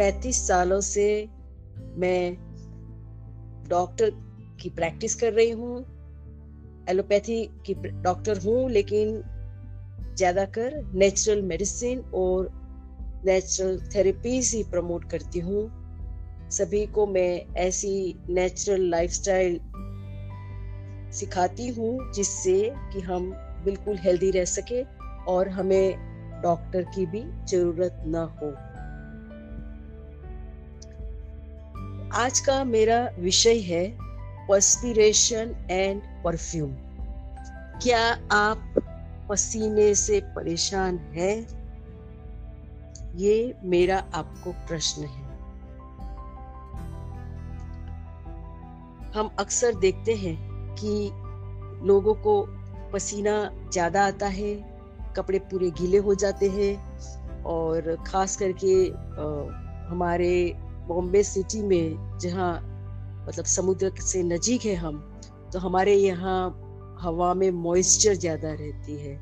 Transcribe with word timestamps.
पैतीस 0.00 0.46
सालों 0.48 0.80
से 0.80 1.28
मैं 1.96 2.36
डॉक्टर 3.68 4.10
की 4.62 4.68
प्रैक्टिस 4.68 5.14
कर 5.14 5.32
रही 5.32 5.50
हूँ, 5.50 5.80
एलोपैथी 6.88 7.42
की 7.66 7.74
डॉक्टर 7.74 8.38
हूँ, 8.38 8.70
लेकिन 8.70 9.22
ज़्यादातर 10.16 10.80
नेचुरल 10.94 11.42
मेडिसिन 11.42 12.00
और 12.14 12.48
नेचुरल 13.26 13.78
थेरेपीज 13.94 14.54
ही 14.54 14.62
प्रमोट 14.62 15.04
करती 15.10 15.38
हूँ। 15.38 15.68
सभी 16.50 16.86
को 16.86 17.06
मैं 17.06 17.54
ऐसी 17.56 17.92
नेचुरल 18.30 18.88
लाइफस्टाइल 18.90 19.60
सिखाती 21.12 21.68
हूँ 21.68 22.12
जिससे 22.12 22.72
कि 22.92 23.00
हम 23.00 23.30
बिल्कुल 23.64 23.98
हेल्दी 23.98 24.30
रह 24.30 24.44
सके 24.44 24.82
और 25.32 25.48
हमें 25.48 25.94
डॉक्टर 26.42 26.82
की 26.82 27.06
भी 27.06 27.22
ज़रूरत 27.46 28.02
ना 28.06 28.22
हो। 28.42 28.69
आज 32.12 32.38
का 32.40 32.62
मेरा 32.64 32.98
विषय 33.18 33.58
है 33.58 33.84
पर्सपिरेशन 34.48 35.54
एंड 35.70 36.00
परफ्यूम 36.24 36.70
क्या 37.82 38.00
आप 38.32 38.74
पसीने 39.28 39.94
से 39.94 40.20
परेशान 40.36 40.96
हैं? 41.14 41.36
ये 43.16 43.54
मेरा 43.64 43.98
आपको 44.14 44.52
प्रश्न 44.68 45.02
है। 45.02 45.22
हम 49.12 49.30
अक्सर 49.38 49.74
देखते 49.74 50.14
हैं 50.14 50.36
कि 50.74 51.10
लोगों 51.86 52.14
को 52.14 52.34
पसीना 52.92 53.38
ज़्यादा 53.72 54.06
आता 54.06 54.26
है, 54.26 54.54
कपड़े 55.16 55.38
पूरे 55.38 55.70
गीले 55.70 55.98
हो 55.98 56.14
जाते 56.14 56.48
हैं 56.48 57.42
और 57.44 57.94
ख़ास 58.06 58.36
करके 58.36 58.74
हमारे 59.90 60.34
बॉम्बे 60.90 61.22
सिटी 61.22 61.62
में 61.62 62.18
जहाँ 62.18 62.52
मतलब 63.28 63.44
समुद्र 63.46 63.92
से 64.02 64.22
नज़ीक 64.24 64.64
है 64.64 64.74
हम 64.76 64.98
तो 65.52 65.58
हमारे 65.58 65.94
यहाँ 65.94 66.38
हवा 67.02 67.32
में 67.34 67.50
मॉइस्चर 67.50 68.14
ज़्यादा 68.16 68.52
रहती 68.52 68.96
है 68.98 69.14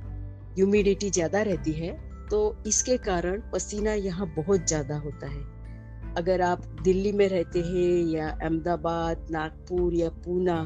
ह्यूमिडिटी 0.55 1.11
ज़्यादा 1.11 1.43
रहती 1.43 1.73
है 1.73 1.91
तो 2.31 2.39
इसके 2.67 2.97
कारण 3.05 3.43
पसीना 3.53 3.93
यहाँ 3.97 4.27
बहुत 4.37 4.67
ज़्यादा 4.69 4.97
होता 4.99 5.27
है। 5.27 6.15
अगर 6.15 6.41
आप 6.43 6.65
दिल्ली 6.85 7.13
में 7.13 7.29
रहते 7.29 7.61
हैं 7.61 7.93
या 8.07 8.29
अहमदाबाद, 8.31 9.27
नागपुर 9.31 9.95
या 9.95 10.09
पूना, 10.25 10.57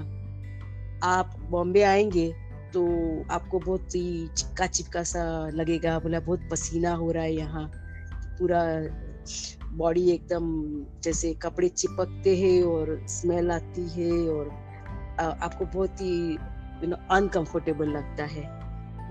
आप 1.06 1.36
बॉम्बे 1.50 1.82
आएँगे 1.82 2.28
तो 2.74 2.84
आपको 3.30 3.58
बहुत 3.58 3.94
ही 3.94 4.28
चिपका 4.28 4.66
चिपका 4.68 5.02
सा 5.04 5.24
लगेगा, 5.50 5.98
बोला 5.98 6.20
बहुत 6.20 6.48
पसीना 6.50 6.94
हो 6.94 7.10
रहा 7.10 7.24
है 7.24 7.34
यहाँ, 7.34 7.70
पूरा 8.38 8.62
बॉडी 9.72 10.08
एकदम 10.10 10.44
जैसे 11.04 11.32
कपड़े 11.42 11.68
चिपकते 11.68 12.36
हैं 12.36 12.62
और 12.62 12.98
स्मेल 13.08 13.50
आती 13.50 13.88
है 13.90 14.10
और 14.28 14.48
आपको 15.20 15.64
बहुत 15.64 16.00
ही 16.00 16.16
यू 16.82 16.88
नो 16.88 16.96
अनकंफर्टेबल 17.10 17.88
लगता 17.88 18.24
है। 18.24 18.42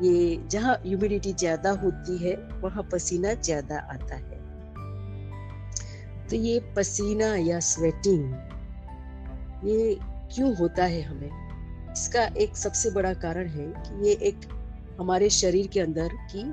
ये 0.01 0.37
जहाँ 0.51 0.75
ह्यूमिडिटी 0.85 1.33
ज़्यादा 1.33 1.71
होती 1.71 2.17
है, 2.17 2.35
वहाँ 2.61 2.83
पसीना 2.91 3.33
ज़्यादा 3.33 3.77
आता 3.93 4.15
है। 4.15 4.39
तो 6.29 6.35
ये 6.35 6.59
पसीना 6.75 7.35
या 7.37 7.59
स्वेटिंग 7.59 8.33
ये 9.67 9.95
क्यों 10.35 10.55
होता 10.55 10.83
है 10.85 11.01
हमें? 11.01 11.29
इसका 11.91 12.23
एक 12.37 12.55
सबसे 12.57 12.91
बड़ा 12.91 13.13
कारण 13.15 13.47
है 13.47 13.65
कि 13.77 14.07
ये 14.07 14.13
एक 14.27 14.47
हमारे 14.99 15.29
शरीर 15.29 15.67
के 15.67 15.79
अंदर 15.79 16.09
की 16.31 16.43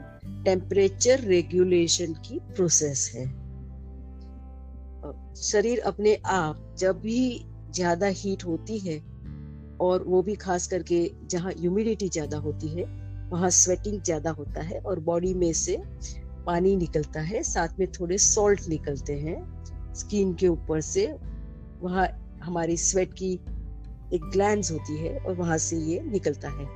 टेम्परेचर 0.44 1.20
रेगुलेशन 1.20 2.12
की 2.26 2.38
प्रोसेस 2.48 3.10
है। 3.14 3.26
शरीर 5.42 5.80
अपने 5.80 6.14
आप 6.26 6.74
जब 6.78 7.00
भी 7.00 7.46
ज़्यादा 7.74 8.06
हीट 8.06 8.44
होती 8.44 8.78
है, 8.78 8.98
और 9.80 10.04
वो 10.04 10.22
भी 10.22 10.34
खास 10.36 10.66
करके 10.66 11.10
जहाँ 11.30 11.52
ह्यूमिडिटी 11.52 12.08
ज़्यादा 12.08 12.38
होती 12.38 12.68
है, 12.68 12.84
वहाँ 13.30 13.50
स्वेटिंग 13.50 14.00
ज़्यादा 14.02 14.30
होता 14.30 14.62
है 14.62 14.78
और 14.80 15.00
बॉडी 15.00 15.32
में 15.34 15.52
से 15.52 15.76
पानी 16.46 16.76
निकलता 16.76 17.20
है, 17.20 17.42
साथ 17.42 17.78
में 17.78 17.86
थोड़े 17.92 18.18
सॉल्ट 18.18 18.68
निकलते 18.68 19.18
हैं 19.18 19.36
स्किन 19.94 20.34
के 20.34 20.48
ऊपर 20.48 20.80
से, 20.80 21.06
वहाँ 21.80 22.08
हमारी 22.42 22.76
स्वेट 22.76 23.14
की 23.14 23.32
एक 24.14 24.30
ग्लैंड 24.32 24.64
होती 24.70 24.96
है 24.98 25.16
और 25.18 25.34
वहाँ 25.36 25.58
से 25.58 25.76
ये 25.76 26.00
निकलता 26.02 26.48
है 26.50 26.66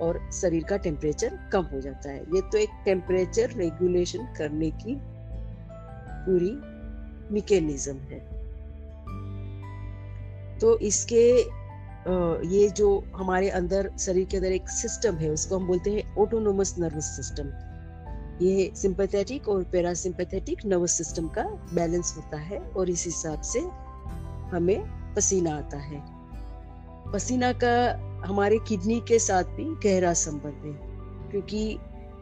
और 0.00 0.18
शरीर 0.32 0.64
का 0.64 0.76
टेम्परेचर 0.76 1.38
कम 1.52 1.64
हो 1.64 1.80
जाता 1.80 2.10
है। 2.10 2.20
ये 2.34 2.40
तो 2.42 2.58
एक 2.58 2.70
टेम्परेचर 2.84 3.52
रेगुलेशन 3.52 4.26
करने 4.38 4.70
की 4.76 4.96
पूरी 6.24 6.50
मिकेनिज्म 7.30 7.96
है। 8.10 8.20
तो 10.60 10.78
इसके 10.80 11.26
ये 12.48 12.68
जो 12.68 12.88
हमारे 13.14 13.48
अंदर 13.50 13.90
शरीर 14.00 14.24
के 14.24 14.36
अंदर 14.36 14.52
एक 14.52 14.68
सिस्टम 14.68 15.16
है, 15.16 15.30
उसको 15.30 15.58
हम 15.58 15.66
बोलते 15.66 15.90
हैं 15.90 16.14
ऑटोनोमस 16.16 16.74
नर्वस 16.78 17.04
सिस्टम 17.16 17.52
ये 18.42 18.70
सिंपैथेटिक 18.76 19.48
और 19.48 19.62
पैरासिम्पैथेटिक 19.64 20.64
नर्वस 20.66 20.92
सिस्टम 20.92 21.26
का 21.28 21.42
बैलेंस 21.74 22.14
होता 22.16 22.38
है 22.38 22.58
और 22.58 22.90
इस 22.90 23.04
हिसाब 23.04 23.40
से 23.42 23.60
हमें 24.50 25.14
पसीना 25.14 25.56
आता 25.56 25.78
है। 25.78 26.02
पसीना 27.12 27.52
का 27.64 27.74
हमारे 28.26 28.58
किडनी 28.68 29.00
के 29.08 29.18
साथ 29.18 29.44
भी 29.56 29.64
गहरा 29.84 30.12
संबंध 30.14 30.64
है, 30.64 30.72
क्योंकि 31.30 31.78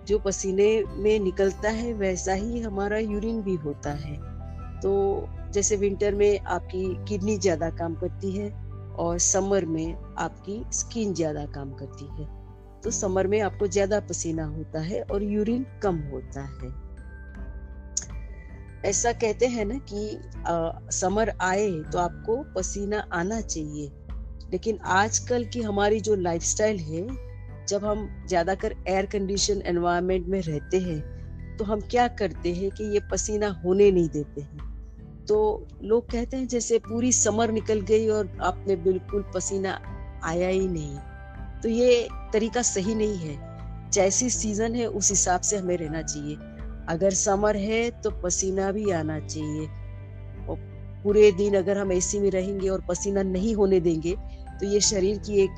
जो 0.09 0.19
पसीने 0.19 0.83
में 0.87 1.19
निकलता 1.21 1.71
है, 1.71 1.93
वैसा 1.93 2.33
ही 2.33 2.61
हमारा 2.61 2.99
यूरिन 2.99 3.41
भी 3.43 3.55
होता 3.57 3.91
है। 3.97 4.30
तो 4.83 4.93
जैसे 5.55 5.77
विंटर 5.77 6.15
में 6.15 6.39
आपकी 6.39 6.85
किडनी 7.09 7.37
ज़्यादा 7.39 7.71
काम 7.71 7.95
करती 7.95 8.31
है 8.33 8.51
और 8.97 9.19
समर 9.19 9.65
में 9.67 10.15
आपकी 10.19 10.63
स्किन 10.73 11.15
ज़्यादा 11.15 11.45
काम 11.47 11.73
करती 11.75 12.05
है। 12.13 12.29
तो 12.83 12.91
समर 12.91 13.27
में 13.27 13.41
आपको 13.41 13.67
ज़्यादा 13.69 14.01
पसीना 14.01 14.45
होता 14.47 14.81
है 14.81 15.03
और 15.03 15.23
यूरिन 15.23 15.67
कम 15.83 15.97
होता 16.11 16.43
है। 16.43 16.73
ऐसा 18.85 19.13
कहते 19.15 19.47
हैं 19.47 19.65
ना 19.65 19.79
कि 19.91 20.17
आ, 20.47 20.91
समर 20.91 21.33
आए 21.41 21.71
तो 21.93 21.99
आपको 21.99 22.43
पसीना 22.55 23.07
आना 23.13 23.41
चाहिए। 23.41 23.91
लेकिन 24.53 24.79
आजकल 24.93 25.45
की 25.45 25.63
हमारी 25.63 26.01
जो 26.01 26.15
लाइफस्टाइल 26.17 26.79
है 26.81 27.07
जब 27.69 27.85
हम 27.85 28.09
ज़्यादातर 28.29 28.75
एयर 28.89 29.07
कंडीशन 29.07 29.63
एनवायरनमेंट 29.67 30.27
में 30.27 30.41
रहते 30.43 30.79
हैं 30.81 31.57
तो 31.57 31.65
हम 31.65 31.81
क्या 31.91 32.07
करते 32.19 32.53
हैं 32.55 32.71
कि 32.71 32.85
ये 32.95 33.01
पसीना 33.11 33.49
होने 33.65 33.91
नहीं 33.91 34.09
देते 34.09 34.41
हैं। 34.41 34.70
तो 35.31 35.67
लोग 35.83 36.11
कहते 36.11 36.37
हैं 36.37 36.47
जैसे 36.49 36.79
पूरी 36.79 37.13
समर 37.13 37.51
निकल 37.51 37.81
गई 37.81 38.09
और 38.09 38.39
आपने 38.43 38.77
बिल्कुल 38.77 39.25
पसीना 39.35 39.73
आया 40.25 40.49
ही 40.49 40.69
नहीं। 40.69 40.97
तो 41.61 41.69
ये 41.69 42.09
तरीका 42.33 42.63
सही 42.63 42.95
नहीं 42.95 43.17
है। 43.17 43.91
जैसी 43.91 44.31
सीज़न 44.31 44.75
है, 44.75 44.87
उस 44.87 45.11
हिसाब 45.11 45.41
से 45.41 45.57
हमें 45.57 45.77
रहना 45.77 46.03
चाहिए। 46.03 46.37
अगर 46.89 47.11
समर 47.11 47.57
है 47.57 47.91
तो 47.91 48.11
पसीना 48.11 48.73
भी 48.73 48.91
आना 48.91 49.19
चाहिए। 49.21 49.67
और 50.47 50.57
पूरे 51.05 51.33
दिन 51.33 51.55
अगर 51.55 51.79
हम 51.79 51.93
एसी 51.93 52.19
में 52.19 52.31
रहेंगे 52.31 52.69
और 52.69 52.81
पसीना 52.81 53.23
नहीं 53.23 53.55
होने 53.55 53.81
देंगे 53.81 54.17
तो 54.61 54.67
ये 54.67 54.81
शरीर 54.81 55.19
की 55.19 55.41
एक 55.41 55.51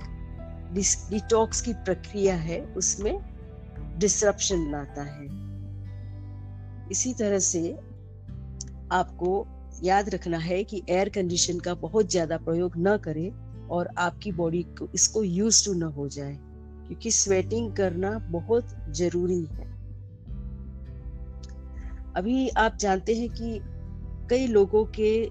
डिटॉक्स 1.10 1.60
की 1.60 1.72
प्रक्रिया 1.72 2.34
है, 2.34 2.60
उसमें 2.60 3.18
डिसरप्शन 3.98 4.70
लाता 4.70 5.02
है। 5.02 5.26
इसी 6.90 7.14
तरह 7.14 7.38
से 7.38 7.78
आपको 8.92 9.51
याद 9.82 10.08
रखना 10.08 10.38
है 10.38 10.64
कि 10.64 10.82
एयर 10.88 11.08
कंडीशन 11.08 11.58
का 11.58 11.74
बहुत 11.74 12.10
ज़्यादा 12.10 12.36
प्रयोग 12.36 12.72
न 12.78 12.96
करें 12.96 13.68
और 13.68 13.88
आपकी 13.98 14.32
बॉडी 14.32 14.62
को 14.78 14.88
इसको 14.94 15.22
यूज़ 15.22 15.64
टू 15.64 15.74
ना 15.74 15.86
हो 15.86 16.08
जाए 16.08 16.34
क्योंकि 16.86 17.10
स्वेटिंग 17.10 17.72
करना 17.72 18.10
बहुत 18.18 18.68
ज़रूरी 18.88 19.44
है। 19.44 19.70
अभी 22.16 22.48
आप 22.48 22.76
जानते 22.80 23.14
हैं 23.14 23.28
कि 23.30 23.58
कई 24.30 24.46
लोगों 24.46 24.84
के 24.84 25.28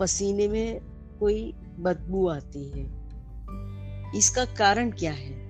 पसीने 0.00 0.48
में 0.48 0.80
कोई 1.20 1.54
बदबू 1.78 2.28
आती 2.28 2.68
है। 2.68 2.84
इसका 4.16 4.44
कारण 4.44 4.90
क्या 4.90 5.12
है? 5.12 5.42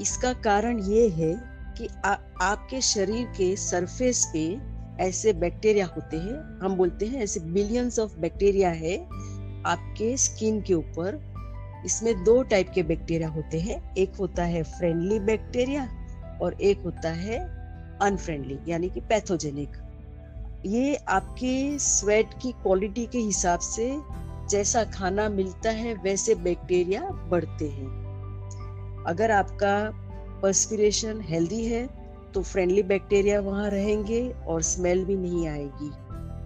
इसका 0.00 0.32
कारण 0.32 0.80
ये 0.80 1.08
है 1.08 1.34
कि 1.78 1.88
आ, 2.04 2.16
आपके 2.40 2.80
शरीर 2.80 3.26
के 3.26 3.56
सरफेस 3.56 4.30
पे 4.32 4.75
ऐसे 5.00 5.32
बैक्टीरिया 5.32 5.86
होते 5.86 6.16
हैं, 6.16 6.58
हम 6.62 6.76
बोलते 6.76 7.06
हैं 7.06 7.22
ऐसे 7.22 7.40
बिलियंस 7.40 7.98
ऑफ़ 7.98 8.18
बैक्टीरिया 8.18 8.70
है 8.70 8.96
आपके 9.66 10.16
स्किन 10.16 10.60
के 10.62 10.74
ऊपर। 10.74 11.20
इसमें 11.86 12.24
दो 12.24 12.42
टाइप 12.42 12.70
के 12.74 12.82
बैक्टीरिया 12.82 13.28
होते 13.28 13.60
हैं, 13.60 13.94
एक 13.94 14.16
होता 14.16 14.44
है 14.44 14.62
फ्रेंडली 14.62 15.18
बैक्टीरिया 15.20 15.88
और 16.42 16.60
एक 16.60 16.82
होता 16.82 17.10
है 17.10 17.38
अनफ्रेंडली 18.02 18.58
यानी 18.68 18.88
कि 18.88 19.00
पैथोजेनिक 19.00 19.76
ये 20.66 20.94
आपके 20.94 21.78
स्वेट 21.78 22.26
की 22.42 22.52
क्वालिटी 22.52 23.06
के 23.06 23.18
हिसाब 23.18 23.60
से 23.60 23.96
जैसा 24.50 24.84
खाना 24.84 25.28
मिलता 25.28 25.70
है, 25.70 25.94
वैसे 25.94 26.34
बैक्टीरिया 26.34 27.00
बढ़ते 27.02 27.68
हैं। 27.68 29.04
अगर 29.06 29.30
आपका 29.30 29.90
पर्सपिरेशन 30.42 31.20
हेल्दी 31.20 31.64
है 31.66 31.86
तो 32.36 32.42
फ्रेंडली 32.42 32.82
बैक्टीरिया 32.82 33.40
वहाँ 33.40 33.68
रहेंगे 33.70 34.20
और 34.46 34.62
स्मेल 34.62 35.04
भी 35.04 35.16
नहीं 35.16 35.46
आएगी। 35.48 35.88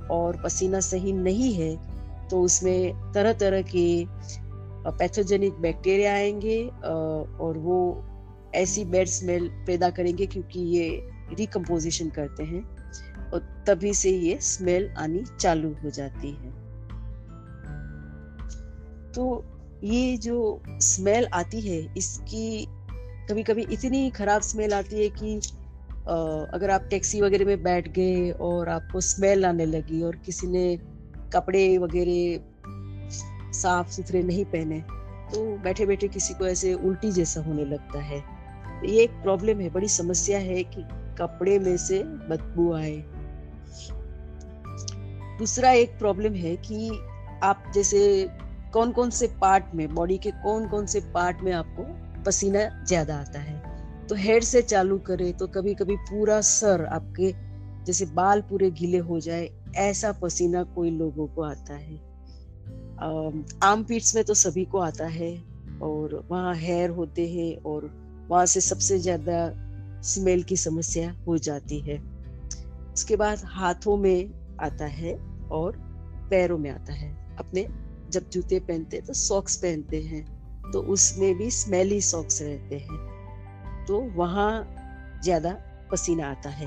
और 0.07 0.41
पसीना 0.45 0.81
सही 0.81 1.13
नहीं 1.13 1.53
है 1.55 2.29
तो 2.29 2.43
उसमें 2.43 3.13
तरह 3.13 3.33
तरह 3.33 3.63
के 3.63 4.05
पैथोजेनिक 4.91 5.55
बैक्टीरिया 5.55 6.13
आएँगे 6.15 6.63
और 6.65 7.59
वो 7.59 7.81
ऐसी 8.55 8.85
बैड 8.85 9.09
स्मेल 9.09 9.49
पैदा 9.67 9.91
करेंगे 9.91 10.27
क्योंकि 10.27 10.61
ये 10.61 10.89
रिकम्पोजिशन 11.35 12.09
करते 12.09 12.43
हैं 12.43 12.63
और 13.31 13.65
तभी 13.69 13.95
से 13.95 14.11
ये 14.11 14.39
स्मेल 14.41 14.91
आनी 14.99 15.25
चालू 15.41 15.75
हो 15.85 15.91
जाती 15.91 16.31
है। 16.31 16.51
तो 19.13 19.45
ये 19.85 20.17
जो 20.17 20.63
स्मेल 20.69 21.27
आती 21.35 21.61
है, 21.61 21.95
इसकी 21.97 22.67
कभी 23.31 23.43
कभी 23.43 23.63
इतनी 23.63 24.11
खराब 24.11 24.43
स्मेल 24.43 24.75
आती 24.75 25.03
है 25.03 25.09
कि 25.09 25.41
अगर 26.07 26.71
आप 26.71 26.87
टैक्सी 26.91 27.21
वगैरह 27.21 27.45
में 27.45 27.63
बैठ 27.63 27.89
गए 27.89 28.31
और 28.31 28.69
आपको 28.69 29.01
स्मेल 29.01 29.45
आने 29.47 29.67
लगी 29.67 30.03
और 30.03 30.17
किसी 30.17 30.47
ने 30.47 30.77
कपड़े 31.33 31.79
वगैरह 31.79 33.53
साफ़ 33.53 33.91
सुथरे 33.91 34.23
नहीं 34.23 34.45
पहने 34.45 34.81
तो 35.33 35.45
बैठे 35.59 35.87
बैठे 35.87 36.09
किसी 36.09 36.35
को 36.35 36.47
ऐसे 36.47 36.73
उल्टी 36.75 37.11
जैसा 37.13 37.41
होने 37.41 37.65
लगता 37.65 38.01
है। 38.01 38.19
ये 38.85 39.03
एक 39.03 39.11
प्रॉब्लम 39.23 39.61
है, 39.61 39.71
बड़ी 39.71 39.89
समस्या 39.89 40.39
है 40.39 40.63
कि 40.65 40.83
कपड़े 41.19 41.59
में 41.59 41.77
से 41.77 42.03
बदबू 42.03 42.73
आए। 42.75 42.97
दूसरा 45.39 45.71
एक 45.71 45.99
प्रॉब्लम 45.99 46.35
है 46.35 46.57
कि 46.57 46.91
आप 47.43 47.71
जैसे 47.75 48.29
कौन 48.73 48.93
कौन 48.93 49.11
से 49.11 49.27
पार्ट 49.41 49.75
में, 49.75 49.95
बॉडी 49.95 50.19
के 50.19 50.31
कौन 50.31 50.69
कौन 50.69 50.87
से 50.87 51.01
पार्ट 51.15 51.41
में 51.41 51.53
आपको 51.53 51.85
पसीना 52.23 52.85
ज़्यादा 52.85 53.17
आता 53.17 53.39
है? 53.39 53.60
तो 54.11 54.17
हेड 54.17 54.43
से 54.43 54.61
चालू 54.63 54.99
करे 54.99 55.33
तो 55.33 55.47
कभी 55.47 55.75
कभी 55.75 55.97
पूरा 55.99 56.41
सर 56.41 56.85
आपके 56.85 57.33
जैसे 57.87 58.07
बाल 58.07 58.41
पूरे 58.41 58.71
गीले 58.71 58.99
हो 58.99 59.19
जाए, 59.21 59.49
ऐसा 59.79 60.11
पसीना 60.13 60.63
कोई 60.75 60.91
लोगों 60.91 61.27
को 61.27 61.43
आता 61.43 61.75
है। 61.75 61.97
आर्म 63.63 63.85
पीट्स 63.85 64.15
में 64.15 64.23
तो 64.25 64.35
सभी 64.35 64.65
को 64.65 64.79
आता 64.79 65.07
है 65.09 65.31
और 65.83 66.15
वहाँ 66.31 66.55
हेयर 66.55 66.91
होते 66.91 67.29
हैं 67.29 67.63
और 67.65 67.91
वहाँ 68.31 68.47
से 68.47 68.61
सबसे 68.61 68.99
ज़्यादा 68.99 69.53
स्मेल 70.05 70.43
की 70.43 70.57
समस्या 70.57 71.15
हो 71.27 71.39
जाती 71.39 71.79
है। 71.81 71.99
उसके 72.95 73.17
बाद 73.17 73.43
हाथों 73.47 73.97
में 73.97 74.31
आता 74.61 74.87
है 74.87 75.15
और 75.53 75.77
पैरों 76.31 76.59
में 76.59 76.71
आता 76.71 76.93
है। 76.93 77.37
अपने 77.37 77.67
जब 78.11 78.29
जूते 78.31 78.59
पहनते 78.61 78.97
हैं 78.97 79.07
तो 79.07 79.13
सॉक्स 79.13 79.57
पहनते 79.57 80.03
हैं 80.03 80.25
तो 80.73 80.83
उसमें 80.89 81.35
भी 81.35 81.51
स्मेली 81.53 82.01
सॉक्स 82.01 82.43
रहते 82.43 82.79
हैं। 82.79 83.20
तो 83.91 84.01
वहाँ 84.17 84.51
ज़्यादा 85.23 85.51
पसीना 85.91 86.27
आता 86.31 86.51
है। 86.51 86.67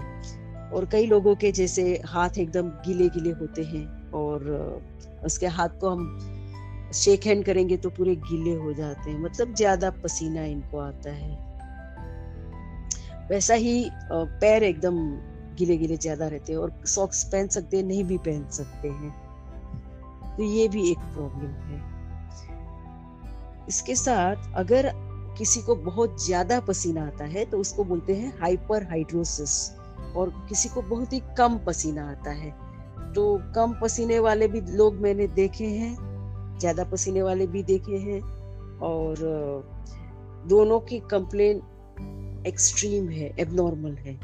और 0.69 0.85
कई 0.91 1.05
लोगों 1.05 1.35
के 1.35 1.51
जैसे 1.51 1.83
हाथ 2.05 2.37
एकदम 2.37 2.69
गीले 2.85 3.07
गीले 3.09 3.31
होते 3.31 3.63
हैं 3.63 3.85
और 4.11 4.45
उसके 5.25 5.47
हाथ 5.49 5.79
को 5.81 5.89
हम 5.89 6.89
शेक 6.93 7.25
हैंड 7.25 7.43
करेंगे 7.45 7.77
तो 7.77 7.89
पूरे 7.89 8.15
गीले 8.15 8.53
हो 8.55 8.73
जाते 8.73 9.09
हैं। 9.11 9.19
मतलब 9.19 9.53
ज़्यादा 9.55 9.89
पसीना 10.03 10.43
इनको 10.45 10.79
आता 10.79 11.11
है। 11.11 11.31
वैसा 13.29 13.53
ही 13.53 13.89
पैर 14.11 14.63
एकदम 14.63 14.99
गीले 15.55 15.77
गीले 15.77 15.97
ज़्यादा 15.97 16.27
रहते 16.27 16.53
हैं 16.53 16.59
और 16.59 16.73
सॉक्स 16.87 17.23
पहन 17.23 17.47
सकते 17.47 17.77
हैं, 17.77 17.83
नहीं 17.83 18.03
भी 18.03 18.17
पहन 18.17 18.45
सकते 18.49 18.89
हैं। 18.89 19.11
तो 20.37 20.43
ये 20.43 20.67
भी 20.67 20.89
एक 20.91 20.99
प्रॉब्लम 21.15 21.55
है। 21.63 21.81
इसके 23.67 23.95
साथ 23.95 24.53
अगर 24.55 24.91
किसी 25.37 25.61
को 25.61 25.75
बहुत 25.75 26.25
ज़्यादा 26.25 26.59
पसीना 26.59 27.05
आता 27.07 27.25
है 27.25 27.45
तो 27.45 27.57
उसको 27.57 27.83
बोलते 27.83 28.15
हैं 28.15 28.37
हाइपर 28.39 28.83
हाइड्रोसिस 28.83 29.55
और 30.15 30.29
किसी 30.49 30.69
को 30.69 30.81
बहुत 30.81 31.13
ही 31.13 31.21
कम 31.37 31.57
पसीना 31.57 32.09
आता 32.11 32.31
है। 32.31 32.51
तो 33.13 33.23
कम 33.55 33.73
पसीने 33.81 34.19
वाले 34.19 34.47
भी 34.47 34.61
लोग 34.61 34.95
मैंने 34.95 35.27
देखे 35.29 35.65
हैं, 35.65 35.95
ज़्यादा 36.59 36.83
पसीने 36.83 37.21
वाले 37.21 37.47
भी 37.47 37.63
देखे 37.63 37.97
हैं, 37.99 38.21
और 38.79 39.15
दोनों 40.49 40.79
की 40.79 40.99
कंप्लेन 41.11 41.61
एक्सट्रीम 42.47 43.09
है, 43.09 43.33
एबनॉर्मल 43.39 43.95
है। 43.97 44.17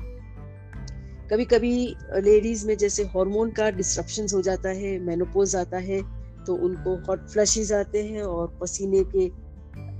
कभी 1.31 1.45
कभी 1.45 1.73
लेडीज़ 2.15 2.67
में 2.67 2.77
जैसे 2.77 3.03
हार्मोन 3.07 3.51
का 3.51 3.69
डिस्ट्रप्शन 3.71 4.27
हो 4.33 4.41
जाता 4.41 4.69
है, 4.69 4.97
मेनोपोज 5.00 5.56
आता 5.56 5.77
है 5.79 6.01
तो 6.45 6.56
उनको 6.57 6.95
हॉट 7.07 7.27
फ्लशेज 7.29 7.73
आते 7.73 8.03
हैं 8.03 8.23
और 8.23 8.57
पसीने 8.61 9.03
के 9.15 9.27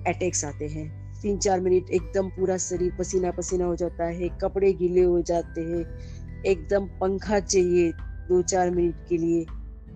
अटैक्स 0.09 0.45
आते 0.45 0.67
हैं। 0.67 0.88
तीन 1.21 1.38
चार 1.38 1.60
मिनट 1.60 1.89
एकदम 1.89 2.30
पूरा 2.30 2.57
शरीर 2.57 2.92
पसीना 3.00 3.31
पसीना 3.31 3.66
हो 3.66 3.75
जाता 3.75 4.06
है, 4.06 4.30
कपड़े 4.42 4.71
गीले 4.74 5.01
हो 5.01 5.21
जाते 5.21 5.62
हैं, 5.62 5.83
एकदम 6.45 6.86
पंखा 7.00 7.39
चाहिए 7.39 7.92
दो 8.30 8.42
चार 8.42 8.71
मिनट 8.71 9.07
के 9.10 9.18
लिए, 9.18 9.45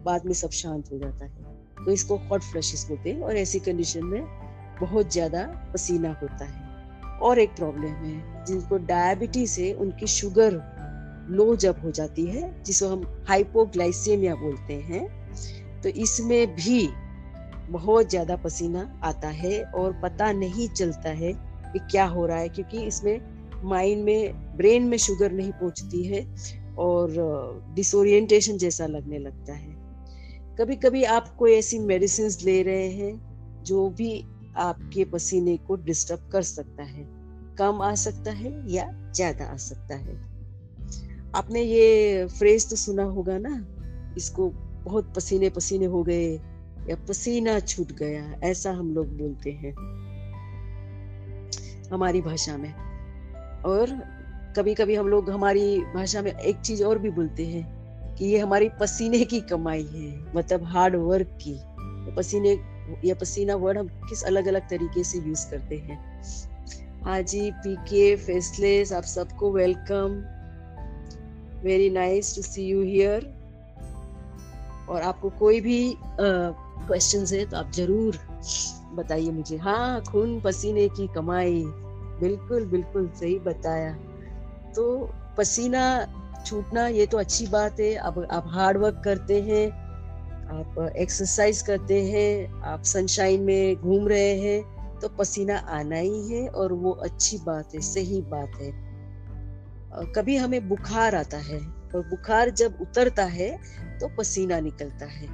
बाद 0.03 0.25
में 0.25 0.33
सब 0.33 0.49
शांत 0.51 0.91
हो 0.91 0.97
जाता 0.99 1.25
है। 1.25 1.85
तो 1.85 1.91
इसको 1.91 2.17
हॉट 2.29 2.41
फ्लशेस 2.41 2.85
बोलते 2.89 3.09
हैं 3.09 3.21
और 3.21 3.37
ऐसी 3.37 3.59
कंडीशन 3.59 4.05
में 4.05 4.21
बहुत 4.81 5.11
ज़्यादा 5.11 5.45
पसीना 5.73 6.11
होता 6.21 6.45
है। 6.45 6.61
और 7.19 7.39
एक 7.39 7.55
प्रॉब्लम 7.55 7.93
है, 8.05 8.45
जिनको 8.45 8.77
डायबिटीज़ 8.85 9.59
है, 9.61 9.73
उनकी 9.73 10.07
शुगर 10.07 10.61
लो 11.29 11.55
जब 11.55 11.79
हो 11.83 11.91
जाती 11.91 12.25
है, 12.25 12.63
जिसको 12.63 12.87
हम 12.87 13.03
हाइपोग्लाइसेमिया 13.27 14.35
बोलते 14.35 14.73
हैं 14.81 15.05
तो 15.81 15.89
इसमें 15.89 16.55
भी 16.55 16.87
बहुत 17.69 18.09
ज़्यादा 18.09 18.35
पसीना 18.35 18.81
आता 19.03 19.27
है 19.27 19.61
और 19.63 19.93
पता 19.93 20.31
नहीं 20.31 20.67
चलता 20.69 21.09
है 21.11 21.33
कि 21.65 21.79
क्या 21.81 22.05
हो 22.05 22.25
रहा 22.25 22.37
है, 22.37 22.49
क्योंकि 22.49 22.83
इसमें 22.83 23.19
माइंड 23.63 24.03
में 24.03 24.57
ब्रेन 24.57 24.83
में 24.83 24.97
शुगर 24.97 25.31
नहीं 25.31 25.51
पहुँचती 25.51 26.03
है 26.03 26.25
और 26.77 27.63
डिसोरिएंटेशन 27.75 28.57
जैसा 28.57 28.87
लगने 28.87 29.19
लगता 29.19 29.53
है। 29.53 29.71
कभी 30.59 30.75
कभी 30.75 31.03
आप 31.03 31.35
कोई 31.35 31.53
ऐसी 31.53 31.79
मेडिसिन 31.79 32.29
ले 32.45 32.61
रहे 32.63 32.89
हैं 32.89 33.63
जो 33.63 33.89
भी 33.89 34.23
आपके 34.57 35.05
पसीने 35.05 35.55
को 35.57 35.75
डिस्टर्ब 35.75 36.29
कर 36.31 36.41
सकता 36.41 36.83
है। 36.83 37.05
कम 37.57 37.81
आ 37.81 37.93
सकता 37.95 38.31
है 38.31 38.51
या 38.67 38.85
ज़्यादा 39.15 39.45
आ 39.45 39.55
सकता 39.57 39.95
है। 39.95 40.15
आपने 41.35 41.61
ये 41.61 42.25
फ्रेज 42.29 42.69
तो 42.69 42.75
सुना 42.75 43.03
होगा 43.03 43.37
ना? 43.37 43.55
इसको 44.17 44.49
बहुत 44.83 45.13
पसीने 45.15 45.49
पसीने 45.49 45.85
हो 45.85 46.03
गए 46.03 46.37
या 46.89 46.95
पसीना 47.09 47.59
छूट 47.59 47.91
गया, 47.91 48.39
ऐसा 48.43 48.71
हम 48.71 48.93
लोग 48.95 49.17
बोलते 49.17 49.51
हैं। 49.51 49.73
हमारी 51.93 52.21
भाषा 52.21 52.57
में। 52.57 52.73
और 53.61 53.89
कभी 54.57 54.73
कभी 54.73 54.95
हम 54.95 55.07
लोग 55.07 55.29
हमारी 55.29 55.79
भाषा 55.79 56.21
में 56.21 56.31
एक 56.31 56.55
चीज़ 56.55 56.83
और 56.83 56.99
भी 56.99 57.09
बोलते 57.09 57.45
हैं 57.45 57.83
कि 58.15 58.25
ये 58.25 58.39
हमारी 58.39 58.69
पसीने 58.81 59.25
की 59.25 59.41
कमाई 59.41 59.83
है 59.83 60.35
मतलब 60.35 60.63
हार्ड 60.63 60.95
वर्क 60.95 61.39
की। 61.41 61.55
तो 62.05 62.15
पसीने, 62.15 62.59
या 63.05 63.15
पसीना 63.15 63.55
वर्ड 63.55 63.77
हम 63.77 63.87
किस 63.87 64.23
अलग 64.23 64.47
अलग 64.47 64.69
तरीके 64.69 65.03
से 65.03 65.17
यूज़ 65.17 65.51
करते 65.51 65.77
हैं। 65.77 66.23
हाजी 67.03 67.51
पीके 67.51 68.15
फेसलेस 68.15 68.93
आप 68.93 69.03
सबको 69.03 69.51
welcome 69.51 70.23
very 71.63 71.89
nice 71.89 72.35
to 72.35 72.41
see 72.41 72.63
you 72.63 72.81
here 72.81 73.43
और 74.89 75.01
आपको 75.01 75.29
कोई 75.29 75.61
भी 75.61 75.95
क्वेश्चन 76.77 77.25
uh, 77.25 77.31
है 77.33 77.45
तो 77.45 77.57
आप 77.57 77.71
ज़रूर 77.71 78.17
बताइए 78.95 79.31
मुझे। 79.31 79.57
हाँ 79.57 80.01
खून 80.03 80.39
पसीने 80.39 80.87
की 80.89 81.07
कमाई। 81.07 81.63
बिल्कुल 82.19 82.65
बिल्कुल 82.65 83.07
सही 83.15 83.37
बताया। 83.39 83.93
तो 84.75 85.09
पसीना 85.37 85.83
छूटना 86.45 86.87
ये 86.87 87.05
तो 87.05 87.17
अच्छी 87.17 87.47
बात 87.47 87.79
है। 87.79 87.93
अब 87.95 88.27
आप 88.31 88.45
हार्ड 88.47 88.77
वर्क 88.77 89.01
करते 89.05 89.41
हैं 89.41 89.65
आप 90.53 90.93
एक्सरसाइज 90.97 91.61
करते 91.61 92.01
हैं 92.03 92.61
आप 92.63 92.83
सनशाइन 92.83 93.41
में 93.41 93.75
घूम 93.75 94.07
रहे 94.07 94.33
हैं 94.39 94.99
तो 94.99 95.09
पसीना 95.09 95.57
आना 95.71 95.97
ही 95.97 96.27
है 96.29 96.47
और 96.47 96.73
वो 96.73 96.91
अच्छी 97.03 97.37
बात 97.37 97.75
है 97.75 97.81
सही 97.81 98.21
बात 98.21 98.61
है। 98.61 98.71
कभी 100.13 100.35
हमें 100.37 100.67
बुखार 100.69 101.15
आता 101.15 101.37
है 101.37 101.59
और 101.95 102.07
बुखार 102.09 102.49
जब 102.51 102.77
उतरता 102.81 103.23
है 103.31 103.49
तो 103.99 104.07
पसीना 104.17 104.59
निकलता 104.59 105.05
है। 105.05 105.27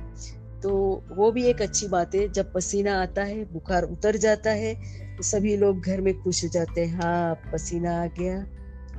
तो 0.64 0.72
वो 1.10 1.32
भी 1.32 1.44
एक 1.46 1.62
अच्छी 1.62 1.88
बात 1.88 2.16
है, 2.16 2.28
जब 2.30 2.52
पसीना 2.54 3.02
आता 3.02 3.24
है, 3.24 3.44
बुखार 3.54 3.84
उतर 3.86 4.18
जाता 4.18 4.52
है 4.52 4.74
तो 5.18 5.24
सभी 5.24 5.56
लोग 5.58 5.82
घर 5.82 6.02
में 6.02 6.14
खुश 6.22 6.44
हो 6.44 6.50
जाते 6.50 6.86
हैं 6.86 7.02
हाँ 7.02 7.36
पसीना 7.54 8.02
आ 8.02 8.06
गया 8.20 8.42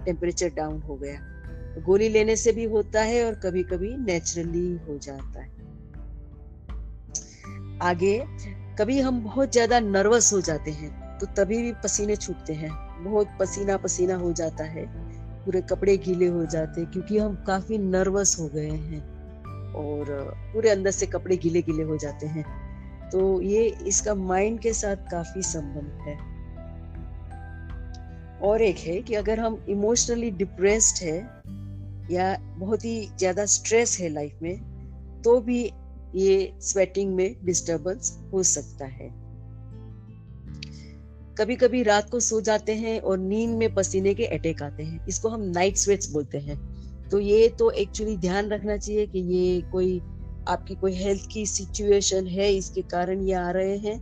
टेम्परेचर 0.05 0.49
डाउन 0.49 0.81
हो 0.81 0.97
गया। 0.97 1.19
तो 1.75 1.81
गोली 1.81 2.09
लेने 2.09 2.37
से 2.37 2.53
भी 2.53 2.65
होता 2.67 3.03
है 3.03 3.25
और 3.25 3.35
कभी 3.35 3.63
कभी 3.63 3.97
नेचुरली 3.99 4.71
हो 4.89 4.99
जाता 4.99 5.41
है। 5.41 5.49
आगे, 7.83 8.19
कभी 8.79 8.99
हम 9.01 9.23
बहुत 9.25 9.53
ज़्यादा 9.53 9.81
नर्वस 9.81 10.33
हो 10.33 10.41
जाते 10.41 10.71
हैं 10.71 11.19
तो 11.19 11.27
तभी 11.37 11.63
भी 11.63 11.73
पसीने 11.85 12.17
छूटते 12.17 12.53
हैं। 12.55 12.71
बहुत 13.05 13.37
पसीना 13.41 13.77
पसीना 13.77 14.17
हो 14.17 14.33
जाता 14.33 14.65
है, 14.65 14.85
पूरे 15.45 15.61
कपड़े 15.61 15.97
गीले 15.99 16.27
हो 16.29 16.45
जाते 16.47 16.81
हैं, 16.81 16.91
क्योंकि 16.91 17.19
हम 17.19 17.35
काफ़ी 17.47 17.79
नर्वस 17.79 18.37
हो 18.41 18.49
गए 18.49 18.69
हैं। 18.69 19.03
और 19.75 20.33
पूरे 20.53 20.71
अंदर 20.71 20.91
से 20.91 21.07
कपड़े 21.07 21.37
गीले 21.37 21.63
गीले 21.63 21.83
हो 21.83 21.97
जाते 21.97 22.27
हैं। 22.27 22.45
तो 23.11 23.41
ये 23.43 23.67
इसका 23.87 24.15
माइंड 24.15 24.59
के 24.61 24.73
साथ 24.73 24.97
काफ़ी 25.11 25.43
संबंध 25.43 26.09
है। 26.09 26.19
और 28.41 28.63
एक 28.63 28.79
है 28.79 29.01
कि 29.03 29.15
अगर 29.15 29.41
हम 29.41 29.65
इमोशनली 29.69 30.31
डिप्रेस्ड 30.31 31.03
है 31.05 31.19
या 32.11 32.37
बहुत 32.59 32.85
ही 32.85 33.01
ज़्यादा 33.19 33.45
स्ट्रेस 33.47 33.99
है 34.01 34.09
लाइफ 34.09 34.39
में 34.43 35.23
तो 35.23 35.41
भी 35.41 35.63
ये 36.15 36.53
स्वेटिंग 36.61 37.15
में 37.15 37.37
डिस्टरबेंस 37.45 38.19
हो 38.33 38.43
सकता 38.43 38.87
है। 38.87 39.09
कभी 41.39 41.57
कभी 41.57 41.83
रात 41.83 42.11
को 42.11 42.21
सो 42.21 42.41
जाते 42.41 42.75
हैं 42.75 43.01
और 43.01 43.19
नींद 43.19 43.51
में 43.51 43.75
पसीने 43.75 44.15
के 44.15 44.25
अटैक 44.29 44.63
आते 44.63 44.83
हैं। 44.83 45.07
इसको 45.07 45.29
हम 45.29 45.43
नाइट 45.51 45.77
स्वेट्स 45.77 46.11
बोलते 46.13 46.39
हैं। 46.39 46.57
तो 47.11 47.19
ये 47.19 47.49
तो 47.59 47.71
एक्चुअली 47.73 48.17
ध्यान 48.17 48.49
रखना 48.51 48.77
चाहिए 48.77 49.07
कि 49.07 49.19
ये 49.35 49.61
कोई, 49.73 50.01
आपकी 50.47 50.75
कोई 50.75 50.95
हेल्थ 50.95 51.23
की 51.33 51.45
सिचुएशन 51.47 52.27
है, 52.27 52.53
इसके 52.53 52.83
कारण 52.83 53.23
ये 53.23 53.35
आ 53.35 53.51
रहे 53.51 53.77
हैं 53.79 54.01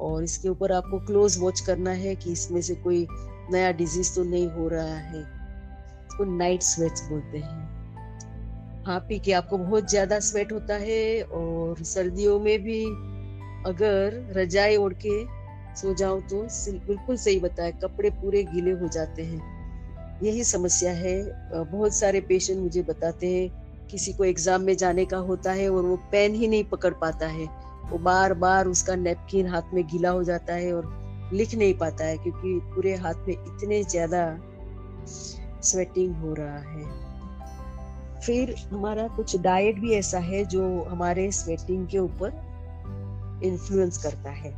और 0.00 0.24
इसके 0.24 0.48
ऊपर 0.48 0.72
आपको 0.72 0.98
क्लोज 0.98 1.38
वॉच 1.38 1.60
करना 1.60 1.90
है 1.90 2.14
कि 2.14 2.32
इसमें 2.32 2.60
से 2.62 2.74
कोई 2.74 3.06
नया 3.52 3.70
डिज़ीज़ 3.72 4.14
तो 4.14 4.24
नहीं 4.24 4.48
हो 4.48 4.68
रहा 4.68 4.96
है। 4.96 5.20
इसको 5.20 6.24
नाइट 6.36 6.62
स्वेट्स 6.62 7.08
बोलते 7.08 7.38
हैं। 7.38 7.68
हाँ 8.86 8.98
पी 9.00 9.18
के 9.18 9.32
आपको 9.32 9.58
बहुत 9.58 9.90
ज़्यादा 9.90 10.18
स्वेट 10.20 10.52
होता 10.52 10.74
है 10.74 11.22
और 11.22 11.82
सर्दियों 11.84 12.38
में 12.40 12.58
भी 12.62 12.84
अगर 13.66 14.14
रजाई 14.36 14.76
ओढ़ 14.76 14.94
के 15.06 15.24
सो 15.76 15.94
जाओ 15.94 16.20
तो 16.20 16.42
बिल्कुल 16.86 17.16
सही 17.16 17.40
बताया, 17.40 17.70
कपड़े 17.70 18.10
पूरे 18.10 18.42
गीले 18.44 18.70
हो 18.70 18.88
जाते 18.88 19.22
हैं। 19.22 19.59
यही 20.22 20.44
समस्या 20.44 20.92
है। 20.92 21.22
बहुत 21.64 21.94
सारे 21.94 22.20
पेशेंट 22.20 22.58
मुझे 22.60 22.82
बताते 22.82 23.34
हैं, 23.34 23.48
किसी 23.90 24.12
को 24.12 24.24
एग्ज़ाम 24.24 24.62
में 24.62 24.76
जाने 24.76 25.04
का 25.04 25.16
होता 25.18 25.52
है 25.52 25.68
और 25.70 25.84
वो 25.84 25.96
पेन 26.12 26.34
ही 26.34 26.48
नहीं 26.48 26.64
पकड़ 26.64 26.92
पाता 26.94 27.26
है। 27.26 27.46
वो 27.90 27.98
बार 27.98 28.34
बार 28.34 28.66
उसका 28.68 28.94
नेपकिन 28.96 29.46
हाथ 29.46 29.74
में 29.74 29.86
गीला 29.86 30.10
हो 30.10 30.22
जाता 30.24 30.54
है 30.54 30.72
और 30.72 31.30
लिख 31.32 31.54
नहीं 31.54 31.74
पाता 31.74 32.04
है 32.04 32.16
क्योंकि 32.18 32.58
पूरे 32.64 32.94
हाथ 32.96 33.26
में 33.28 33.34
इतने 33.34 33.82
ज़्यादा 33.84 34.22
स्वेटिंग 35.62 36.14
हो 36.16 36.34
रहा 36.34 36.58
है। 36.58 36.84
फिर 38.20 38.54
हमारा 38.72 39.06
कुछ 39.08 39.36
डाइट 39.40 39.78
भी 39.78 39.92
ऐसा 39.94 40.18
है 40.18 40.44
जो 40.44 40.62
हमारे 40.84 41.30
स्वेटिंग 41.32 41.86
के 41.88 41.98
ऊपर 41.98 43.40
इन्फ्लुएंस 43.44 43.98
करता 43.98 44.30
है। 44.30 44.50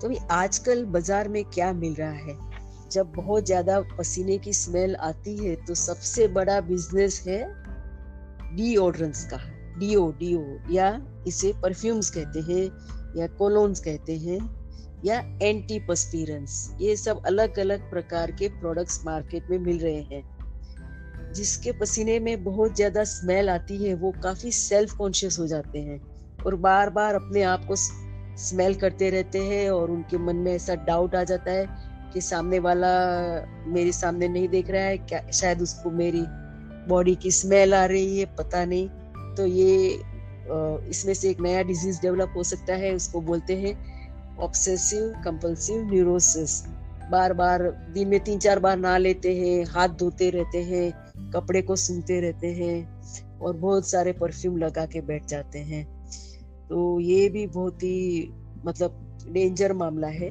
तो 0.00 0.14
आजकल 0.30 0.84
बाज़ार 0.84 1.28
में 1.28 1.44
क्या 1.44 1.72
मिल 1.72 1.94
रहा 1.94 2.10
है? 2.10 2.49
जब 2.92 3.12
बहुत 3.12 3.46
ज़्यादा 3.46 3.80
पसीने 3.98 4.38
की 4.38 4.52
स्मेल 4.52 4.94
आती 4.96 5.36
है 5.36 5.54
तो 5.56 5.74
सबसे 5.76 6.26
बड़ा 6.28 6.60
बिज़नेस 6.60 7.22
है 7.26 7.42
डीओड्रेंस 8.56 9.24
का। 9.24 9.38
डीओ 9.78 10.10
डीओ 10.12 10.40
या 10.70 10.88
इसे 11.26 11.52
परफ्यूम्स 11.62 12.10
कहते 12.10 12.40
हैं, 12.42 12.64
या 13.16 13.26
कोलोन्स 13.38 13.80
कहते 13.80 14.16
हैं, 14.16 14.38
या 15.04 15.18
एंटी 15.42 15.78
पस्पीरेंस 15.88 16.76
ये 16.80 16.96
सब 16.96 17.22
अलग 17.26 17.58
अलग 17.58 17.88
प्रकार 17.90 18.30
के 18.30 18.48
प्रोडक्ट्स 18.50 19.00
मार्केट 19.06 19.50
में 19.50 19.58
मिल 19.58 19.78
रहे 19.78 20.00
हैं। 20.02 21.32
जिसके 21.32 21.72
पसीने 21.72 22.18
में 22.20 22.44
बहुत 22.44 22.76
ज़्यादा 22.76 23.04
स्मेल 23.04 23.50
आती 23.50 23.76
है, 23.84 23.94
वो 23.94 24.12
काफ़ी 24.22 24.52
सेल्फ 24.52 24.92
कॉन्शियस 24.92 25.38
हो 25.38 25.46
जाते 25.46 25.78
हैं 25.78 26.00
और 26.38 26.54
बार 26.58 26.90
बार 26.90 27.14
अपने 27.14 27.42
आप 27.42 27.64
को 27.64 27.76
स्मेल 27.76 28.74
करते 28.74 29.10
रहते 29.10 29.38
हैं 29.38 29.70
और 29.70 29.90
उनके 29.90 30.18
मन 30.18 30.36
में 30.36 30.52
ऐसा 30.52 30.74
डाउट 30.84 31.14
आ 31.14 31.22
जाता 31.24 31.52
है 31.52 31.66
कि 32.12 32.20
सामने 32.20 32.58
वाला 32.58 32.88
मेरे 33.66 33.92
सामने 33.92 34.28
नहीं 34.28 34.48
देख 34.48 34.70
रहा 34.70 34.82
है, 34.82 34.98
क्या, 34.98 35.20
शायद 35.30 35.62
उसको 35.62 35.90
मेरी 35.90 36.24
बॉडी 36.88 37.14
की 37.14 37.30
स्मेल 37.30 37.74
आ 37.74 37.84
रही 37.84 38.18
है, 38.18 38.26
पता 38.36 38.64
नहीं। 38.64 38.88
तो 39.36 39.46
ये 39.46 40.00
इसमें 40.90 41.14
से 41.14 41.30
एक 41.30 41.40
नया 41.40 41.62
डिज़ीज़ 41.62 42.00
डेवलप 42.02 42.32
हो 42.36 42.42
सकता 42.42 42.74
है, 42.74 42.94
उसको 42.94 43.20
बोलते 43.20 43.56
हैं 43.56 43.74
ऑब्सेसिव 44.38 45.12
कंपल्सिव 45.24 45.82
न्यूरोसिस 45.90 46.62
बार 47.10 47.32
बार 47.32 47.62
दिन 47.94 48.08
में 48.08 48.18
तीन 48.20 48.38
चार 48.38 48.58
बार 48.58 48.78
नहा 48.78 48.96
लेते 48.98 49.36
हैं, 49.36 49.64
हाथ 49.64 49.88
धोते 49.88 50.30
रहते 50.30 50.62
हैं, 50.62 50.90
कपड़े 51.30 51.62
को 51.62 51.76
सुनते 51.76 52.20
रहते 52.20 52.46
हैं 52.46 53.38
और 53.38 53.56
बहुत 53.56 53.88
सारे 53.90 54.12
परफ्यूम 54.12 54.56
लगा 54.58 54.86
के 54.86 55.00
बैठ 55.00 55.26
जाते 55.26 55.58
हैं। 55.58 55.84
तो 56.68 57.00
ये 57.00 57.28
भी 57.28 57.46
बहुत 57.46 57.82
ही 57.82 58.30
मतलब 58.64 59.18
डेंजर 59.28 59.72
मामला 59.72 60.08
है। 60.08 60.30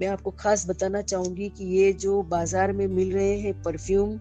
मैं 0.00 0.08
आपको 0.08 0.30
खास 0.30 0.66
बताना 0.68 1.00
चाहूँगी 1.02 1.48
कि 1.48 1.64
ये 1.64 1.92
जो 1.92 2.22
बाज़ार 2.22 2.72
में 2.72 2.86
मिल 2.86 3.12
रहे 3.12 3.38
हैं 3.40 3.52
परफ्यूम 3.62 4.18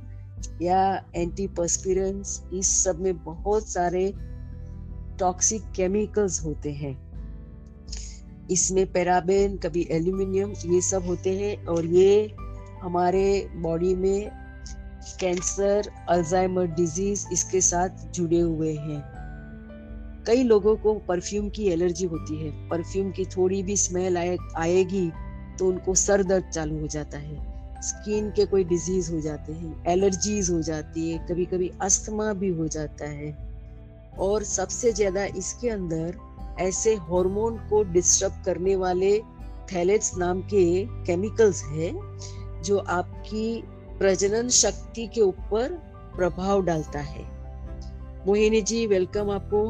या 0.62 0.80
एंटी 1.16 1.48
पर्सपिरेंस 1.48 2.42
इस 2.54 2.72
सब 2.84 3.00
में 3.00 3.24
बहुत 3.24 3.70
सारे 3.70 4.12
टॉक्सिक 5.20 5.62
केमिकल्स 5.76 6.44
होते 6.46 6.72
हैं। 6.72 6.98
इसमें 8.52 8.86
पैराबेन 8.92 9.58
कभी 9.58 9.88
एल्यूमिनियम 9.92 10.54
ये 10.66 10.82
सब 10.82 11.06
होते 11.06 11.38
हैं 11.40 11.66
और 11.66 11.86
ये 11.86 12.36
हमारे 12.82 13.24
बॉडी 13.56 13.96
में 13.96 14.30
कैंसर 15.20 15.90
अल्जाइमर 16.10 16.68
डिज़ीज़ 16.68 17.26
इसके 17.34 17.62
साथ 17.62 18.06
जुड़े 18.14 18.40
हुए 18.40 18.74
हैं। 18.74 19.02
कई 20.28 20.44
लोगों 20.44 20.76
को 20.76 20.94
परफ्यूम 21.08 21.50
की 21.50 21.70
एलर्जी 21.70 22.06
होती 22.06 22.44
है। 22.44 22.52
परफ्यूम 22.70 23.12
की 23.12 23.26
थोड़ी 23.28 23.64
भी 23.64 23.78
स्मेल 23.78 24.18
आए, 24.18 24.38
आएगी 24.58 25.10
तो 25.60 25.68
उनको 25.68 25.96
सर 25.96 26.24
दर्द 26.24 26.50
चालू 26.54 26.80
हो 26.80 26.88
जाता 26.88 27.18
है। 27.18 27.82
स्किन 27.82 28.30
के 28.32 28.46
कोई 28.46 28.63
डिज़ीज़ 28.63 29.12
हो 29.13 29.20
जाते 29.22 29.54
हैं 29.54 29.84
एलर्जीज 29.88 30.50
हो 30.50 30.62
जाती 30.62 31.10
है 31.12 31.18
कभी 31.28 31.46
कभी 31.46 31.72
अस्थमा 31.82 32.32
भी 32.34 32.50
हो 32.50 32.68
जाता 32.68 33.10
है। 33.10 33.32
और 34.20 34.44
सबसे 34.44 34.92
ज़्यादा 34.92 35.25
इसके 35.38 35.70
अंदर 35.70 36.18
ऐसे 36.60 36.96
हार्मोन 36.96 37.58
को 37.70 37.84
डिस्टर्ब 37.84 38.42
करने 38.46 38.75
वाले 38.75 39.20
थैलेट्स 39.74 40.18
नाम 40.18 40.42
के 40.44 40.86
केमिकल्स 41.06 41.63
है, 41.63 41.92
जो 42.63 42.78
आपकी 42.78 43.63
प्रजनन 44.00 44.50
शक्ति 44.50 45.08
के 45.08 45.22
ऊपर 45.22 45.70
प्रभाव 46.16 46.63
डालता 46.66 47.00
है। 47.00 47.24
मोहिनी 48.28 48.62
जी 48.62 48.86
वेलकम 48.88 49.30
आपको। 49.32 49.63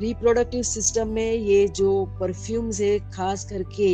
रिप्रोडक्टिव 0.00 0.62
सिस्टम 0.62 1.08
में 1.08 1.32
ये 1.32 1.66
जो 1.68 2.04
परफ्यूम्स 2.20 2.80
है, 2.80 2.98
खास 3.10 3.44
करके 3.44 3.90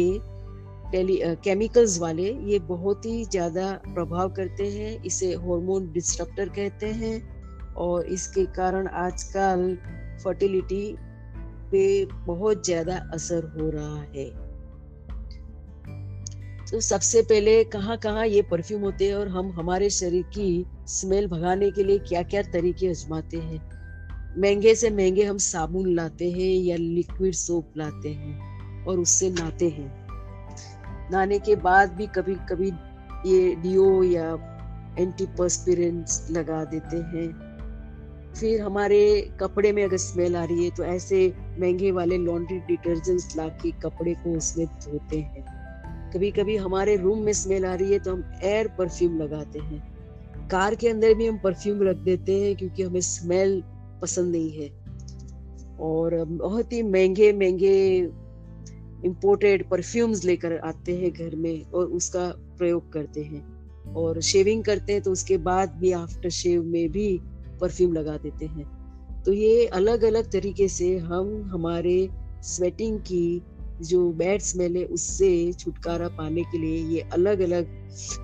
केमिकल्स 0.95 1.99
वाले, 2.01 2.31
ये 2.43 2.59
बहुत 2.59 3.07
ही 3.07 3.25
ज़्यादा 3.25 3.73
प्रभाव 3.95 4.29
करते 4.29 4.67
हैं, 4.71 5.03
इसे 5.03 5.35
हार्मोन 5.35 5.93
डिस्ट्रप्टर 5.93 6.49
कहते 6.49 6.87
हैं, 6.87 7.23
और 7.75 8.07
इसके 8.07 8.45
कारण 8.45 8.87
आजकल 8.87 9.77
फर्टिलिटी 10.25 10.97
पे 11.71 12.05
बहुत 12.05 12.65
ज़्यादा 12.65 12.97
असर 13.15 13.45
हो 13.45 13.71
रहा 13.71 14.03
है। 14.17 14.51
तो 16.71 16.81
सबसे 16.81 17.23
पहले 17.23 17.65
कहाँ 17.65 17.97
कहाँ 17.97 18.27
ये 18.27 18.43
परफ्यूम 18.43 18.83
होते 18.83 19.07
हैं 19.07 19.15
और 19.15 19.29
हम, 19.29 19.51
हमारे 19.51 19.91
शरीर 19.91 20.23
की 20.23 20.67
स्मेल 20.87 21.27
भगाने 21.27 21.71
के 21.71 21.85
लिए 21.85 21.99
क्या 21.99 22.23
क्या 22.23 22.43
तरीके 22.43 22.89
आजमाते 22.91 23.37
हैं? 23.37 23.61
महँगे 24.39 24.75
से 24.75 24.91
महँगे 24.91 25.25
हम 25.25 25.39
साबुन 25.39 25.95
लाते 25.95 26.31
हैं 26.31 26.55
या 26.65 26.77
लिक्विड 26.77 27.35
सोप 27.35 27.73
लाते 27.77 28.09
हैं 28.09 28.85
और 28.85 28.99
उससे 28.99 29.31
नहाते 29.31 29.69
हैं। 29.69 30.00
नहाने 31.13 31.39
के 31.39 31.55
बाद 31.59 31.93
भी 31.93 32.07
कभी 32.07 32.35
कभी 32.49 32.73
ये 33.27 33.55
डिओ 33.57 34.03
या 34.03 34.33
एंटीपर्सपिरेंट्स 34.99 36.31
लगा 36.31 36.65
देते 36.65 36.97
हैं। 36.97 37.29
फिर 38.35 38.61
हमारे 38.61 39.01
कपड़े 39.41 39.73
में 39.73 39.83
अगर 39.85 39.97
स्मेल 39.97 40.37
आ 40.37 40.45
रही 40.45 40.65
है 40.65 40.71
तो 40.71 40.85
ऐसे 40.85 41.27
महँगे 41.59 41.91
वाले 41.91 42.19
लॉन्ड्री 42.19 42.59
डिटर्जेंट्स 42.59 43.37
ला 43.37 43.47
के 43.63 43.71
कपड़े 43.81 44.15
को 44.15 44.37
उसमें 44.37 44.67
धोते 44.67 45.19
हैं। 45.19 45.45
कभी 46.15 46.31
कभी 46.31 46.57
हमारे 46.57 46.97
रूम 46.97 47.19
में 47.19 47.33
स्मेल 47.33 47.65
आ 47.65 47.75
रही 47.75 47.93
है 47.93 47.99
तो 47.99 48.13
हम 48.13 48.25
एयर 48.43 48.69
परफ्यूम 48.69 49.19
लगाते 49.19 49.59
हैं। 49.59 50.49
कार 50.51 50.75
के 50.75 50.89
अंदर 50.89 51.15
भी 51.15 51.27
हम 51.27 51.39
परफ्यूम 51.39 51.83
रख 51.83 51.97
देते 51.97 52.41
हैं, 52.41 52.57
क्योंकि 52.57 52.83
हमें 52.83 53.01
स्मेल 53.01 53.63
पसंद 54.03 54.33
नहीं 54.33 54.51
है। 54.53 54.69
और 55.81 56.25
बहुत 56.25 56.73
ही 56.73 56.83
महँगे 56.83 57.33
महँगे 57.33 57.77
इम्पोर्टेड 59.05 59.69
परफ्यूम्स 59.69 60.25
लेकर 60.25 60.57
आते 60.59 60.97
हैं 60.97 61.13
घर 61.13 61.37
में 61.37 61.71
और 61.71 61.87
उसका 61.87 62.27
प्रयोग 62.59 62.93
करते 62.93 63.23
हैं। 63.23 63.43
और 63.95 64.21
शेविंग 64.23 64.65
करते 64.65 64.93
हैं 64.93 65.03
तो 65.03 65.13
उसके 65.13 65.37
बाद 65.39 65.71
भी 65.71 65.93
आफ्टर 65.93 66.29
शेव 66.31 66.63
में 66.65 66.91
भी 66.93 67.21
परफ्यूम 67.61 67.93
लगा 67.93 68.17
देते 68.17 68.47
हैं। 68.47 68.67
तो 69.25 69.33
ये 69.33 69.67
अलग 69.67 70.05
अलग 70.05 70.31
तरीके 70.31 70.69
से 70.69 70.97
हम 70.99 71.51
हमारे 71.53 72.09
स्वेटिंग 72.45 72.99
की 73.01 73.43
जो 73.83 74.11
बैड 74.13 74.41
स्मेल 74.41 74.77
है 74.77 74.85
उससे 74.85 75.31
छुटकारा 75.53 76.09
पाने 76.09 76.43
के 76.43 76.59
लिए 76.59 76.85
ये 76.87 77.01
अलग 77.13 77.41
अलग 77.41 77.67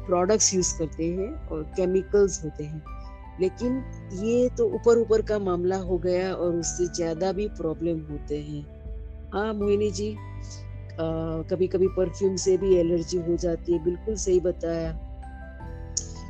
प्रोडक्ट्स 0.07 0.53
यूज़ 0.55 0.73
करते 0.79 1.05
हैं 1.07 1.33
और 1.49 1.63
केमिकल्स 1.77 2.45
होते 2.45 2.65
हैं। 2.65 2.83
लेकिन 3.41 3.83
ये 4.25 4.49
तो 4.49 4.69
ऊपर 4.71 4.99
ऊपर 4.99 5.23
का 5.23 5.39
मामला 5.39 5.77
हो 5.79 5.99
गया 5.99 6.33
और 6.35 6.57
उससे 6.57 6.87
ज़्यादा 6.87 7.33
भी 7.33 7.49
प्रॉब्लम 7.49 8.01
होते 8.11 8.39
हैं। 8.39 8.65
हाँ 9.33 9.53
मोहिनी 9.55 9.91
जी? 9.91 10.15
कभी 10.99 11.67
कभी 11.67 11.89
परफ्यूम 11.89 12.37
से 12.37 12.57
भी 12.57 12.75
एलर्जी 12.77 13.19
हो 13.19 13.37
जाती 13.37 13.73
है, 13.73 13.83
बिल्कुल 13.85 14.15
सही 14.17 14.41
बताया। 14.41 14.93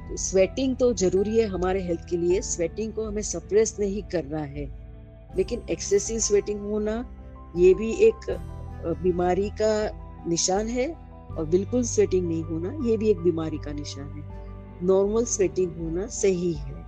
तो 0.08 0.16
स्वेटिंग 0.16 0.76
तो 0.76 0.92
ज़रूरी 0.94 1.38
है 1.38 1.46
हमारे 1.46 1.82
हेल्थ 1.82 2.08
के 2.10 2.16
लिए 2.16 2.40
स्वेटिंग 2.40 2.92
को 2.92 3.04
हमें 3.04 3.22
सप्रेस 3.22 3.76
नहीं 3.80 4.02
करना 4.02 4.38
है। 4.38 4.66
लेकिन 5.36 5.62
एक्सेसिव 5.70 6.18
स्वेटिंग 6.18 6.60
होना, 6.60 6.94
ये 7.56 7.72
भी 7.74 7.90
एक 8.06 8.30
बीमारी 9.02 9.48
का 9.60 9.72
निशान 10.28 10.68
है 10.68 10.88
और 11.30 11.44
बिल्कुल 11.44 11.82
स्वेटिंग 11.82 12.26
नहीं 12.28 12.42
होना, 12.42 12.72
ये 12.88 12.96
भी 12.96 13.10
एक 13.10 13.18
बीमारी 13.18 13.58
का 13.58 13.72
निशान 13.72 14.08
है। 14.10 14.86
नॉर्मल 14.86 15.24
स्वेटिंग 15.24 15.76
होना 15.76 16.06
सही 16.06 16.52
है। 16.52 16.84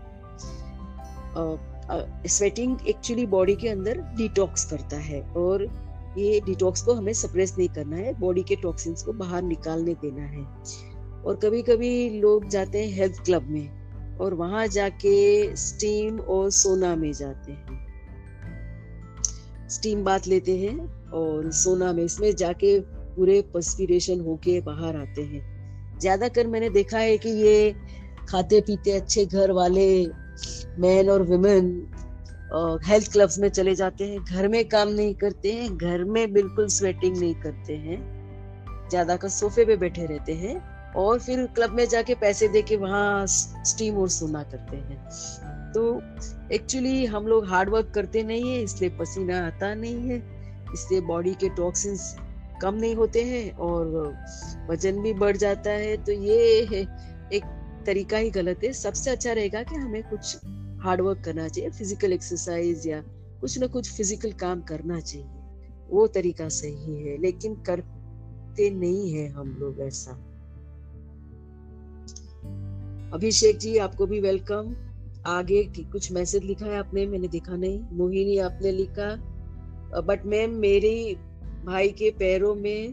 स्वेटिंग 2.29 2.77
एक्चुअली 2.89 3.27
बॉडी 3.27 3.55
के 3.57 3.69
अंदर 3.69 4.01
डिटॉक्स 4.17 4.65
करता 4.71 4.97
है 4.97 5.21
और 5.37 5.67
ये 6.19 6.41
डिटॉक्स 6.41 6.83
को 6.83 6.95
हमें 6.95 7.13
सप्रेस 7.13 7.55
नहीं 7.59 7.69
करना 7.69 7.97
है 7.97 8.13
बॉडी 8.21 8.43
के 8.43 8.57
टॉक्सिन्स 8.57 9.03
को 9.03 9.13
बाहर 9.15 9.43
निकालने 9.43 9.95
देना 9.95 10.23
है। 10.23 10.45
और 11.25 11.37
कभी 11.37 11.63
कभी 11.63 12.09
लोग 12.21 12.49
जाते 12.49 12.85
हैं 12.85 12.93
हेल्थ 12.95 13.25
क्लब 13.25 13.49
में 13.51 14.19
और 14.19 14.35
वहाँ 14.35 14.67
जाके 14.67 15.57
स्टीम 15.57 16.19
और 16.21 16.51
सोना 16.51 16.95
में 16.97 17.13
जाते 17.13 17.53
हैं। 17.53 17.87
स्टीम 19.71 20.05
बात 20.05 20.27
लेते 20.29 20.57
हैं 20.59 20.77
और 21.13 21.51
सोना 21.53 21.93
में 21.93 22.03
इसमें 22.05 22.35
जाके 22.37 22.79
पूरे 23.17 23.41
पस्पिरेशन 23.55 24.21
होके 24.21 24.61
बाहर 24.61 24.97
आते 24.97 25.23
हैं। 25.23 25.43
ज़्यादातर 26.01 26.47
मैंने 26.47 26.71
देखा 26.71 26.99
है 26.99 27.17
कि 27.19 27.31
ये 27.43 27.75
खाते 28.29 28.61
पीते 28.61 28.93
अच्छे 28.93 29.25
घर 29.27 29.53
वाले 29.53 29.89
मैन 30.79 31.09
और 31.11 31.23
वुमेन 31.23 31.71
हेल्थ 32.85 33.13
क्लब्स 33.13 33.39
में 33.39 33.49
चले 33.51 33.75
जाते 33.75 34.05
हैं, 34.05 34.23
घर 34.25 34.49
में 34.49 34.65
काम 34.69 34.89
नहीं 34.91 35.15
करते 35.17 35.53
हैं, 35.53 35.77
घर 35.77 36.05
में 36.07 36.33
बिल्कुल 36.33 36.69
स्वेटिंग 36.71 37.17
नहीं 37.17 37.35
करते 37.37 37.77
हैं, 37.77 37.99
ज़्यादा 38.91 39.17
का 39.17 39.29
सोफे 39.31 39.65
पे 39.65 39.77
बैठे 39.77 40.07
रहते 40.07 40.35
हैं 40.35 40.57
और 40.97 41.19
फिर 41.21 41.45
क्लब 41.55 41.75
में 41.77 41.85
जाके 41.89 42.15
पैसे 42.17 42.49
दे 42.49 42.63
के 42.63 42.77
वहाँ 42.77 43.27
स्टीम 43.27 43.97
और 43.97 44.09
सोना 44.11 44.43
करते 44.45 44.77
हैं। 44.77 45.73
तो 45.73 45.83
एक्चुअली 46.55 47.05
हम 47.07 47.27
लोग 47.27 47.49
हार्ड 47.49 47.71
वर्क 47.71 47.91
करते 47.95 48.23
नहीं 48.23 48.51
है, 48.51 48.63
इसलिए 48.63 48.91
पसीना 48.99 49.47
आता 49.47 49.75
नहीं 49.75 50.09
है 50.11 50.17
इससे 50.75 51.01
बॉडी 51.03 51.35
के 51.35 51.49
टॉक्सिन्स 51.57 52.15
कम 52.63 52.75
नहीं 52.75 52.95
होते 52.97 53.23
हैं 53.25 53.51
और 53.57 53.87
वज़न 54.71 55.03
भी 55.03 55.13
बढ़ 55.15 55.37
जाता 55.37 55.71
है। 55.73 55.97
तो 56.05 56.13
ये 56.13 56.37
एक 57.33 57.45
तरीका 57.87 58.17
ही 58.17 58.31
गलत 58.31 58.65
है। 58.65 58.73
सबसे 58.75 59.11
अच्छा 59.11 59.33
रहेगा 59.33 59.63
कि 59.63 59.77
हमें 59.77 60.03
कुछ 60.05 60.37
हार्ड 60.89 61.01
वर्क 61.01 61.21
करना 61.25 61.49
चाहिए 61.49 61.71
फ़िज़िकल 61.71 62.13
एक्सरसाइज 62.13 62.87
या 62.87 63.01
कुछ 63.41 63.59
ना 63.59 63.67
कुछ 63.67 63.91
फ़िज़िकल 63.97 64.33
काम 64.33 64.61
करना 64.61 65.01
चाहिए। 65.01 65.27
वो 65.91 66.07
तरीका 66.07 66.49
सही 66.49 66.95
है, 67.03 67.17
लेकिन 67.21 67.55
करते 67.63 68.69
नहीं 68.71 69.13
है 69.13 69.29
हम 69.29 69.57
लोग 69.61 69.81
ऐसा। 69.81 70.13
अभिषेक 73.15 73.59
जी, 73.59 73.77
आपको 73.79 74.07
भी 74.07 74.21
वेलकम 74.21 74.75
आगे 75.27 75.63
की 75.65 75.85
कुछ 75.85 76.11
मैसेज 76.13 76.45
लिखा 76.45 76.67
है 76.67 76.79
आपने? 76.79 77.07
मैंने 77.07 77.29
देखा 77.29 77.57
नहीं। 77.57 77.81
मोहिनी, 77.93 78.39
आपने 78.39 78.73
लिखा। 78.73 79.11
बट 80.01 80.27
मैम 80.27 80.51
मेरे 80.51 81.17
भाई 81.65 81.89
के 81.89 82.11
पैरों 82.11 82.55
में 82.55 82.93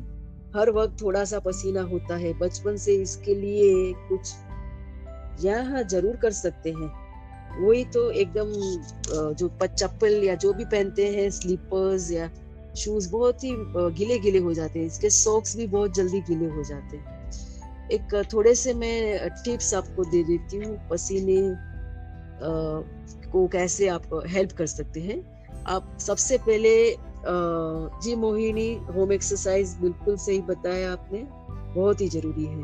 हर 0.56 0.72
वक्त 0.72 1.02
थोड़ा 1.02 1.24
सा 1.26 1.40
पसीना 1.40 1.82
होता 1.82 2.16
है। 2.16 2.34
बचपन 2.34 2.78
से 2.78 2.96
इसके 2.96 3.36
लिए 3.36 3.94
कुछ 4.10 4.34
यहाँ 5.46 5.84
ज़रूर 5.84 6.16
कर 6.16 6.32
सकते 6.32 6.72
हैं। 6.72 7.05
वही 7.58 7.84
तो 7.94 8.10
एकदम 8.12 8.52
जो 9.34 9.50
चप्पल 9.66 10.24
या 10.24 10.36
जो 10.36 10.54
भी 10.54 10.66
पहनते 10.66 11.08
हैं 11.16 11.30
स्लीपर्स 11.32 12.12
या 12.12 12.30
शूज़ 12.78 13.10
बहुत 13.12 13.44
ही 13.44 13.52
गिले 13.98 14.18
गिले 14.20 14.40
हो 14.40 14.54
जाते 14.54 14.80
हैं। 14.80 14.86
इसके 14.86 15.10
सॉक्स 15.10 15.56
भी 15.58 15.68
बहुत 15.68 15.96
जल्दी 15.96 16.22
गिले 16.22 16.46
हो 16.46 16.64
जाते 16.64 16.98
हैं। 16.98 17.14
एक 17.92 18.24
थोड़े 18.34 18.56
से 18.56 18.74
मैं 18.74 19.30
टिप्स 19.46 19.74
आपको 19.74 20.04
दे 20.04 20.24
देती 20.24 20.58
हूँ, 20.58 20.78
पसीने 20.90 21.42
को 23.32 23.48
कैसे 23.48 23.88
आप 23.88 24.22
हेल्प 24.28 24.52
कर 24.52 24.66
सकते 24.68 25.00
हैं। 25.02 25.22
आप 25.68 25.98
सबसे 26.02 26.38
पहले 26.38 26.76
जी 28.04 28.16
मोहिनी 28.16 28.74
होम 28.96 29.12
एक्सरसाइज 29.12 29.76
बिल्कुल 29.82 30.18
सही 30.18 30.40
बताया 30.44 30.92
आपने, 30.92 31.24
बहुत 31.76 32.02
ही 32.02 32.08
ज़रूरी 32.10 32.46
है। 32.46 32.64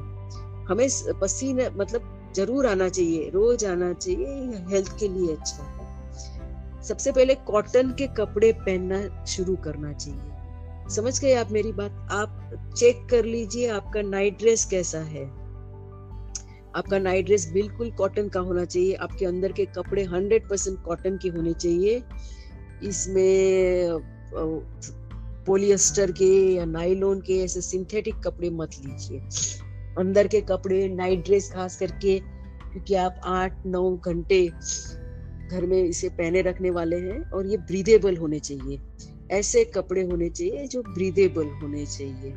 हमें 0.65 0.87
पसीने 1.21 1.69
मतलब 1.69 2.17
ज़रूर 2.35 2.65
आना 2.67 2.87
चाहिए, 2.89 3.29
रोज 3.29 3.65
आना 3.65 3.91
चाहिए 3.93 4.63
हेल्थ 4.69 4.97
के 4.99 5.07
लिए 5.07 5.35
अच्छा 5.35 5.63
है। 5.63 6.83
सबसे 6.83 7.11
पहले 7.11 7.35
कॉटन 7.47 7.91
के 7.91 8.07
कपड़े 8.17 8.51
पहनना 8.53 9.25
शुरू 9.25 9.55
करना 9.55 9.91
चाहिए। 9.93 10.89
समझ 10.95 11.19
गए 11.21 11.33
आप 11.33 11.51
मेरी 11.51 11.71
बात? 11.71 12.07
आप 12.11 12.73
चेक 12.77 13.05
कर 13.09 13.25
लीजिए 13.25 13.67
आपका 13.69 14.01
नाइट 14.01 14.37
ड्रेस 14.39 14.65
कैसा 14.65 14.99
है। 14.99 15.25
आपका 16.75 16.99
नाइट 16.99 17.25
ड्रेस 17.25 17.49
बिल्कुल 17.53 17.91
कॉटन 17.91 18.27
का 18.29 18.39
होना 18.39 18.65
चाहिए, 18.65 18.93
आपके 18.93 19.25
अंदर 19.25 19.51
के 19.51 19.65
कपड़े 19.77 20.03
हंड्रेड 20.03 20.49
परसेंट 20.49 20.81
कॉटन 20.83 21.17
के 21.17 21.29
होने 21.29 21.53
चाहिए। 21.53 22.03
इसमें 22.83 23.99
पोलिएस्टर 25.45 26.11
के 26.11 26.31
या 26.55 26.65
नाइलोन 26.65 27.21
के 27.21 27.37
ऐसे 27.43 27.61
सिंथेटिक 27.61 28.15
कपड़े 28.15 28.49
मत 28.49 28.75
लीजिए। 28.85 29.19
अंदर 29.97 30.27
के 30.27 30.41
कपड़े 30.41 30.87
नाइट 30.87 31.25
ड्रेस 31.25 31.51
खास 31.51 31.77
करके 31.77 32.19
क्योंकि 32.19 32.95
आप 32.95 33.21
आठ 33.23 33.65
नौ 33.65 33.97
घंटे 33.97 34.47
घर 35.51 35.65
में 35.65 35.83
इसे 35.83 36.09
पहने 36.09 36.41
रखने 36.41 36.69
वाले 36.69 36.95
हैं 36.95 37.29
और 37.31 37.47
ये 37.47 37.57
ब्रीदेबल 37.57 38.17
होने 38.17 38.39
चाहिए। 38.39 38.79
ऐसे 39.31 39.63
कपड़े 39.65 40.01
होने 40.01 40.29
चाहिए 40.29 40.67
जो 40.67 40.81
ब्रीदेबल 40.81 41.47
होने 41.47 41.85
चाहिए। 41.85 42.33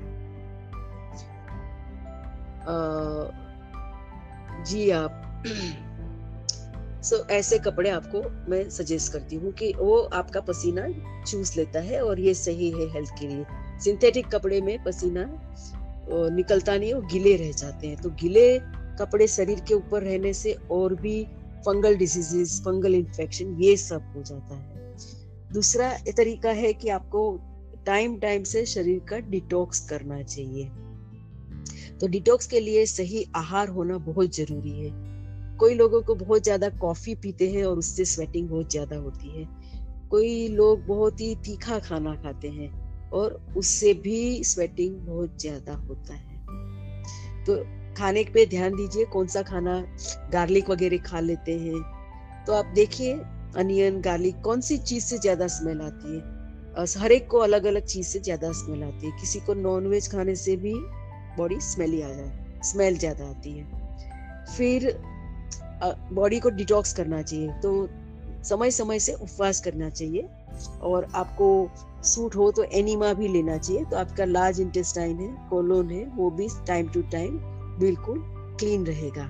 जी 4.65 4.91
आप। 4.91 5.43
सो 7.05 7.17
so, 7.17 7.31
ऐसे 7.31 7.59
कपड़े 7.59 7.91
आपको 7.91 8.51
मैं 8.51 8.71
सजेस्ट 8.71 9.13
करती 9.13 9.37
हूँ 9.37 9.53
कि 9.53 9.73
वो 9.77 10.01
आपका 10.01 10.41
पसीना 10.41 10.87
चूस 11.25 11.57
लेता 11.57 11.81
है 11.81 12.01
और 12.03 12.21
ये 12.21 12.35
सही 12.35 12.71
है 12.71 12.89
हेल्थ 12.91 13.11
के 13.21 13.29
लिए। 13.29 13.45
सिंथेटिक 13.81 14.27
कपड़े 14.27 14.61
में 14.61 14.85
पसीना 14.85 15.25
निकलता 16.11 16.77
नहीं 16.77 16.93
वो 16.95 17.01
गिले 17.03 17.37
रह 17.37 17.51
जाते 17.53 17.87
हैं। 17.87 17.97
तो 17.97 18.11
गिले 18.11 18.59
कपड़े 18.99 19.27
शरीर 19.27 19.61
के 19.61 19.75
ऊपर 19.75 20.03
रहने 20.03 20.33
से 20.33 20.57
और 20.71 20.95
भी 20.95 21.25
फंगल 21.67 21.97
डिजीजेस 21.97 22.61
फंगल 22.65 22.95
इन्फेक्शन, 22.95 23.57
ये 23.61 23.77
सब 23.77 24.13
हो 24.17 24.23
जाता 24.23 24.55
है। 24.55 25.53
दूसरा 25.53 25.93
तरीका 26.17 26.51
है 26.51 26.73
कि 26.73 26.89
आपको 26.89 27.41
टाइम 27.87 28.19
टाइम 28.19 28.43
से 28.43 28.65
शरीर 28.67 28.99
का 29.01 29.19
डिटॉक्स 29.19 29.81
करना 29.89 30.23
चाहिए। 30.23 30.71
तो 32.01 32.07
डिटॉक्स 32.07 32.47
के 32.47 32.61
लिए 32.61 32.87
सही 32.87 33.27
आहार 33.37 33.69
होना 33.69 33.99
बहुत 33.99 34.37
ज़रूरी 34.37 34.79
है। 34.81 34.91
कोई 35.57 35.75
लोगों 35.75 36.03
को 36.03 36.15
बहुत 36.15 36.45
ज़्यादा 36.45 36.69
कॉफ़ी 36.69 37.15
पीते 37.15 37.51
हैं 37.51 37.65
और 37.65 37.79
उससे 37.79 38.05
स्वेटिंग 38.05 38.49
बहुत 38.49 38.71
ज़्यादा 38.71 38.97
होती 38.97 39.29
है। 39.29 39.47
कोई 40.11 40.49
लोग 40.49 40.87
बहुत 40.87 41.21
ही 41.21 41.35
तीखा 41.35 41.79
खाना 41.79 42.15
खाते 42.15 42.49
हैं। 42.49 42.84
और 43.15 43.41
उससे 43.57 43.93
भी 43.95 44.45
स्वेटिंग 44.45 44.95
बहुत 45.07 45.41
ज़्यादा 45.41 45.73
होता 45.89 46.15
है। 46.15 46.43
तो 47.47 47.57
खाने 47.97 48.25
पे 48.35 48.45
ध्यान 48.47 48.75
दीजिए, 48.77 49.05
कौन 49.05 49.27
सा 49.27 49.43
खाना 49.43 49.81
गार्लिक 50.33 50.71
वगैरह 50.71 50.99
खा 51.07 51.21
लेते 51.21 51.59
हैं। 51.59 51.83
तो 52.47 52.53
आप 52.53 52.73
देखिए 52.75 53.13
अनियन 53.57 54.01
गार्लिक 54.01 54.41
कौन 54.41 54.61
सी 54.61 54.79
चीज़ 54.79 55.05
से 55.05 55.19
ज़्यादा 55.19 55.47
स्मेल 55.49 55.81
आती 55.81 56.17
है? 56.17 56.23
हर 56.99 57.13
एक 57.13 57.29
को 57.31 57.39
अलग 57.39 57.65
अलग 57.65 57.85
चीज़ 57.85 58.07
से 58.07 58.21
ज़्यादा 58.21 58.51
स्मेल 58.53 58.83
आती 58.83 59.07
है। 59.07 59.19
किसी 59.21 59.41
को 59.41 59.55
नॉन 59.55 59.87
वेज 59.87 60.11
खाने 60.13 60.35
से 60.37 60.57
भी 60.57 60.75
बॉडी 61.37 61.61
स्मेली 61.61 62.01
आ 62.03 62.09
जाए 62.09 62.61
स्मेल 62.65 62.99
ज़्यादा 62.99 63.25
आती 63.25 63.51
है। 63.51 63.65
फिर 64.57 64.93
बॉडी 66.13 66.41
को 66.41 66.51
डिटॉक्स 66.51 66.93
करना 66.93 67.23
चाहिए। 67.23 67.49
तो 67.63 67.89
समय 68.45 68.71
समय 68.71 68.99
से 68.99 69.13
उपवास 69.13 69.61
करना 69.61 69.91
चाहिए। 69.91 70.29
और 70.83 71.07
आपको 71.15 71.49
सूट 72.05 72.37
हो 72.37 72.51
तो 72.53 72.63
एनिमा 72.73 73.13
भी 73.13 73.29
लेना 73.29 73.57
चाहिए 73.59 73.85
तो 73.85 73.97
आपका 73.97 74.25
लार्ज 74.25 74.61
इंटेस्टाइन 74.61 75.19
है 75.19 75.29
कोलोन 75.51 75.91
है, 75.91 76.05
वो 76.07 76.31
भी 76.31 76.49
टाइम 76.67 76.89
टू 76.89 77.03
टाइम 77.13 77.39
बिल्कुल 77.79 78.23
क्लीन 78.61 78.87
रहेगा। 78.87 79.29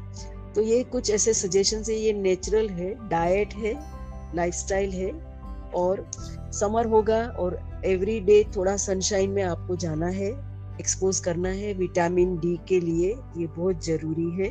तो 0.54 0.62
ये 0.62 0.82
कुछ 0.84 1.10
ऐसे 1.10 1.34
सजेशन 1.34 1.82
है, 1.88 1.94
ये 1.94 2.12
नेचुरल 2.12 2.68
है 2.70 2.94
डाइट 3.08 3.54
है 3.54 3.74
लाइफस्टाइल 4.37 4.90
है 4.90 5.10
और 5.74 6.06
समर 6.52 6.87
होगा 6.87 7.22
और 7.38 7.58
एवरी 7.84 8.18
डे 8.20 8.42
थोड़ा 8.56 8.76
सनशाइन 8.76 9.30
में 9.30 9.42
आपको 9.42 9.76
जाना 9.76 10.06
है 10.06 10.30
एक्सपोज 10.80 11.18
करना 11.20 11.48
है 11.48 11.72
विटामिन 11.74 12.37
डी 12.37 12.58
के 12.68 12.80
लिए 12.80 13.10
ये 13.37 13.46
बहुत 13.46 13.84
ज़रूरी 13.84 14.30
है। 14.42 14.50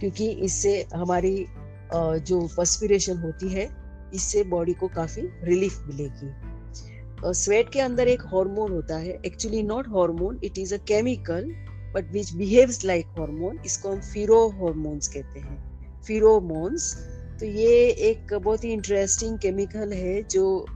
क्योंकि 0.00 0.28
इससे 0.44 0.72
हमारी 0.94 1.46
जो 1.94 2.40
पर्सपिरेशन 2.56 3.18
होती 3.18 3.48
है 3.48 3.66
इससे 4.14 4.42
बॉडी 4.44 4.72
को 4.72 4.88
काफ़ी 4.88 5.22
रिलीफ 5.42 5.82
मिलेगी। 5.86 7.32
स्वेट 7.34 7.68
के 7.68 7.80
अंदर 7.80 8.08
एक 8.08 8.22
हार्मोन 8.24 8.72
होता 8.72 8.96
है। 8.96 9.18
Actually 9.26 9.62
not 9.62 9.88
hormone 9.88 10.38
it 10.44 10.58
is 10.58 10.74
a 10.74 10.78
chemical 10.78 11.50
but 11.94 12.12
which 12.12 12.32
behaves 12.32 12.84
like 12.84 13.06
hormone 13.18 13.58
इसको 13.66 13.90
हम 13.90 14.00
फिरो 14.02 14.48
हॉर्मोन्स 14.50 15.08
कहते 15.08 15.40
हैं। 15.40 16.02
फिरोमोन्स 16.02 16.92
तो 17.40 17.46
ये 17.46 17.88
एक 18.10 18.34
बहुत 18.34 18.64
ही 18.64 18.72
इंटरेस्टिंग 18.72 19.38
केमिकल 19.38 19.92
है 19.92 20.22
जो 20.22 20.66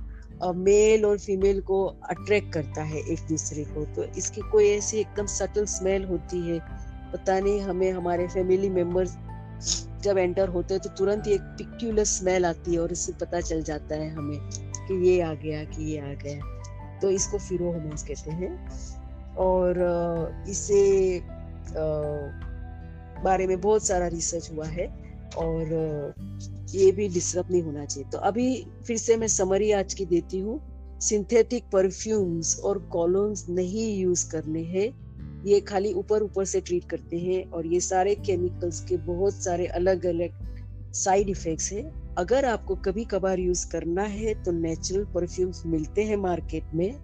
मेल 0.56 1.04
और 1.06 1.18
फीमेल 1.18 1.60
को 1.60 1.84
अट्रैक्ट 1.84 2.52
करता 2.52 2.82
है 2.82 3.00
एक 3.02 3.18
दूसरे 3.28 3.64
को। 3.64 3.84
तो 3.94 4.04
इसकी 4.18 4.40
कोई 4.40 4.68
ऐसी 4.68 4.98
एकदम 4.98 5.26
सटल 5.26 5.64
स्मेल 5.64 6.04
होती 6.04 6.38
है। 6.48 6.58
पता 7.12 7.38
नहीं 7.40 7.60
हमें, 7.60 7.90
हमारे 7.92 8.26
फैमिली 8.28 8.68
मेंबर्स 8.68 9.16
जब 10.02 10.18
एंटर 10.18 10.48
होते 10.48 10.74
हैं 10.74 10.82
तो 10.82 10.90
तुरंत 10.90 11.28
एक 11.28 11.40
पिक्यूलर 11.58 12.04
स्मेल 12.04 12.46
आती 12.46 12.74
है 12.74 12.78
और 12.80 12.92
इससे 12.92 13.12
पता 13.12 13.40
चल 13.40 13.62
जाता 13.62 13.94
है 13.94 14.10
हमें 14.10 14.38
कि 14.86 14.94
ये 15.08 15.20
आ 15.20 15.32
गया, 15.34 15.64
कि 15.64 15.92
ये 15.92 15.98
आ 16.00 16.12
गया। 16.14 16.98
तो 17.00 17.10
इसको 17.10 17.38
फिरोहोमोन्स 17.38 18.02
कहते 18.02 18.30
हैं। 18.30 18.52
और 19.36 19.78
इसे 20.48 21.20
बारे 23.24 23.46
में 23.46 23.60
बहुत 23.60 23.86
सारा 23.86 24.06
रिसर्च 24.06 24.50
हुआ 24.52 24.66
है 24.66 24.86
और 25.38 26.14
ये 26.70 26.90
भी 26.92 27.08
डिस्टर्ब 27.08 27.50
नहीं 27.50 27.62
होना 27.62 27.84
चाहिए। 27.84 28.10
तो 28.10 28.18
अभी 28.18 28.66
फिर 28.86 28.96
से 28.96 29.16
मैं 29.16 29.28
समरी 29.28 29.70
आज 29.72 29.94
की 29.94 30.04
देती 30.04 30.38
हूँ। 30.38 30.60
सिंथेटिक 31.00 31.64
परफ्यूम्स 31.72 32.58
और 32.60 32.78
कॉलोन्स 32.92 33.48
नहीं 33.48 33.96
यूज़ 33.98 34.30
करने 34.30 34.62
हैं। 34.62 35.11
ये 35.44 35.60
खाली 35.60 35.92
ऊपर 35.92 36.22
ऊपर 36.22 36.44
से 36.44 36.60
ट्रीट 36.60 36.84
करते 36.84 37.18
हैं 37.18 37.44
और 37.50 37.66
ये 37.66 37.80
सारे 37.80 38.14
केमिकल्स 38.16 38.80
के 38.84 38.96
बहुत 39.06 39.34
सारे 39.34 39.66
अलग 39.68 40.06
अलग 40.06 40.92
साइड 40.94 41.28
इफेक्ट्स 41.28 41.72
हैं। 41.72 42.14
अगर 42.18 42.44
आपको 42.44 42.74
कभी 42.84 43.04
कभार 43.04 43.38
यूज़ 43.38 43.66
करना 43.70 44.02
है 44.02 44.34
तो 44.44 44.52
नेचुरल 44.52 45.04
परफ्यूम्स 45.04 45.62
मिलते 45.66 46.04
हैं 46.04 46.16
मार्केट 46.16 46.74
में, 46.74 46.98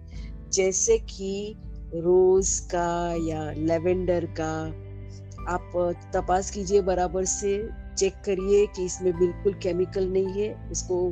जैसे 0.53 0.97
कि 0.99 1.55
रोज 1.95 2.57
का 2.73 3.15
या 3.27 3.51
लेवेंडर 3.53 4.25
का। 4.39 4.53
आप 5.47 5.71
तपास 6.15 6.51
कीजिए 6.51 6.81
बराबर 6.81 7.25
से 7.25 7.57
चेक 7.97 8.13
करिए 8.25 8.65
कि 8.67 8.85
इसमें 8.85 9.11
बिल्कुल 9.19 9.53
केमिकल 9.53 10.07
नहीं 10.07 10.41
है। 10.41 10.71
उसको 10.71 11.07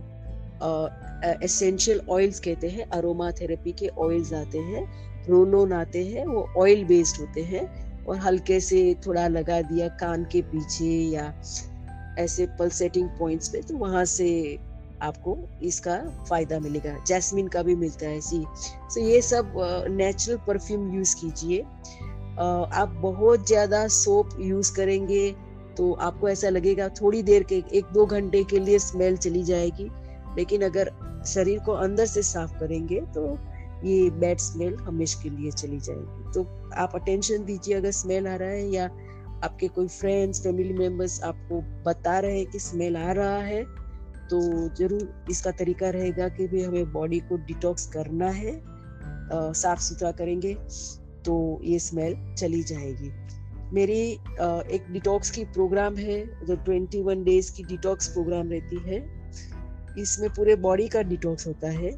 एसेंशियल 1.44 2.02
ऑयल्स 2.10 2.40
कहते 2.40 2.70
हैं 2.70 2.86
अरोमा 2.90 3.32
थेरेपी 3.32 3.72
के 3.72 3.88
ऑयल्स 4.00 4.34
आते 4.34 4.58
हैं। 4.60 4.86
रोलोन 5.30 5.74
आते 5.74 6.06
हैं, 6.06 6.26
वो 6.26 6.48
ऑयल 6.58 6.84
बेस्ड 6.86 7.20
होते 7.20 7.44
हैं 7.46 7.66
और 8.06 8.18
हल्के 8.18 8.60
से 8.60 8.80
थोड़ा 9.06 9.28
लगा 9.30 9.62
दिया 9.64 9.88
कान 10.00 10.24
के 10.32 10.42
पीछे 10.44 10.92
या 11.14 11.34
ऐसे 12.20 12.46
पल्सेटिंग 12.60 13.10
पॉइंट्स 13.20 13.50
पे 13.50 13.62
तो 13.62 13.78
वहाँ 13.78 14.04
से 14.08 14.28
आपको 15.02 15.38
इसका 15.64 15.98
फ़ायदा 16.30 16.60
मिलेगा। 16.60 16.96
जैस्मिन 17.08 17.48
का 17.48 17.62
भी 17.64 17.76
मिलता 17.76 18.08
है, 18.08 18.22
सी। 18.22 18.44
सो 18.92 19.02
ये 19.02 19.22
सब 19.22 19.54
नेचुरल 19.90 20.38
परफ्यूम 20.48 20.94
यूज़ 20.96 21.16
कीजिए। 21.16 21.62
आप 22.40 22.98
बहुत 23.02 23.48
ज़्यादा 23.48 23.88
सोप 23.90 24.30
यूज़ 24.40 24.74
करेंगे 24.76 25.30
तो 25.78 25.92
आपको 25.94 26.30
ऐसा 26.30 26.50
लगेगा 26.50 26.88
थोड़ी 26.92 27.22
देर 27.24 27.44
के, 27.44 27.64
एक 27.72 27.86
दो 27.94 28.06
घंटे 28.06 28.44
के 28.44 28.60
लिए 28.60 28.80
स्मेल 28.80 29.18
चली 29.18 29.44
जाएगी, 29.44 29.90
लेकिन 30.38 30.62
अगर 30.62 30.92
शरीर 31.28 31.60
को 31.60 31.72
अंदर 31.74 32.06
से 32.06 32.22
साफ़ 32.24 32.58
करेंगे 32.60 33.00
तो 33.16 33.28
ये 33.84 34.10
बैड 34.12 34.38
स्मेल 34.40 34.76
हमेशा 34.78 35.22
के 35.24 35.30
लिए 35.30 35.52
चली 35.52 35.80
जाएगी। 35.80 36.32
तो 36.34 36.44
आप 36.76 36.96
अटेंशन 36.96 37.44
दीजिए 37.46 37.76
अगर 37.76 37.92
स्मेल 37.94 38.28
आ 38.28 38.36
रहा 38.36 38.50
है 38.50 38.70
या 38.70 38.86
आपके 39.44 39.68
कोई 39.68 39.88
फ्रेंड्स 39.88 40.42
फैमिली 40.44 40.74
मेंबर्स 40.74 41.22
आपको 41.24 41.62
बता 41.86 42.18
रहे 42.20 42.38
हैं 42.38 42.46
कि 42.52 42.60
स्मेल 42.60 42.98
आ 42.98 43.12
रहा 43.12 43.38
है 43.42 43.64
तो 44.30 44.40
ज़रूर 44.76 45.28
इसका 45.32 45.52
तरीका 45.52 45.90
रहेगा 45.90 46.28
कि 46.30 46.48
भी 46.48 46.64
हमें 46.64 46.92
बॉडी 46.94 47.20
को 47.20 47.38
डिटॉक्स 47.46 47.86
करना 47.88 48.30
है 48.30 48.62
साफ़ 49.32 49.80
सुथरा 49.80 50.12
करेंगे 50.14 50.54
तो 51.26 51.38
ये 51.64 51.80
स्मेल 51.80 52.16
चली 52.34 52.62
जाएगी। 52.64 53.12
मेरी 53.74 54.16
आ, 54.16 54.60
एक 54.62 54.92
डिटॉक्स 54.92 55.32
की 55.32 55.44
प्रोग्राम 55.46 55.96
है 55.98 56.20
जो 56.46 56.56
21 56.66 57.24
डेज़ 57.26 57.52
की 57.54 57.64
डिटॉक्स 57.66 58.08
प्रोग्राम 58.08 58.52
रहती 58.52 58.78
है 58.84 59.00
इसमें 60.00 60.30
पूरे 60.30 60.56
बॉडी 60.56 60.88
का 60.88 61.02
डिटॉक्स 61.04 61.48
होता 61.48 61.70
है। 61.70 61.92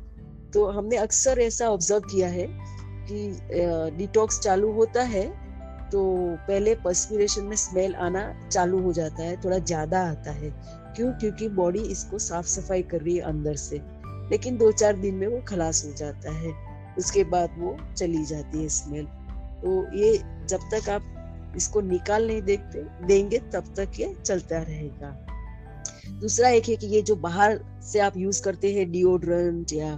तो 0.54 0.66
हमने 0.68 0.98
अक्सर 0.98 1.40
ऐसा 1.40 1.70
ऑब्ज़र्व 1.70 2.08
किया 2.12 2.28
है 2.30 2.48
कि 3.10 3.96
डिटॉक्स 3.98 4.40
चालू 4.40 4.72
होता 4.74 5.04
है 5.06 5.28
तो 5.92 6.02
पहले 6.48 6.74
पर्सपिरेशन 6.76 7.44
में 7.44 7.56
स्मेल 7.58 7.96
आना 7.98 8.22
चालू 8.48 8.80
हो 8.82 8.92
जाता 8.94 9.24
है, 9.24 9.36
थोड़ा 9.44 9.58
ज़्यादा 9.60 10.02
आता 10.02 10.32
है। 10.32 10.50
क्यों? 10.96 11.12
क्योंकि 11.14 11.48
बॉडी 11.50 11.80
इसको 11.92 12.20
साफ़ 12.20 12.46
सफ़ाई 12.48 12.82
कर 12.84 13.02
रही 13.02 13.16
है 13.16 13.22
अंदर 13.24 13.56
से, 13.58 13.80
लेकिन 14.32 14.58
दो 14.58 14.72
चार 14.72 14.98
दिन 14.98 15.16
में 15.16 15.28
वो 15.28 15.40
खलास 15.48 15.84
हो 15.86 15.92
जाता 15.94 16.32
है, 16.34 16.54
उसके 16.98 17.24
बाद 17.26 17.56
वो 17.60 17.76
चली 17.98 18.24
जाती 18.26 18.62
है 18.64 18.70
स्मेल 18.72 19.06
तो 19.62 19.98
ये 19.98 20.18
जब 20.48 20.70
तक 20.74 20.90
आप 20.90 21.54
इसको 21.58 21.82
निकाल 21.82 22.28
नहीं 22.28 22.42
देखते, 22.42 22.84
देंगे 23.08 23.40
तब 23.54 23.74
तक 23.78 24.00
ये 24.00 24.14
चलता 24.16 24.58
रहेगा। 24.60 25.10
दूसरा 26.12 26.50
एक 26.50 26.70
है 26.70 26.76
कि 26.76 26.88
ये 26.88 27.02
जो 27.02 27.16
बाहर 27.18 27.60
से 27.84 28.00
आप 28.00 28.18
यूज़ 28.18 28.42
करते 28.44 28.74
हैं 28.74 28.92
डिओड्रेंट 28.92 29.74
या 29.74 29.98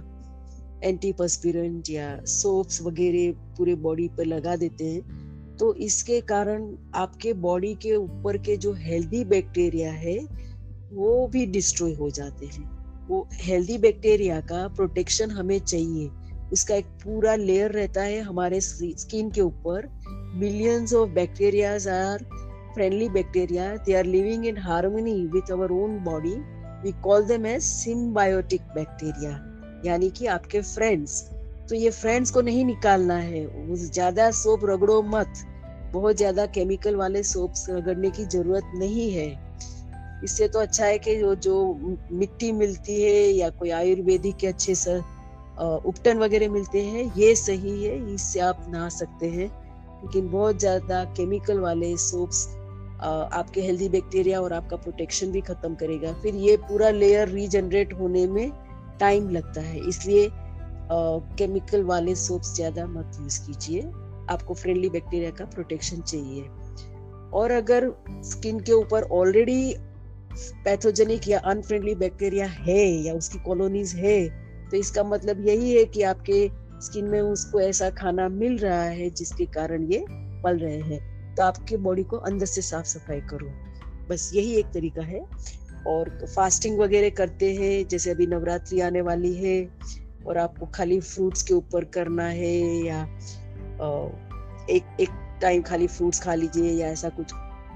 एंटीपर्सपिरेंट 0.84 1.90
या 1.90 2.24
सोप्स 2.24 2.82
वगैरह 2.82 3.32
पूरे 3.56 3.74
बॉडी 3.74 4.08
पर 4.08 4.24
लगा 4.24 4.56
देते 4.56 4.84
हैं 4.84 5.22
तो 5.56 5.74
इसके 5.74 6.20
कारण 6.20 6.76
आपके 6.94 7.32
बॉडी 7.32 7.74
के 7.74 7.94
ऊपर 7.96 8.36
के 8.38 8.56
जो 8.56 8.72
हेल्दी 8.72 9.24
बैक्टीरिया 9.24 9.92
है, 9.92 10.18
वो 10.92 11.28
भी 11.28 11.46
डिस्ट्रॉय 11.46 11.92
हो 11.94 12.10
जाते 12.10 12.46
हैं। 12.46 12.64
वो 13.08 13.28
हेल्दी 13.32 13.78
बैक्टीरिया 13.78 14.40
का 14.40 14.68
प्रोटेक्शन 14.68 15.30
हमें 15.30 15.58
चाहिए। 15.58 16.10
उसका 16.52 16.74
एक 16.74 16.84
पूरा 16.84 17.34
लेयर 17.36 17.70
रहता 17.70 18.02
है 18.02 18.20
हमारे 18.20 18.60
स्किन 18.60 19.30
के 19.30 19.40
ऊपर। 19.40 19.88
Millions 20.34 20.94
of 20.94 21.10
bacterias 21.10 21.88
are 21.88 22.24
friendly 22.74 23.08
bacteria. 23.08 23.64
They 23.86 23.94
are 23.94 24.04
living 24.04 24.44
in 24.44 24.56
harmony 24.56 25.26
with 25.26 25.50
our 25.50 25.70
own 25.70 25.98
body. 26.04 26.36
We 26.84 26.92
call 26.92 27.22
them 27.22 27.46
as 27.46 27.72
symbiotic 27.86 28.60
bacteria. 28.76 29.51
यानी 29.84 30.10
कि 30.10 30.26
आपके 30.28 30.60
फ्रेंड्स 30.62 31.22
तो 31.68 31.74
ये 31.74 31.90
फ्रेंड्स 31.92 32.30
को 32.30 32.40
नहीं 32.42 32.64
निकालना 32.64 33.16
है। 33.16 33.76
ज़्यादा 33.76 34.30
सोप 34.32 34.64
रगड़ो 34.64 35.00
मत। 35.04 35.32
बहुत 35.92 36.16
ज़्यादा 36.16 36.46
केमिकल 36.48 36.96
वाले 36.96 37.22
सोप 37.24 37.52
रगड़ने 37.70 38.10
की 38.10 38.24
ज़रूरत 38.26 38.72
नहीं 38.76 39.10
है। 39.12 39.28
इससे 40.24 40.48
तो 40.48 40.58
अच्छा 40.58 40.84
है 40.86 40.98
कि 40.98 41.16
जो 41.16 41.34
जो 41.36 41.56
मिट्टी 42.12 42.50
मिलती 42.52 43.02
है 43.02 43.22
या 43.30 43.48
कोई 43.50 43.70
आयुर्वेदिक 43.72 44.36
के 44.36 44.46
अच्छे 44.46 44.74
से 44.74 44.96
उपटन 44.98 46.18
वगैरह 46.18 46.50
मिलते 46.50 46.82
हैं, 46.82 47.12
ये 47.16 47.34
सही 47.36 47.84
है। 47.84 48.14
इससे 48.14 48.40
आप 48.40 48.66
नहा 48.68 48.88
सकते 48.90 49.28
हैं। 49.28 49.46
लेकिन 50.02 50.28
बहुत 50.30 50.58
ज़्यादा 50.58 51.04
केमिकल 51.16 51.58
वाले 51.60 51.96
सोप्स 51.98 52.46
आपके 53.02 53.60
हेल्दी 53.60 53.88
बैक्टीरिया 53.88 54.40
और 54.40 54.52
आपका 54.52 54.76
प्रोटेक्शन 54.78 55.30
भी 55.32 55.40
खत्म 55.42 55.74
करेगा। 55.74 56.12
फिर 56.22 56.34
ये 56.38 56.56
पूरा 56.62 56.90
लेयर 56.92 57.28
रीजनरेट 57.28 57.92
होने 57.92 58.26
में 58.26 58.50
टाइम 59.00 59.28
लगता 59.30 59.60
है, 59.60 59.78
इसलिए 59.80 60.30
केमिकल 61.38 61.82
वाले 61.84 62.14
सोप्स 62.16 62.54
ज़्यादा 62.54 62.86
मत 62.88 63.16
यूज़ 63.20 63.40
कीजिए। 63.46 63.82
आपको 64.30 64.54
फ्रेंडली 64.54 64.88
बैक्टीरिया 64.90 65.30
का 65.30 65.44
प्रोटेक्शन 65.44 66.00
चाहिए। 66.02 66.42
और 67.32 67.50
अगर 67.50 67.90
स्किन 68.24 68.60
के 68.60 68.72
ऊपर 68.72 69.02
ऑलरेडी 69.12 69.74
पैथोजेनिक 70.64 71.28
या 71.28 71.38
अनफ्रेंडली 71.40 71.94
बैक्टीरिया 71.94 72.46
है 72.46 72.84
या 73.04 73.14
उसकी 73.14 73.38
कॉलोनीज 73.38 73.94
है 73.94 74.18
तो 74.70 74.76
इसका 74.76 75.02
मतलब 75.04 75.46
यही 75.46 75.74
है 75.74 75.84
कि 75.84 76.02
आपके 76.02 76.48
स्किन 76.80 77.04
में 77.04 77.20
उसको 77.20 77.60
ऐसा 77.60 77.88
खाना 77.92 78.28
मिल 78.28 78.56
रहा 78.58 78.82
है 78.82 79.08
जिसके 79.10 79.46
कारण 79.54 79.82
ये 79.84 80.04
पल 80.44 80.58
रहे 80.58 80.78
हैं। 80.80 81.34
तो 81.34 81.42
आपके 81.42 81.76
बॉडी 81.78 82.02
को 82.02 82.16
अंदर 82.18 82.46
से 82.46 82.62
साफ़ 82.62 82.86
सफ़ाई 82.86 83.20
करो। 83.30 83.48
बस 84.08 84.30
यही 84.34 84.54
एक 84.54 84.66
तरीका 84.66 85.02
है। 85.02 85.20
और 85.86 86.26
फास्टिंग 86.36 86.78
वगैरह 86.78 87.10
करते 87.10 87.54
हैं, 87.54 87.88
जैसे 87.88 88.10
अभी 88.10 88.26
नवरात्रि 88.26 88.80
आने 88.80 89.00
वाली 89.00 89.34
है, 89.34 89.68
और 90.26 90.38
आपको 90.38 90.66
खाली 90.66 91.00
फ्रूट्स 91.00 91.42
के 91.42 91.54
ऊपर 91.54 91.84
करना 91.84 92.26
है, 92.26 92.84
या 92.84 93.02
एक 94.70 94.96
एक 95.00 95.38
टाइम 95.42 95.62
खाली 95.62 95.86
फ्रूट्स 95.86 96.20
खा 96.20 96.34
लीजिए, 96.34 96.72
या 96.72 96.88
ऐसा 96.88 97.08
कुछ। 97.08 97.32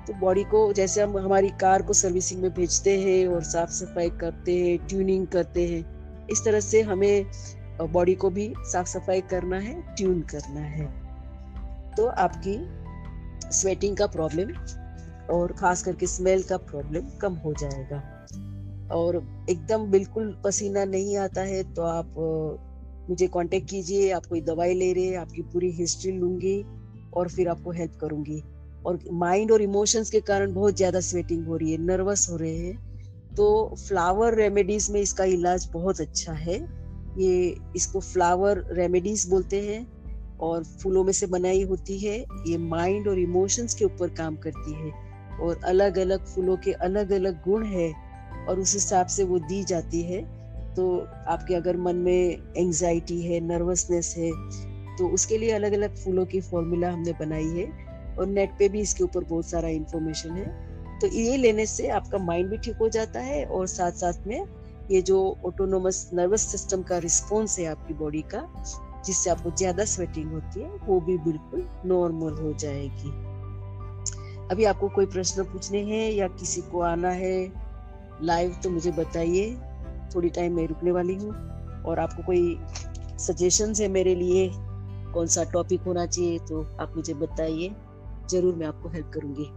तो 0.07 0.15
बॉडी 0.15 0.45
को, 0.45 0.73
जैसे 0.73 1.03
हम, 1.03 1.19
हमारी 1.19 1.49
कार 1.49 1.83
को 1.83 1.93
सर्विसिंग 1.93 2.43
में 2.43 2.55
भेजते 2.55 3.01
हैं, 3.01 3.27
और 3.27 3.43
साफ़ 3.43 3.71
सफ़ाई 3.71 4.11
करते 4.11 4.57
हैं 4.59 4.87
ट्यूनिंग 4.87 5.27
करते 5.27 5.69
हैं, 5.69 5.85
इस 6.27 6.45
तरह 6.45 6.61
से 6.61 6.83
हमें 6.83 7.27
बॉडी 7.83 8.15
को 8.15 8.31
भी 8.31 8.55
साफ़ 8.59 8.87
सफ़ाई 8.87 9.21
करना 9.21 9.59
है 9.59 9.95
ट्यून 9.97 10.21
करना 10.21 10.61
है। 10.61 10.87
तो 11.97 12.07
आपकी 12.07 12.59
स्वेटिंग 13.53 13.97
का 13.97 14.07
प्रॉब्लम 14.07 14.49
और 15.31 15.53
खास 15.53 15.83
करके 15.83 16.07
स्मेल 16.07 16.43
का 16.43 16.57
प्रॉब्लम 16.65 17.09
कम 17.21 17.35
हो 17.37 17.53
जाएगा। 17.53 18.03
और 18.93 19.17
एकदम 19.51 19.85
बिल्कुल 19.91 20.37
पसीना 20.45 20.85
नहीं 20.85 21.17
आता 21.17 21.43
है 21.43 21.63
तो 21.75 21.83
आप 21.83 22.15
मुझे 23.11 23.27
कांटेक्ट 23.27 23.69
कीजिए 23.71 24.11
आप 24.13 24.27
कोई 24.27 24.41
दवाई 24.41 24.75
ले 24.75 24.93
रहे 24.93 25.05
हैं, 25.05 25.17
आपकी 25.19 25.43
पूरी 25.43 25.71
हिस्ट्री 25.73 26.13
लूँगी 26.13 26.63
और 27.15 27.29
फिर 27.29 27.49
आपको 27.49 27.71
हेल्प 27.71 27.99
करूँगी। 28.01 28.43
और 28.87 28.99
माइंड 29.15 29.53
और 29.53 29.63
इमोशंस 29.63 30.11
के 30.11 30.21
कारण 30.21 30.53
बहुत 30.55 30.77
ज़्यादा 30.77 31.01
स्वेटिंग 31.01 31.47
हो 31.47 31.57
रही 31.57 31.73
है 31.73 31.79
नर्वस 31.79 32.29
हो 32.31 32.37
रहे 32.37 32.57
हैं। 32.57 33.35
तो 33.37 33.75
फ्लावर 33.79 34.35
रेमेडीज 34.35 34.91
में 34.91 35.01
इसका 35.01 35.25
इलाज 35.25 35.69
बहुत 35.73 36.01
अच्छा 36.01 36.33
है। 36.33 36.59
ये 37.19 37.57
इसको 37.77 38.01
फ्लावर 38.01 38.65
रेमेडीज 38.71 39.29
बोलते 39.29 39.61
हैं 39.61 39.87
और 40.41 40.65
फूलों 40.65 41.05
में 41.05 41.13
से 41.13 41.27
बनाई 41.27 41.63
होती 41.63 41.99
है। 41.99 42.19
ये 42.47 42.57
माइंड 42.59 43.09
और 43.09 43.19
इमोशंस 43.19 43.75
के 43.75 43.85
ऊपर 43.85 44.09
काम 44.15 44.37
करती 44.37 44.73
है। 44.73 44.91
और 45.41 45.61
अलग 45.65 45.99
अलग 45.99 46.25
फूलों 46.27 46.57
के 46.57 46.73
अलग 46.73 47.13
अलग 47.13 47.43
गुण 47.45 47.65
है 47.67 47.93
और 48.49 48.61
उस 48.61 48.75
हिसाब 48.75 49.07
से 49.07 49.25
वो 49.25 49.39
दी 49.39 49.63
जाती 49.65 50.03
है। 50.03 50.23
तो 50.75 50.87
आपके 51.29 51.55
अगर 51.55 51.77
मन 51.77 51.97
में 51.97 52.55
एंजाइटी 52.57 53.21
है 53.23 53.41
नर्वसनेस 53.43 54.15
है 54.19 54.31
तो 54.99 55.09
उसके 55.09 55.39
लिए 55.39 55.51
अलग 55.53 55.73
अलग 55.73 55.97
फूलों 55.97 56.25
की 56.27 56.41
फॉर्मूला 56.41 56.91
हमने 56.91 57.13
बनाई 57.13 57.49
है 57.51 57.67
और 58.19 58.27
नेट 58.27 58.51
पे 58.59 58.69
भी 58.69 58.81
इसके 58.81 59.05
ऊपर 59.05 59.25
बहुत 59.25 59.47
सारा 59.47 59.69
इंफॉर्मेशन 59.71 60.31
है। 60.31 60.45
तो 61.01 61.07
ये 61.09 61.37
लेने 61.37 61.67
से 61.67 61.89
आपका 61.91 62.19
माइंड 62.19 62.51
भी 62.51 62.57
ठीक 62.57 62.77
हो 62.77 62.89
जाता 62.89 63.21
है 63.21 63.45
और 63.47 63.67
साथ 63.67 63.93
साथ 63.93 64.27
में 64.27 64.45
ये 64.91 65.01
जो 65.03 65.19
ऑटोनोमस 65.47 66.11
नर्वस 66.15 66.47
सिस्टम 66.51 66.83
का 66.83 66.99
रिस्पॉन्स 66.99 67.59
है 67.59 67.67
आपकी 67.67 67.95
बॉडी 67.95 68.23
का, 68.35 68.47
जिससे 69.07 69.31
आपको 69.31 69.51
ज़्यादा 69.51 69.85
स्वेटिंग 69.85 70.31
होती 70.33 70.61
है, 70.61 70.69
वो 70.79 71.01
भी 71.01 71.17
बिल्कुल 71.19 71.67
नॉर्मल 71.87 72.43
हो 72.43 72.53
जाएगी। 72.53 73.11
अभी 74.51 74.65
आपको 74.65 74.89
कोई 74.89 75.07
प्रश्न 75.07 75.45
पूछने 75.45 75.81
हैं 75.83 76.11
या 76.13 76.27
किसी 76.31 76.61
को 76.63 76.81
आना 76.81 77.09
है 77.11 77.53
लाइव 78.23 78.55
तो 78.65 78.71
मुझे 78.71 78.91
बताइए। 78.91 79.55
थोड़ी 80.15 80.29
टाइम 80.29 80.57
मैं 80.57 80.67
रुकने 80.69 80.93
वाली 80.93 81.15
हूँ। 81.15 81.33
और 81.83 81.99
आपको 81.99 82.23
कोई 82.23 82.59
सजेशन 83.19 83.75
है 83.81 83.89
मेरे 83.89 84.15
लिए? 84.15 84.51
कौन 85.15 85.27
सा 85.27 85.45
टॉपिक 85.45 85.81
होना 85.81 86.07
चाहिए 86.07 86.39
तो 86.39 86.63
आप 86.81 86.93
मुझे 86.97 87.15
बताइए। 87.15 87.71
ज़रूर 88.31 88.55
मैं 88.55 88.67
आपको 88.67 88.89
हेल्प 88.89 89.11
करूँगी। 89.15 89.51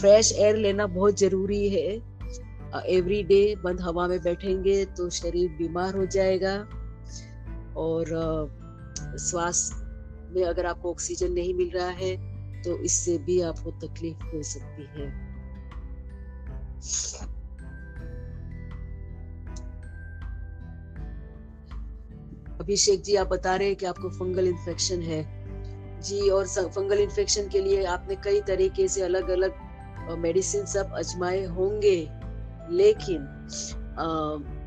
फ्रेश 0.00 0.32
एयर 0.32 0.56
लेना 0.56 0.86
बहुत 0.86 1.18
ज़रूरी 1.18 1.68
है। 1.68 1.86
एवरी 2.88 3.22
डे 3.22 3.54
बंद 3.64 3.80
हवा 3.80 4.06
में 4.08 4.18
बैठेंगे 4.22 4.84
तो 4.86 5.08
शरीर 5.10 5.48
बीमार 5.48 5.96
हो 5.96 6.06
जाएगा। 6.06 6.54
और 7.76 8.04
श्वास 9.20 9.70
में 10.30 10.44
अगर 10.44 10.66
आपको 10.66 10.90
ऑक्सीजन 10.90 11.32
नहीं 11.32 11.54
मिल 11.54 11.70
रहा 11.74 11.88
है 11.88 12.31
तो 12.64 12.76
इससे 12.78 13.16
भी 13.18 13.40
आपको 13.40 13.70
तकलीफ़ 13.80 14.24
हो 14.26 14.42
सकती 14.42 14.82
है। 14.82 15.10
अभिषेक 22.60 23.02
जी, 23.02 23.14
आप 23.16 23.28
बता 23.28 23.54
रहे 23.56 23.68
हैं 23.68 23.76
कि 23.76 23.86
आपको 23.86 24.10
फंगल 24.10 24.48
इन्फेक्शन 24.48 25.02
है। 25.02 25.22
जी, 26.00 26.28
और 26.30 26.46
फंगल 26.46 26.98
इन्फेक्शन 26.98 27.48
के 27.48 27.60
लिए 27.60 27.84
आपने 27.84 28.16
कई 28.24 28.40
तरीके 28.40 28.88
से 28.88 29.02
अलग 29.02 29.28
अलग 29.28 30.16
मेडिसिन 30.18 30.66
सब 30.66 30.92
अजमाए 30.94 31.44
होंगे। 31.46 31.96
लेकिन 32.70 33.20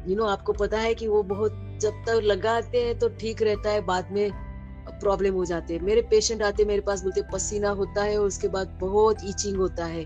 यू 0.09 0.15
नो 0.15 0.25
आपको 0.25 0.53
पता 0.53 0.79
है 0.79 0.93
कि 0.95 1.07
वो 1.07 1.21
बहुत 1.23 1.51
जब 1.81 2.03
तक 2.07 2.19
लगाते 2.23 2.81
हैं 2.83 2.97
तो 2.99 3.09
ठीक 3.09 3.41
रहता 3.41 3.69
है, 3.69 3.81
बाद 3.81 4.11
में 4.11 4.44
प्रॉब्लम 4.99 5.33
हो 5.33 5.45
जाते 5.45 5.73
हैं। 5.73 5.81
मेरे 5.81 6.01
पेशेंट 6.01 6.41
आते 6.41 6.65
मेरे 6.65 6.81
पास 6.81 7.03
बोलते 7.03 7.21
पसीना 7.33 7.69
होता 7.71 8.03
है 8.03 8.17
और 8.17 8.25
उसके 8.27 8.47
बाद 8.47 8.77
बहुत 8.81 9.23
ईचिंग 9.25 9.57
होता 9.57 9.85
है 9.85 10.05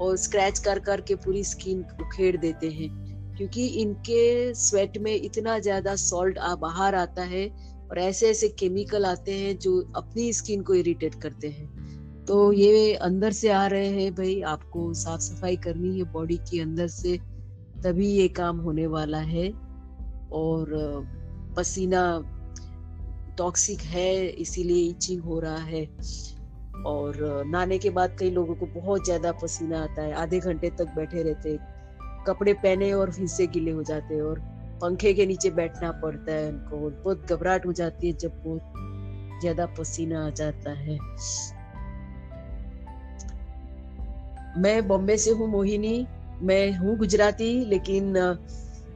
और 0.00 0.16
स्क्रैच 0.16 0.58
कर 0.58 0.78
कर 0.78 1.00
के 1.00 1.14
पूरी 1.16 1.44
स्किन 1.44 1.84
उखेड़ 2.02 2.36
देते 2.36 2.70
हैं। 2.70 2.88
क्योंकि 3.36 3.66
इनके 3.82 4.54
स्वेट 4.54 4.98
में 4.98 5.14
इतना 5.14 5.58
ज़्यादा 5.58 5.94
सॉल्ट 5.96 6.38
बाहर 6.60 6.94
आता 6.94 7.22
है 7.24 7.46
और 7.90 7.98
ऐसे 7.98 8.28
ऐसे 8.30 8.48
केमिकल 8.48 9.04
आते 9.06 9.34
हैं 9.34 9.56
जो 9.58 9.78
अपनी 9.96 10.32
स्किन 10.32 10.62
को 10.62 10.74
इरिटेट 10.74 11.14
करते 11.14 11.48
हैं। 11.48 12.24
तो 12.24 12.52
ये 12.52 12.92
अंदर 12.94 13.32
से 13.32 13.48
आ 13.48 13.66
रहे 13.66 13.88
हैं 13.92 14.14
भाई, 14.14 14.40
आपको 14.40 14.92
साफ़ 14.94 15.20
सफ़ाई 15.20 15.56
करनी 15.56 15.98
है 15.98 16.04
बॉडी 16.12 16.36
के 16.50 16.60
अंदर 16.60 16.88
से 16.88 17.16
तभी 17.82 18.08
ये 18.08 18.28
काम 18.28 18.58
होने 18.58 18.86
वाला 18.86 19.18
है 19.18 19.48
और 20.32 20.74
पसीना 21.56 22.02
टॉक्सिक 23.40 23.80
है, 23.82 24.28
इसीलिए 24.28 24.88
इचिंग 24.88 25.22
हो 25.22 25.38
रहा 25.40 25.58
है। 25.66 25.84
और 26.86 27.16
नहाने 27.46 27.78
के 27.78 27.90
बाद 27.90 28.16
कई 28.18 28.30
लोगों 28.30 28.54
को 28.54 28.66
बहुत 28.74 29.04
ज़्यादा 29.04 29.32
पसीना 29.32 29.82
आता 29.82 30.02
है, 30.02 30.12
आधे 30.14 30.38
घंटे 30.40 30.70
तक 30.70 30.94
बैठे 30.96 31.22
रहते, 31.22 31.56
कपड़े 32.26 32.52
पहने 32.54 32.92
और 32.92 33.10
फिर 33.12 33.26
से 33.28 33.46
गिले 33.46 33.70
हो 33.70 33.82
जाते 33.82 34.14
हैं 34.14 34.22
और 34.22 34.40
पंखे 34.82 35.12
के 35.14 35.26
नीचे 35.26 35.50
बैठना 35.50 35.90
पड़ता 36.02 36.32
है 36.32 36.48
उनको 36.48 36.78
बहुत 36.78 37.32
घबराहट 37.32 37.66
हो 37.66 37.72
जाती 37.72 38.06
है 38.06 38.12
जब 38.20 38.42
बहुत 38.44 39.40
ज़्यादा 39.40 39.66
पसीना 39.78 40.26
आ 40.26 40.30
जाता 40.32 40.70
है। 40.78 40.98
मैं 44.62 44.86
बॉम्बे 44.88 45.16
से 45.16 45.30
हूँ 45.30 45.48
मोहिनी, 45.48 46.06
मैं 46.42 46.72
हूँ 46.78 46.96
गुजराती, 46.98 47.52
लेकिन 47.64 48.12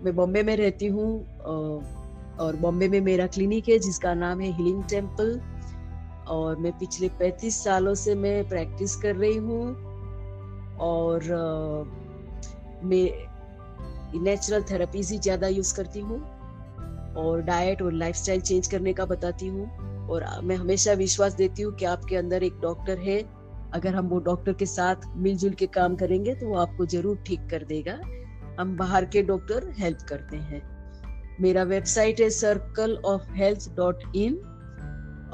मैं 0.03 0.15
बॉम्बे 0.17 0.43
में 0.43 0.57
रहती 0.57 0.87
हूँ 0.87 1.09
और 2.41 2.57
बॉम्बे 2.57 2.89
में 2.89 3.01
मेरा 3.01 3.27
क्लिनिक 3.27 3.69
है, 3.69 3.79
जिसका 3.79 4.15
नाम 4.15 4.41
है 4.41 4.51
हीलिंग 4.53 4.85
टेंपल। 4.85 5.41
और 6.29 6.57
मैं 6.57 6.73
पिछले 6.79 7.09
35 7.09 7.63
सालों 7.65 7.95
से 7.95 8.15
मैं 8.15 8.49
प्रैक्टिस 8.49 8.97
कर 8.97 9.17
रही 9.17 9.37
हूँ। 9.37 9.75
और 10.81 11.25
मैं 12.85 14.23
नेचुरल 14.23 14.63
थेरेपीज 14.63 15.11
ही 15.11 15.19
ज़्यादा 15.19 15.49
यूज़ 15.49 15.75
करती 15.77 16.01
हूँ। 16.01 16.21
और 17.17 17.43
डाइट 17.43 17.83
और 17.83 17.93
लाइफस्टाइल 17.93 18.41
चेंज 18.41 18.67
करने 18.67 18.93
का 18.93 19.05
बताती 19.05 19.47
हूँ। 19.47 20.07
और 20.09 20.25
मैं 20.43 20.57
हमेशा 20.57 20.93
विश्वास 20.93 21.35
देती 21.35 21.63
हूँ 21.63 21.75
कि 21.75 21.85
आपके 21.85 22.17
अंदर 22.17 22.43
एक 22.43 22.59
डॉक्टर 22.63 22.99
है। 22.99 23.23
अगर 23.75 23.95
हम 23.95 24.09
वो 24.09 24.19
डॉक्टर 24.19 24.53
के 24.53 24.67
साथ 24.67 24.97
मिलजुल 25.17 25.53
के 25.53 25.67
काम 25.67 25.97
करेंगे 25.97 26.35
तो 26.35 26.47
वो 26.47 26.57
आपको 26.57 26.87
ज़रूर 26.87 27.23
ठीक 27.27 27.49
कर 27.51 27.65
देगा। 27.65 27.99
हम 28.61 28.77
बाहर 28.77 29.05
के 29.05 29.23
डॉक्टर 29.23 29.73
हेल्प 29.79 29.99
करते 30.09 30.37
हैं। 30.37 30.74
मेरा 31.41 31.63
वेबसाइट 31.65 32.21
है 32.21 32.29
circle 32.31 32.97
of 33.07 33.31
health 33.37 33.69
dot 33.77 34.03
in 34.17 34.35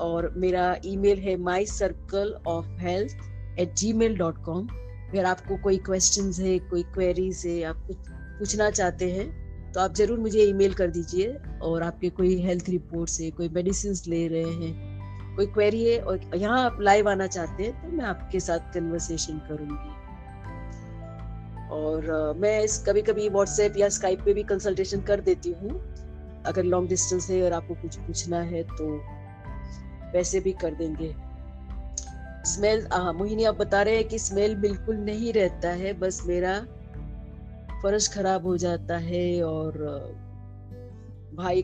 और 0.00 0.32
मेरा 0.36 0.76
ईमेल 0.86 1.18
है 1.20 1.36
my 1.38 1.66
circle 1.66 2.34
of 2.48 2.66
health 2.80 3.58
at 3.60 3.74
gmail 3.92 4.16
dot 4.18 4.44
com 4.44 4.66
अगर 4.66 5.24
आपको 5.24 5.56
कोई 5.62 5.76
क्वेश्चन 5.78 6.32
है, 6.38 6.58
कोई 6.60 6.82
क्वेरीज 6.94 7.42
है, 7.46 7.62
आप 7.62 7.84
कुछ 7.86 7.96
पूछना 8.38 8.70
चाहते 8.70 9.10
हैं 9.12 9.72
तो 9.72 9.80
आप 9.80 9.94
ज़रूर 9.94 10.18
मुझे 10.18 10.42
ईमेल 10.42 10.72
कर 10.74 10.90
दीजिए 10.90 11.36
और 11.62 11.82
आपके 11.82 12.10
कोई 12.10 12.36
हेल्थ 12.42 12.68
रिपोर्ट 12.68 13.20
है, 13.20 13.30
कोई 13.30 13.48
मेडिसिन 13.48 13.94
ले 14.08 14.26
रहे 14.28 14.52
हैं, 14.54 15.36
कोई 15.36 15.46
क्वेरी 15.46 15.84
है 15.84 16.00
और 16.00 16.20
यहाँ 16.36 16.64
आप 16.64 16.80
लाइव 16.80 17.08
आना 17.08 17.26
चाहते 17.26 17.62
हैं 17.62 17.82
तो 17.82 17.96
मैं 17.96 18.04
आपके 18.04 18.40
साथ 18.40 18.72
कन्वर्सेशन 18.74 19.38
करूँगी। 19.48 19.98
और 21.72 22.34
मैं 22.38 22.60
इस 22.62 22.82
कभी 22.86 23.02
कभी 23.02 23.28
व्हाट्सएप 23.28 23.76
या 23.78 23.88
स्काइप 23.88 24.22
पे 24.24 24.32
भी 24.34 24.42
कंसल्टेशन 24.44 25.00
कर 25.02 25.20
देती 25.20 25.52
हूँ। 25.52 25.70
अगर 26.46 26.62
लॉन्ग 26.62 26.88
डिस्टेंस 26.88 27.30
है 27.30 27.42
और 27.42 27.52
आपको 27.52 27.74
कुछ 27.74 27.96
पूछना 27.96 28.40
है 28.40 28.62
तो 28.62 29.00
वैसे 30.12 30.40
भी 30.40 30.52
कर 30.52 30.74
देंगे। 30.74 31.14
स्मेल 32.44 32.88
मोहिनी, 32.94 33.44
आप 33.44 33.54
बता 33.54 33.82
रहे 33.82 33.96
हैं 33.96 34.08
कि 34.08 34.18
स्मेल 34.18 34.54
बिल्कुल 34.54 34.96
नहीं 34.96 35.32
रहता 35.32 35.70
है, 35.70 35.92
बस 35.92 36.22
मेरा 36.26 36.66
फर्श 37.82 38.08
खराब 38.14 38.46
हो 38.46 38.56
जाता 38.56 38.96
है 38.96 39.42
और 39.42 39.72
भाई 41.34 41.62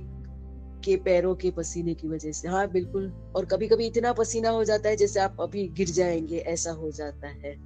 के 0.85 0.97
पैरों 0.97 1.35
के 1.35 1.51
पसीने 1.51 1.95
की 1.95 2.09
वजह 2.09 2.33
से। 2.33 2.49
हाँ 2.49 2.69
बिल्कुल। 2.69 3.33
और 3.37 3.45
कभी 3.45 3.69
कभी 3.69 3.87
इतना 3.87 4.13
पसीना 4.13 4.51
हो 4.51 4.65
जाता 4.65 4.89
है 4.89 4.97
जैसे 4.97 5.21
आप 5.21 5.37
अभी 5.41 5.69
गिर 5.69 5.89
जाएँगे, 5.89 6.37
ऐसा 6.37 6.71
हो 6.71 6.91
जाता 6.91 7.29
है। 7.29 7.57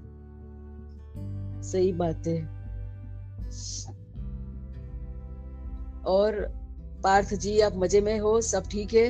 सही 1.62 1.92
बात 1.92 2.26
है। 2.26 2.40
और 6.04 6.59
पार्थ 7.02 7.34
जी, 7.34 7.58
आप 7.60 7.76
मज़े 7.76 8.00
में 8.00 8.18
हो, 8.18 8.40
सब 8.42 8.68
ठीक 8.70 8.94
है। 8.94 9.08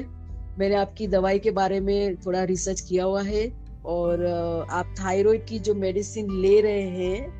मैंने 0.58 0.74
आपकी 0.76 1.06
दवाई 1.08 1.38
के 1.38 1.50
बारे 1.52 1.80
में 1.80 2.16
थोड़ा 2.16 2.42
रिसर्च 2.44 2.80
किया 2.80 3.04
हुआ 3.04 3.22
है 3.22 3.46
और 3.86 4.24
आप 4.70 4.94
थायराइड 5.00 5.46
की 5.46 5.58
जो 5.58 5.74
मेडिसिन 5.76 6.30
ले 6.40 6.60
रहे 6.60 6.88
हैं 6.90 7.38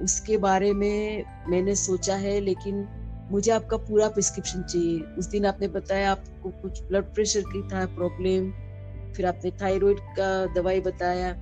उसके 0.00 0.36
बारे 0.38 0.72
में 0.72 1.24
मैंने 1.48 1.74
सोचा 1.76 2.16
है, 2.16 2.40
लेकिन 2.40 2.86
मुझे 3.30 3.50
आपका 3.52 3.76
पूरा 3.78 4.08
प्रिस्क्रिप्शन 4.08 4.62
चाहिए। 4.62 5.00
उस 5.18 5.26
दिन 5.26 5.46
आपने 5.46 5.68
बताया 5.68 6.10
आपको 6.10 6.50
कुछ 6.62 6.82
ब्लड 6.82 7.04
प्रेशर 7.14 7.42
की 7.46 7.62
था 7.68 7.84
प्रॉब्लम 7.96 8.50
फिर 9.14 9.26
आपने 9.26 9.50
थायराइड 9.62 10.00
का 10.16 10.30
दवाई 10.54 10.80
बताया। 10.80 11.32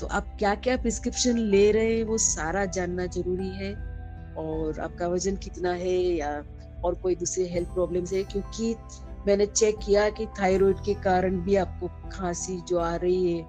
तो 0.00 0.06
आप 0.08 0.36
क्या 0.38 0.54
क्या 0.56 0.76
प्रिस्क्रिप्शन 0.76 1.38
ले 1.38 1.70
रहे 1.72 1.96
हैं, 1.96 2.04
वो 2.04 2.18
सारा 2.18 2.64
जानना 2.66 3.06
ज़रूरी 3.08 3.48
है। 3.54 3.72
और 4.38 4.80
आपका 4.80 5.08
वज़न 5.08 5.36
कितना 5.36 5.72
है 5.74 5.96
या 6.16 6.30
और 6.84 6.94
कोई 6.94 7.14
दूसरे 7.14 7.44
हेल्थ 7.44 7.68
प्रॉब्लम 7.68 8.04
है 8.12 8.22
क्योंकि 8.24 8.74
मैंने 9.26 9.46
चेक 9.46 9.78
किया 9.78 10.08
कि 10.10 10.26
थायराइड 10.40 10.76
के 10.76 10.94
कारण 10.94 11.40
भी 11.40 11.56
आपको 11.56 11.88
खांसी 12.12 12.60
जो 12.68 12.78
आ 12.78 12.94
रही 12.96 13.32
है 13.32 13.42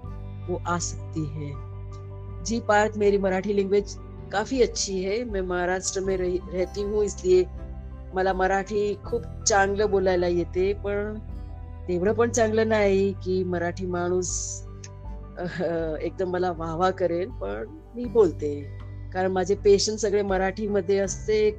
वो 0.48 0.60
आ 0.68 0.78
सकती 0.78 1.24
है। 1.26 1.52
जी 2.44 2.60
पार्थ 2.60 2.96
मेरी 2.96 3.18
मराठी 3.18 3.52
लैंग्वेज 3.52 3.96
काफ़ी 4.32 4.60
अच्छी 4.62 5.02
है। 5.02 5.24
मैं 5.24 5.40
महाराष्ट्र 5.40 6.00
में 6.00 6.16
रह, 6.16 6.38
रहती 6.52 6.82
हूँ 6.82 7.04
इसलिए 7.04 7.46
मला 8.14 8.32
मराठी 8.32 8.94
खूप 9.04 9.22
चांगलं 9.48 9.90
बोलायला 9.90 10.26
येते 10.26 10.72
पण 10.84 11.18
तेवढं 11.88 12.12
पण 12.12 12.30
चांगलं 12.30 12.68
नाही 12.68 13.12
की 13.24 13.42
मराठी 13.44 13.86
माणूस 13.86 14.30
एकदम 15.40 16.30
मला 16.30 16.50
वाहवा 16.50 16.90
करेल 16.90 17.28
पण 17.30 17.64
मी 17.94 18.04
बोलते. 18.04 18.54
कारण 19.12 19.32
माझे 19.32 19.54
पेशंट 19.54 19.98
सगळे 19.98 20.22
मराठीमध्ये 20.22 20.98
असते 20.98 21.50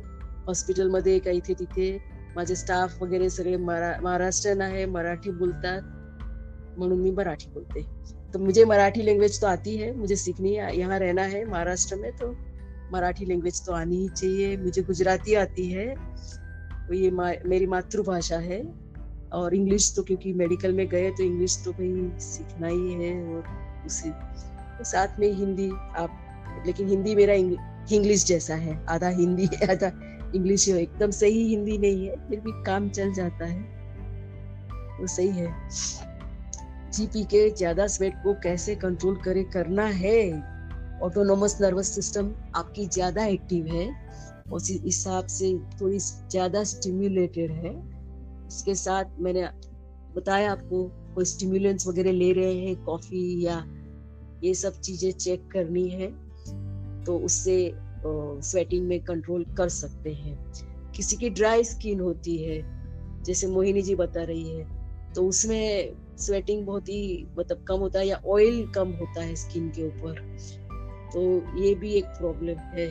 हॉस्पिटलमध्ये 0.48 1.18
का 1.20 1.32
इथे 1.32 1.54
तिथे 1.60 1.98
माझे 2.36 2.56
स्टाफ 2.56 3.02
वगैरे 3.02 3.30
सगळे 3.30 3.56
महाराष्ट्रन 3.58 4.62
आहे 4.62 4.86
मराठी 4.86 5.32
बोलतात. 5.32 5.82
म्हणून 6.78 7.00
मी 7.02 7.12
मराठी 7.12 7.50
बोलते. 7.54 7.82
तो 8.34 8.40
मुझे 8.40 8.64
मराठी 8.66 9.06
लैंग्वेज 9.06 9.42
तो 9.42 9.48
आती 9.48 9.76
है 9.78 9.92
मुझे 9.96 10.16
सीखनी 10.16 10.54
है 10.56 10.76
यहाँ 10.78 11.00
रहना 11.00 11.24
है 11.34 11.44
महाराष्ट्र 11.46 11.96
में 11.96 12.12
तो 12.18 12.32
मराठी 12.92 13.26
लैंग्वेज 13.26 13.66
तो 13.66 13.74
आनी 13.74 13.98
ही 13.98 14.08
चाहिए. 14.10 14.56
मुझे 14.58 14.82
गुजराती 14.82 15.36
आती 15.36 15.72
है 15.72 15.94
तो 16.88 16.94
ये 16.94 17.12
मा, 17.12 17.32
मेरी 17.46 17.66
मातृभाषा 17.66 18.38
है. 18.40 18.62
और 19.34 19.54
इंग्लिश 19.56 19.94
तो 19.96 20.04
क्योंकि 20.04 20.32
मेडिकल 20.34 20.74
में 20.74 20.88
गए 20.90 21.10
तो 21.10 21.24
इंग्लिश 21.24 21.58
तो 21.66 21.72
भाई 21.72 22.20
सीखना 22.20 22.68
ही 22.68 22.94
है 22.94 23.14
और 23.34 23.44
उसी 23.86 24.10
तो 24.10 24.84
साथ 24.84 25.20
में 25.20 25.32
हिंदी 25.34 25.70
आप 25.98 26.64
लेकिन 26.66 26.88
हिंदी 26.90 27.16
मेरा 27.16 27.34
इंग्लिश 27.34 28.26
जैसा 28.26 28.56
है 28.56 28.76
आधा 28.90 29.10
हिंदी 29.10 29.48
आधा 29.66 29.90
इंग्लिश 30.36 30.68
एकदम 30.70 31.12
सही 31.12 31.48
हिंदी 31.48 31.78
नहीं 31.78 32.08
है, 32.08 32.16
फिर 32.30 32.40
भी 32.40 32.52
काम 32.64 32.90
चल 32.90 33.14
जाता 33.14 33.46
है। 33.46 33.60
वो 35.00 35.08
सही 35.08 35.28
है। 35.30 35.54
जीपी 36.92 37.24
के 37.26 37.50
ज़्यादा 37.50 37.88
स्वेट 37.88 38.16
को 38.24 38.34
कैसे 38.44 38.76
कंट्रोल 38.76 39.16
करे, 39.26 39.44
करना 39.44 39.86
है? 39.86 40.20
ऑटोनोमस 41.04 41.58
नर्वस 41.62 41.96
सिस्टम 41.96 42.32
आपकी 42.56 42.86
ज़्यादा 42.88 43.26
एक्टिव 43.26 43.68
है 43.68 43.90
उस 44.52 44.70
हिसाब 44.84 45.26
से 45.28 45.54
थोड़ी 45.82 46.00
ज़्यादा 46.00 46.64
स्टिम्युलेटेड 46.64 47.52
है। 47.54 47.72
इसके 48.48 48.76
साथ 48.76 49.20
मैंने 49.20 49.48
बताया 50.16 50.52
आपको, 50.52 50.84
कोई 51.16 51.26
स्टिम्युलेंट्स 51.26 51.88
वगैरह 51.88 52.12
ले 52.12 52.32
रहे 52.34 52.54
हैं 52.58 52.76
कॉफ़ी 52.84 53.46
या 53.46 53.64
ये 54.44 54.54
सब 54.54 54.80
चीज़ें 54.80 55.12
चेक 55.12 55.48
करनी 55.52 55.88
है 55.90 56.08
तो 57.06 57.18
उससे 57.20 57.56
स्वेटिंग 58.04 58.88
में 58.88 59.00
कंट्रोल 59.00 59.46
कर 59.58 59.70
सकते 59.70 60.14
हैं। 60.14 60.38
किसी 60.92 61.18
की 61.18 61.30
ड्राई 61.30 61.64
स्किन 61.64 62.00
होती 62.00 62.38
है, 62.38 62.62
जैसे 63.24 63.48
मोहिनी 63.48 63.82
जी 63.82 63.96
बता 63.96 64.24
रही 64.24 64.50
है 64.50 64.80
तो 65.14 65.28
उसमें 65.28 65.94
स्वेटिंग 66.18 66.66
बहुत 66.66 66.90
ही 66.90 67.28
मतलब 67.40 67.64
कम 67.68 67.80
होता 67.80 68.00
है 68.00 68.08
या 68.08 68.20
ऑयल 68.28 68.66
कम 68.76 68.92
होता 68.92 69.22
है 69.22 69.36
स्किन 69.36 69.70
के 69.70 69.88
ऊपर। 69.88 70.20
तो 71.14 71.22
ये 71.58 71.74
भी 71.76 71.94
एक 71.94 72.06
प्रॉब्लम 72.06 72.60
है। 72.76 72.88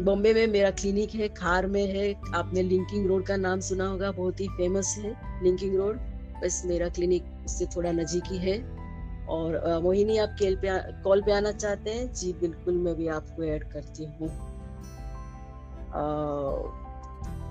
बॉम्बे 0.00 0.32
में 0.34 0.46
मेरा 0.46 0.70
क्लिनिक 0.70 1.14
है, 1.14 1.28
खार 1.28 1.66
में 1.66 1.86
है। 1.86 2.12
आपने 2.34 2.62
लिंकिंग 2.62 3.06
रोड 3.06 3.26
का 3.26 3.36
नाम 3.36 3.60
सुना 3.60 3.86
होगा, 3.86 4.10
बहुत 4.12 4.40
ही 4.40 4.48
फ़ेमस 4.48 4.94
है 4.98 5.14
लिंकिंग 5.44 5.76
रोड 5.76 5.98
बस 6.42 6.62
मेरा 6.66 6.88
क्लिनिक 6.88 7.24
उससे 7.44 7.66
थोड़ा 7.66 7.92
नजीक 7.92 8.24
ही 8.26 8.38
है। 8.38 8.58
और 9.28 9.80
मोहिनी 9.82 10.18
आप 10.18 10.36
केल 10.38 10.56
पे 10.56 10.68
कॉल 11.02 11.22
पे 11.22 11.32
आना 11.32 11.52
चाहते 11.52 11.90
हैं? 11.90 12.12
जी, 12.12 12.32
बिल्कुल, 12.32 12.74
मैं 12.74 12.94
भी 12.94 13.08
आपको 13.08 13.44
ऐड 13.44 13.64
करती 13.72 14.04
हूँ। 14.04 14.28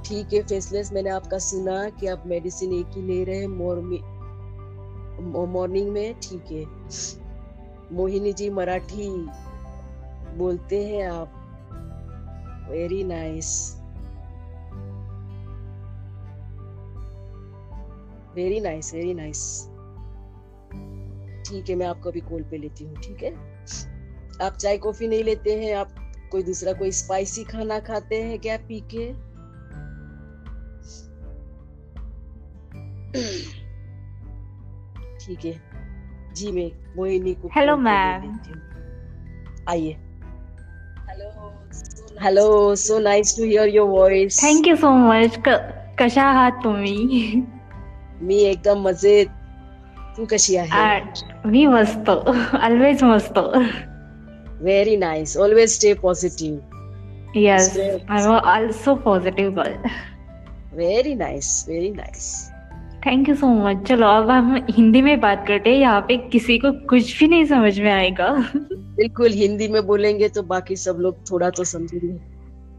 ठीक 0.06 0.34
है, 0.34 0.42
फेसलेस, 0.44 0.92
मैंने 0.94 1.10
आपका 1.10 1.38
सुना 1.38 1.90
कि 1.90 2.08
आप 2.08 2.24
मेडिसिन 2.28 2.74
एक 2.74 2.88
ही 2.96 3.02
ले 3.02 3.24
रहे 3.24 3.40
हैं 3.40 3.48
मॉर्निंग 5.48 5.90
में, 5.90 6.20
ठीक 6.20 6.52
है। 6.52 6.64
मोहिनी 7.96 8.34
जी 8.34 8.50
मराठी 8.50 9.10
बोलते 10.38 10.84
हैं 10.86 11.08
आप। 11.08 11.34
Very 12.70 13.04
nice. 13.04 13.50
Very 18.36 18.60
nice 18.60 18.94
very 18.94 19.14
nice. 19.14 19.70
ठीक 21.50 21.70
है 21.70 21.76
मैं 21.76 21.86
आपको 21.86 22.10
अभी 22.10 22.20
कॉल 22.20 22.44
पे 22.52 22.58
लेती 22.58 22.86
हूँ 22.86 22.96
ठीक 23.04 23.24
है? 23.24 23.32
आप 24.46 24.58
चाय 24.62 24.78
कॉफ़ी 24.78 25.08
नहीं 25.08 25.24
लेते 25.24 25.54
हैं 25.60 25.76
आप 25.76 25.96
कोई 26.32 26.44
दूसरा 26.44 26.74
कोई 26.74 26.92
स्पाइसी 26.92 27.44
खाना 27.44 27.80
खाते 27.80 28.22
हैं 28.24 28.40
क्या 28.40 28.58
पी 28.68 28.80
के 28.94 29.06
ठीक 35.26 35.46
है। 35.46 35.54
जी 36.36 36.52
मैं 36.52 36.70
मोहिनी 36.98 37.34
को 37.34 37.50
हेलो 37.56 37.78
मैम 37.78 38.38
आइए। 39.70 39.96
Hello 42.22 42.76
so 42.76 43.00
nice 43.00 43.36
to 43.38 43.44
hear 43.44 43.70
your 43.70 43.90
voice 43.90 44.44
thank 44.44 44.68
you 44.68 44.76
so 44.76 44.92
much 44.98 45.42
कशा 46.00 46.24
आहात 46.24 46.60
तुम्ही 46.64 47.44
मी 48.22 48.40
एकदम 48.44 48.82
मजेत 48.82 49.30
तू 50.18 50.26
कशी 50.26 50.56
आहे? 50.56 51.00
मी 51.46 51.66
मस्त. 51.68 52.10
ऑलवेज 52.10 53.04
मस्त. 53.04 53.38
Very 54.62 54.98
nice 54.98 55.38
always 55.38 55.70
stay 55.70 55.94
positive 55.94 57.40
yes 57.40 57.78
am 57.78 58.32
also 58.32 58.96
positive 59.04 59.56
girl 59.56 59.90
very 60.78 61.14
nice 61.16 61.66
very 61.70 61.90
nice 61.92 62.50
thank 63.06 63.30
you 63.30 63.36
so 63.36 63.48
much 63.48 63.84
चलो 63.88 64.08
अब 64.08 64.30
हम 64.30 64.66
हिंदी 64.70 65.02
में 65.02 65.20
बात 65.20 65.46
करते 65.48 65.70
हैं। 65.70 65.78
यहाँ 65.78 66.02
पे 66.02 66.18
किसी 66.32 66.58
को 66.58 66.72
कुछ 66.90 67.20
भी 67.20 67.28
नहीं 67.28 67.46
समझ 67.46 67.80
में 67.80 67.92
आएगा। 67.92 68.30
बिल्कुल 68.66 69.32
हिंदी 69.34 69.68
में 69.68 69.86
बोलेंगे 69.88 70.30
तो 70.30 70.44
बाकी 70.44 70.76
सब 70.76 70.98
लोग 71.00 71.20
थोड़ा 71.32 71.50
तो 71.50 71.64
समझेंगे। 71.64 72.37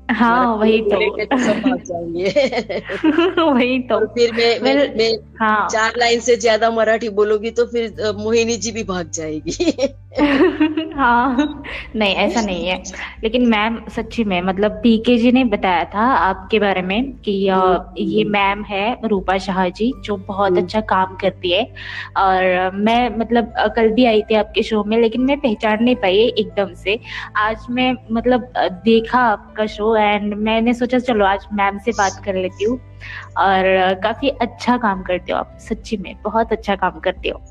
हाँ 0.08 0.56
वही 0.58 0.80
तो, 0.80 0.98
तो 1.26 1.54
भाग 1.60 1.82
जाएँगे। 1.84 3.42
वही 3.42 3.78
तो। 3.88 3.98
फिर 4.06 4.32
मैं 4.32 4.58
मैं, 4.60 4.74
मैं 4.96 5.12
हाँ. 5.40 5.68
चार 5.68 5.92
लाइन 5.98 6.20
से 6.20 6.36
ज़्यादा 6.36 6.70
मराठी 6.70 7.08
बोलोगी 7.18 7.50
तो 7.50 7.64
फिर 7.66 8.12
मोहिनी 8.18 8.56
जी 8.56 8.72
भी 8.72 8.82
भाग 8.84 9.10
जाएगी। 9.10 9.88
हाँ 10.98 11.62
नहीं 11.96 12.14
ऐसा 12.14 12.40
नहीं 12.40 12.66
है। 12.66 12.82
लेकिन 13.22 13.46
मैम 13.48 13.78
सच्ची 13.96 14.24
में 14.24 14.40
मतलब 14.42 14.70
पीके 14.72 15.16
जी 15.18 15.32
ने 15.32 15.44
बताया 15.44 15.84
था 15.84 16.04
आपके 16.14 16.58
बारे 16.58 16.82
में 16.82 17.12
कि 17.18 17.34
हम्म। 17.48 17.94
ये 17.98 18.24
मैम 18.24 18.62
है 18.64 19.08
रूपा 19.08 19.36
शाह 19.38 19.68
जी 19.68 19.92
जो 20.04 20.16
बहुत 20.18 20.50
हम्म। 20.50 20.62
अच्छा 20.62 20.80
काम 20.80 21.14
करती 21.16 21.52
है। 21.52 21.62
और 22.16 22.70
मैं 22.74 23.18
मतलब 23.18 23.52
कल 23.76 23.88
भी 23.90 24.04
आई 24.04 24.22
थी 24.22 24.34
आपके 24.34 24.62
शो 24.62 24.82
में 24.84 24.96
लेकिन 25.00 25.20
मैं 25.20 25.38
पहचान 25.40 25.84
नहीं 25.84 25.96
पाई 25.96 26.16
एकदम 26.38 26.74
से। 26.74 26.98
आज 27.36 27.66
मैं 27.70 27.92
मतलब 28.12 28.52
देखा 28.84 29.18
आपका 29.28 29.66
शो 29.66 29.94
एंड 29.98 30.34
मैंने 30.34 30.74
सोचा 30.74 30.98
चलो 30.98 31.24
आज 31.24 31.46
मैम 31.52 31.78
से 31.78 31.90
बात 31.90 32.22
कर 32.24 32.34
लेती 32.34 32.64
हूँ 32.64 32.78
और 33.38 33.94
काफ़ी 33.94 34.28
अच्छा 34.28 34.76
काम 34.76 35.02
करते 35.02 35.32
हो 35.32 35.38
आप 35.38 35.58
सच्ची 35.60 35.96
में 35.96 36.14
बहुत 36.24 36.52
अच्छा 36.52 36.76
काम 36.76 36.98
करते 37.00 37.28
हो 37.28 37.42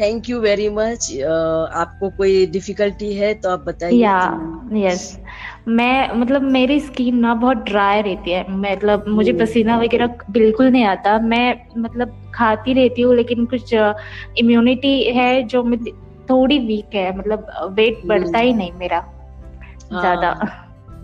थैंक 0.00 0.28
यू 0.30 0.40
वेरी 0.40 0.68
मच 0.68 1.10
आपको 1.74 2.10
कोई 2.10 2.46
डिफिकल्टी 2.46 3.14
है 3.14 3.34
तो 3.34 3.50
आप 3.50 3.64
बताइए 3.64 3.96
या 3.96 4.16
यस 4.72 5.20
मैं 5.68 6.12
मतलब 6.14 6.42
मेरी 6.42 6.80
स्किन 6.80 7.18
ना 7.18 7.34
बहुत 7.34 7.56
ड्राई 7.56 8.02
रहती 8.02 8.30
है 8.30 8.44
मतलब 8.48 9.04
मुझे 9.08 9.32
hmm. 9.32 9.40
पसीना 9.42 9.78
वगैरह 9.78 10.06
बिल्कुल 10.30 10.66
नहीं 10.66 10.84
आता 10.84 11.18
मैं 11.18 11.54
मतलब 11.78 12.32
खाती 12.34 12.72
रहती 12.72 13.02
हूँ 13.02 13.14
लेकिन 13.14 13.46
कुछ 13.46 13.74
इम्यूनिटी 14.38 15.02
है 15.02 15.42
जो 15.42 15.62
थोड़ी 16.30 16.58
वीक 16.58 16.94
है 16.94 17.18
मतलब 17.18 17.46
वेट 17.70 17.98
hmm. 17.98 18.08
बढ़ता 18.08 18.38
ही 18.38 18.52
नहीं 18.52 18.72
मेरा 18.72 18.98
हाँ। 18.98 20.00
ज़्यादा 20.00 20.32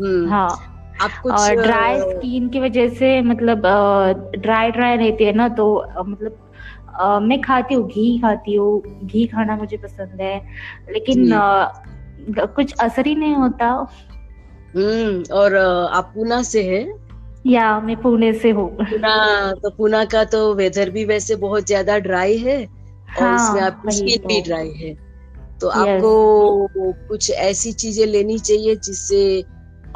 hmm. 0.00 0.30
हाँ 0.30 0.69
आप 1.00 1.20
कुछ 1.22 1.32
और 1.32 1.62
ड्राई 1.62 2.00
स्किन 2.00 2.48
की 2.48 2.60
वजह 2.60 2.88
से 2.88 3.20
मतलब 3.22 3.62
ड्राई 4.38 4.70
ड्राई 4.70 4.96
रहती 4.96 5.24
है 5.24 5.32
ना 5.32 5.48
तो 5.48 5.66
मतलब 6.02 6.46
मैं 7.22 7.40
खाती 7.40 7.74
हूँ 7.74 7.86
घी 7.88 8.18
खाती 8.18 8.54
हूँ 8.54 8.82
घी 9.06 9.26
खाना 9.26 9.56
मुझे 9.56 9.76
पसंद 9.76 10.20
है 10.20 10.36
लेकिन 10.92 11.30
कुछ 12.56 12.74
असर 12.80 13.06
ही 13.06 13.14
नहीं 13.14 13.34
होता। 13.34 13.68
हम्म 14.76 15.22
और 15.34 15.56
आप 15.56 16.12
पूना 16.14 16.42
से 16.42 16.62
है? 16.62 16.82
या 17.46 17.80
मैं 17.80 17.96
पुणे 17.96 18.32
से 18.32 18.50
हूँ। 18.50 18.68
पुना 18.80 19.52
तो 19.52 19.70
पुना 19.70 20.04
का 20.04 20.24
तो 20.24 20.54
वेदर 20.54 20.90
भी 20.90 21.04
वैसे 21.04 21.36
बहुत 21.36 21.66
ज़्यादा 21.66 21.98
ड्राई 21.98 22.36
है 22.38 22.58
और 22.64 23.22
हाँ, 23.22 23.36
उसमें 23.36 23.60
आपकी 23.62 23.92
स्किन 23.92 24.26
भी 24.28 24.40
ड्राई 24.42 24.68
तो। 24.68 24.74
है। 24.78 24.94
तो 25.60 25.68
आपको 25.68 26.68
कुछ 27.08 27.30
ऐसी 27.30 27.72
चीज़ें 27.72 28.06
लेनी 28.06 28.38
चाहिए 28.38 28.76
जिससे 28.76 29.22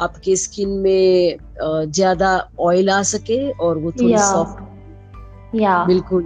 आपके 0.01 0.35
स्किन 0.35 0.69
में 0.79 1.37
ज़्यादा 1.61 2.31
ऑयल 2.59 2.89
आ 2.89 3.01
सके 3.03 3.49
और 3.51 3.77
वो 3.77 3.91
थोड़ी 3.91 4.17
सॉफ्ट 4.17 5.55
या 5.55 5.83
बिल्कुल। 5.85 6.23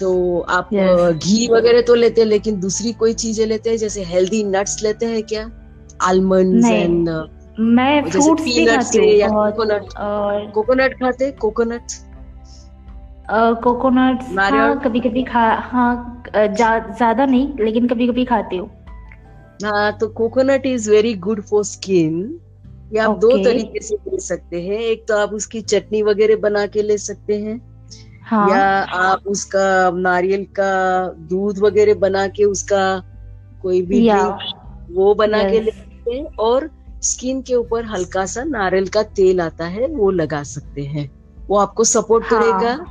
तो 0.00 0.40
आप 0.50 0.68
घी 1.14 1.48
वगैरह 1.52 1.80
तो 1.82 1.94
लेते 1.94 2.20
हैं 2.20 2.28
लेकिन 2.28 2.58
दूसरी 2.60 2.92
कोई 2.92 3.12
चीज़ें 3.14 3.46
लेते 3.46 3.70
हैं 3.70 3.76
जैसे 3.76 4.02
हेल्दी 4.04 4.42
नट्स 4.44 4.82
लेते 4.82 5.06
हैं 5.06 5.22
क्या? 5.22 5.50
आलमंड 6.02 6.64
एंड 6.64 7.08
मैं 7.60 8.02
फ्रूट्स 8.04 8.44
भी 8.44 8.66
खाती 8.66 8.98
हूँ 8.98 9.50
कोकोनट 9.50 9.88
कोकोनट 10.54 10.94
खाते 11.00 11.30
कोकोनट 11.40 11.92
कोकोनट 13.64 14.22
हाँ, 14.38 14.78
कभी 14.80 15.00
कभी 15.00 15.22
खा 15.22 15.40
हाँ 15.72 16.22
ज़्यादा 16.36 17.24
नहीं 17.24 17.64
लेकिन 17.64 17.88
कभी 17.88 18.06
कभी 18.08 18.24
खाती 18.24 18.56
हूँ। 18.56 18.70
हाँ 19.64 19.92
तो 19.98 20.08
coconut 20.08 20.66
is 20.66 20.90
very 20.90 21.14
good 21.26 21.42
for 21.42 21.64
skin 21.64 22.38
ये 22.92 22.98
आप 22.98 23.10
okay. 23.10 23.20
दो 23.20 23.44
तरीके 23.44 23.80
से 23.80 23.94
ले 23.94 24.20
सकते 24.20 24.62
हैं 24.62 24.78
एक 24.80 25.04
तो 25.08 25.16
आप 25.16 25.32
उसकी 25.32 25.60
चटनी 25.60 26.02
वगैरह 26.02 26.36
बना 26.36 26.66
के 26.66 26.82
ले 26.82 26.98
सकते 26.98 27.38
हैं 27.40 27.60
हाँ. 28.22 28.50
या 28.50 28.64
आप 28.82 29.26
उसका 29.26 29.90
नारियल 29.90 30.44
का 30.44 30.72
दूध 31.28 31.58
वगैरह 31.58 31.94
बना 31.94 32.26
के 32.28 32.44
उसका 32.44 33.02
कोई 33.62 33.82
भी 33.82 34.10
वो 34.94 35.14
बना 35.14 35.38
yes. 35.38 35.50
के 35.50 35.60
ले 35.60 35.70
सकते 35.70 36.16
हैं 36.16 36.24
और 36.36 36.70
स्किन 37.02 37.42
के 37.42 37.54
ऊपर 37.54 37.84
हल्का 37.84 38.26
सा 38.26 38.44
नारियल 38.44 38.88
का 38.88 39.02
तेल 39.02 39.40
आता 39.40 39.66
है 39.66 39.86
वो 39.86 40.10
लगा 40.10 40.42
सकते 40.42 40.82
हैं 40.82 41.10
वो 41.48 41.58
आपको 41.58 41.84
सपोर्ट 41.84 42.24
हाँ. 42.24 42.42
करेगा 42.42 42.86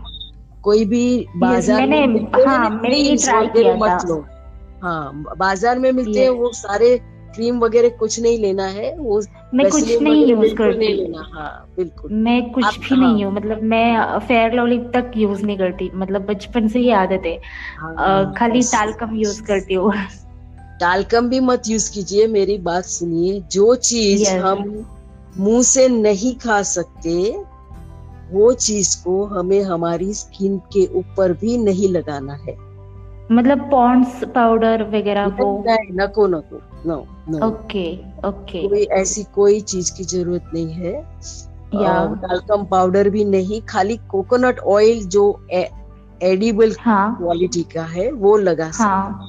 कोई 0.62 0.86
भी 0.86 1.28
बाज़ार 1.36 1.82
yes, 1.82 1.90
मैंने, 1.90 2.08
में 2.08 2.46
हाँ, 2.48 2.70
मैंने 2.70 3.74
मत 3.74 4.06
लो 4.10 4.26
हाँ 4.84 5.24
बाज़ार 5.38 5.80
में 5.80 5.92
मिलते 5.92 6.20
हैं 6.20 6.30
वो 6.30 6.52
सारे 6.54 7.00
क्रीम 7.38 7.60
वगैरह 7.60 7.90
कुछ 8.00 8.20
नहीं 8.20 8.38
लेना 8.40 8.66
है 8.68 8.94
वो 8.98 9.22
मैं 9.54 9.70
कुछ 9.72 10.02
नहीं 10.02 10.26
यूज़ 10.26 10.54
करती। 10.56 10.78
नहीं 10.78 10.94
लेना 10.96 11.28
हाँ 11.34 11.74
बिल्कुल। 11.78 12.12
मैं 12.14 12.52
कुछ 12.52 12.66
आप, 12.66 12.74
भी 12.74 12.96
हाँ, 12.96 13.00
नहीं 13.00 13.24
हूँ। 13.26 13.34
मतलब 13.34 13.62
मैं 13.64 14.20
फेयर 14.20 14.54
लवली 14.54 14.78
तक 14.94 15.12
यूज़ 15.18 15.44
नहीं 15.46 15.58
करती 15.58 15.90
मतलब 15.96 16.26
बचपन 16.26 16.68
से 16.68 16.80
ही 16.80 16.90
आदत 16.92 17.26
है। 17.26 17.40
हाँ, 17.78 18.34
खाली 18.34 18.64
तालकम 18.64 19.16
यूज़ 19.16 19.42
करती 19.44 19.74
हूँ। 19.74 19.94
टालकम 20.80 21.30
भी 21.30 21.40
मत 21.40 21.64
यूज़ 21.68 21.92
कीजिए 21.94 22.28
मेरी 22.28 22.58
बात 22.58 22.86
सुनिए। 22.86 23.40
जो 23.52 23.76
चीज़ 23.76 24.30
हम 24.38 24.86
मुँह 25.38 25.62
से 25.64 25.88
नहीं 25.88 26.36
खा 26.36 26.62
सकते 26.64 27.16
वो 28.32 28.52
चीज़ 28.54 28.96
को 29.04 29.24
हमें 29.26 29.62
हमारी 29.64 30.14
स्किन 30.14 30.58
के 30.74 30.86
ऊपर 30.96 31.34
भी 31.34 31.58
नहीं 31.58 31.90
लगाना 31.90 32.34
है। 32.34 32.67
मतलब 33.32 33.70
पॉन्ड्स 33.72 34.24
पाउडर 34.36 34.84
वगैरह 34.84 35.30
को 35.30 35.64
नको 35.92 36.28
नको 36.28 36.62
नो 36.86 37.06
नो 37.30 37.48
ओके 37.48 37.86
ओके 38.28 38.68
कोई 38.68 38.84
ऐसी 38.84 39.24
कोई 39.36 39.60
चीज़ 39.62 39.94
की 39.98 40.04
ज़रूरत 40.04 40.52
नहीं 40.54 40.74
है। 40.74 40.94
या। 41.82 41.94
टाल्कम 42.22 42.64
पाउडर 42.66 43.10
भी 43.10 43.26
नहीं 43.26 43.62
खाली 43.62 43.98
कोकोनट 43.98 44.60
ऑयल 44.60 45.04
जो 45.08 45.24
एडिबल 45.52 46.76
हाँ। 46.80 47.16
क्वालिटी 47.18 47.64
का 47.64 47.84
है 47.84 48.12
वो 48.12 48.38
लगा 48.38 48.72
हाँ। 48.74 49.20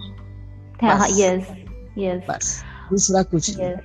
हाँ। 0.82 1.06
यस 1.10 1.50
यस 1.98 2.62
दूसरा 2.90 3.22
कुछ 3.22 3.58
नहीं। 3.58 3.68
यस 3.68 3.78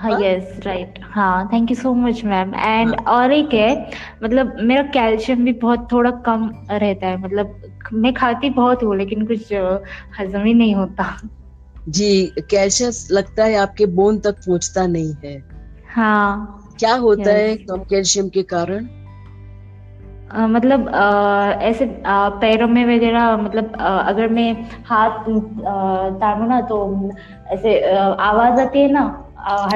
हाँ 0.00 0.10
हाँ? 0.10 0.20
यस 0.20 0.58
राइट 0.62 0.98
हाँ 1.02 1.48
thank 1.52 1.70
you 1.70 1.76
so 1.76 1.94
much 1.94 2.24
ma'am 2.24 2.54
and 2.54 2.94
हाँ। 3.00 3.14
और 3.16 3.32
एक 3.32 3.54
है 3.54 3.90
मतलब 4.24 4.56
मेरा 4.60 4.82
कैल्शियम 4.82 5.44
भी 5.44 5.52
बहुत 5.52 5.88
थोड़ा 5.92 6.10
कम 6.26 6.50
रहता 6.70 7.06
है 7.06 7.16
मतलब 7.20 7.65
मैं 7.92 8.14
खाती 8.14 8.50
बहुत 8.50 8.82
हूँ 8.82 8.96
लेकिन 8.96 9.26
कुछ 9.26 9.52
हजम 10.20 10.44
ही 10.44 10.54
नहीं 10.54 10.74
होता। 10.74 11.20
जी 11.88 12.32
कैल्शियम 12.50 12.92
लगता 13.10 13.44
है 13.44 13.54
आपके 13.54 13.86
बोन 13.86 14.18
तक 14.18 14.32
पहुँचता 14.32 14.86
नहीं 14.86 15.14
है। 15.24 15.44
हाँ। 15.94 16.62
क्या 16.78 16.94
होता 16.94 17.30
है 17.30 17.56
कम 17.56 17.78
कैल्शियम 17.78 18.28
के 18.28 18.42
कारण? 18.42 18.84
अ, 20.30 20.46
मतलब 20.46 20.88
अ, 20.88 21.58
ऐसे 21.62 21.84
अ, 21.84 22.28
पैरों 22.28 22.68
में 22.68 22.96
वगैरह 22.96 23.36
मतलब 23.36 23.76
अ, 23.80 23.84
अगर 23.84 24.28
मैं 24.28 24.68
हाथ 24.86 25.18
तानू 26.20 26.46
ना 26.46 26.60
तो 26.60 27.10
ऐसे 27.46 27.80
अ, 27.80 27.98
आवाज़ 27.98 28.60
आती 28.60 28.80
है 28.80 28.92
ना 28.92 29.22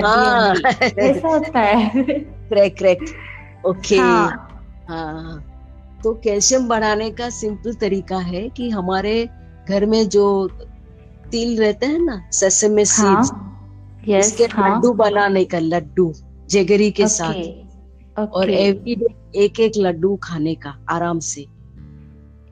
की 0.02 1.00
ऐसा 1.00 1.28
होता 1.28 1.60
है। 1.60 2.02
क्रैक 2.48 2.76
क्रैक 2.78 2.98
ओके 3.66 3.96
हाँ। 3.96 4.46
हाँ। 4.88 5.49
तो 6.04 6.12
कैल्शियम 6.14 6.68
बढ़ाने 6.68 7.10
का 7.10 7.28
सिंपल 7.30 7.74
तरीका 7.74 8.18
है 8.18 8.48
कि 8.48 8.68
हमारे 8.70 9.28
घर 9.68 9.86
में 9.86 10.08
जो 10.08 10.24
तिल 11.30 11.58
रहते 11.60 11.86
हैं 11.86 11.98
ना 11.98 12.30
सेसमे 12.32 12.82
हाँ। 12.82 13.22
सीड्स 13.22 14.26
उसके 14.26 14.44
हाँ। 14.44 14.74
लड्डू 14.74 14.92
बनाने 14.92 15.44
का 15.44 15.58
लड्डू 15.58 16.12
जेगरी 16.50 16.90
के 16.90 17.06
साथ। 17.08 17.34
ओके। 17.34 18.24
और 18.24 18.50
एवरीडे 18.50 19.14
एक 19.44 19.60
एक 19.60 19.72
लड्डू 19.76 20.16
खाने 20.22 20.54
का 20.54 20.76
आराम 20.90 21.18
से। 21.18 21.46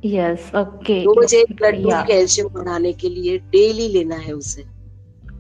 यस 0.05 0.51
ओके 0.57 1.03
रोज 1.05 1.35
एक 1.35 1.63
लड्डू 1.63 1.91
कैल्शियम 2.09 2.49
बढ़ाने 2.49 2.93
के 2.93 3.09
लिए 3.09 3.39
डेली 3.39 3.89
लेना 3.89 4.17
है 4.17 4.33
उसे। 4.33 4.65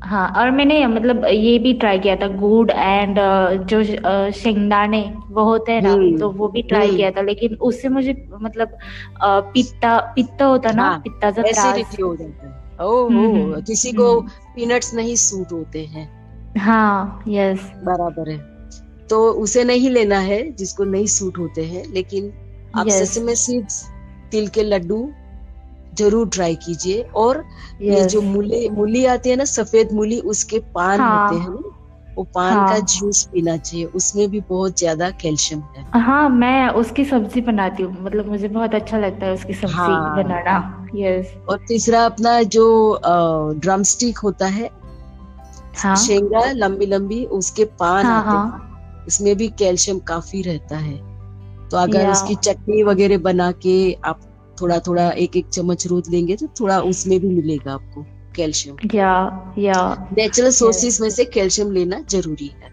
हाँ 0.02 0.28
और 0.36 0.50
मैंने 0.50 0.86
मतलब 0.86 1.24
ये 1.24 1.58
भी 1.58 1.72
ट्राई 1.74 1.98
किया 1.98 2.14
था 2.16 2.26
गुड़ 2.28 2.70
एंड 2.70 3.18
जो 3.66 3.78
अ, 3.80 4.30
शेंगदाने 4.30 5.00
वो 5.30 5.44
होते 5.44 5.72
हैं 5.72 5.82
ना 5.82 5.92
हम्म, 5.92 6.18
तो 6.18 6.30
वो 6.30 6.48
भी 6.48 6.62
ट्राई 6.62 6.86
हम्म। 6.86 6.96
किया 6.96 7.10
था 7.10 7.20
लेकिन 7.22 7.54
उससे 7.54 7.88
मुझे 7.88 8.28
मतलब 8.42 8.68
अ, 9.22 9.40
पित्ता 9.54 10.44
होता 10.46 10.70
ना 10.72 10.82
हाँ, 10.82 10.98
पित्ताचा 10.98 11.42
त्रास 11.42 11.58
एसिडिटी 11.58 12.02
हो 12.02 12.16
जाता 12.16 12.46
है। 12.48 12.86
ओह 12.86 13.06
हम्म, 13.08 13.60
किसी 13.60 13.92
को। 13.92 14.20
पीनट्स 14.54 14.94
नहीं 14.94 15.16
सूट 15.16 15.52
होते 15.52 15.84
हैं। 15.84 16.08
हाँ 16.58 17.24
यस 17.28 17.70
बराबर 17.84 18.30
है। 18.30 18.38
तो 19.10 19.30
उसे 19.32 19.64
नहीं 19.64 19.90
लेना 19.90 20.18
है 20.18 20.42
जिसको 20.52 20.84
नहीं 20.84 21.06
सूट 21.06 21.38
होते 21.38 21.64
हैं 21.64 21.84
लेकिन 21.92 22.32
आप 22.76 22.88
सेसमे 22.88 23.34
सीड्स 23.34 23.84
तिल 24.30 24.48
के 24.48 24.62
लड्डू 24.62 25.10
ज़रूर 25.98 26.28
ट्राई 26.28 26.54
कीजिए। 26.56 27.02
और 27.16 27.44
ये 27.82 28.04
जो 28.06 28.22
मूली 28.22 28.68
मूली 28.70 29.04
आती 29.06 29.30
है 29.30 29.36
ना 29.36 29.44
सफ़ेद 29.46 29.92
मूली 29.92 30.20
उसके 30.26 30.58
पान 30.74 31.00
हाँ। 31.00 31.10
होते 31.18 31.40
हैं 31.40 31.76
वो 32.16 32.22
पान 32.26 32.52
हाँ। 32.52 32.68
का 32.68 32.78
जूस 32.86 33.22
पीना 33.32 33.56
चाहिए। 33.58 33.84
उसमें 33.86 34.28
भी 34.30 34.40
बहुत 34.48 34.78
ज़्यादा 34.78 35.10
कैल्शियम 35.20 35.60
है। 35.76 35.84
हाँ 35.96 36.28
मैं 36.30 36.68
उसकी 36.76 37.04
सब्ज़ी 37.04 37.40
बनाती 37.40 37.82
हूँ। 37.82 38.02
मतलब 38.04 38.28
मुझे 38.28 38.48
बहुत 38.48 38.74
अच्छा 38.74 38.98
लगता 38.98 39.26
है 39.26 39.32
उसकी 39.32 39.54
सब्ज़ी 39.54 39.74
हाँ। 39.74 40.16
बनाना। 40.16 40.56
यस 40.96 41.32
और 41.48 41.58
तीसरा 41.68 42.04
अपना 42.04 42.42
जो 42.48 42.64
ड्रम 43.56 43.82
स्टिक 43.84 44.18
होता 44.18 44.46
है 44.48 44.70
हाँ। 45.76 45.96
शेंगा 45.96 46.44
लंबी 46.52 46.86
लंबी 46.86 47.24
उसके 47.34 47.64
पान 47.80 48.04
हाँ 48.04 48.16
आते 48.16 48.28
हैं। 48.28 48.42
हाँ। 48.42 49.04
इसमें 49.08 49.34
भी 49.36 49.48
कैल्शियम 49.58 49.98
काफ़ी 50.08 50.42
रहता 50.42 50.76
है। 50.78 50.96
तो 51.68 51.76
अगर 51.76 52.08
उसकी 52.08 52.34
चटनी 52.36 52.82
वगैरह 52.82 53.18
बना 53.20 53.50
के 53.62 53.76
आप 54.04 54.20
थोड़ा 54.60 54.78
थोड़ा 54.78 55.10
एक 55.10 55.36
एक 55.36 55.48
चम्मच 55.48 55.86
रोज 55.86 56.10
लेंगे 56.10 56.36
तो 56.36 56.46
थोड़ा 56.60 56.80
उसमें 56.80 57.18
भी 57.20 57.28
मिलेगा 57.28 57.72
आपको 57.72 58.04
कैल्शियम। 58.36 58.76
या 58.94 59.12
या। 59.58 60.08
नेचुरल 60.12 60.50
सोर्सेज 60.50 61.00
में 61.00 61.10
से 61.10 61.24
कैल्शियम 61.24 61.72
लेना 61.72 62.04
ज़रूरी 62.10 62.46
है। 62.46 62.67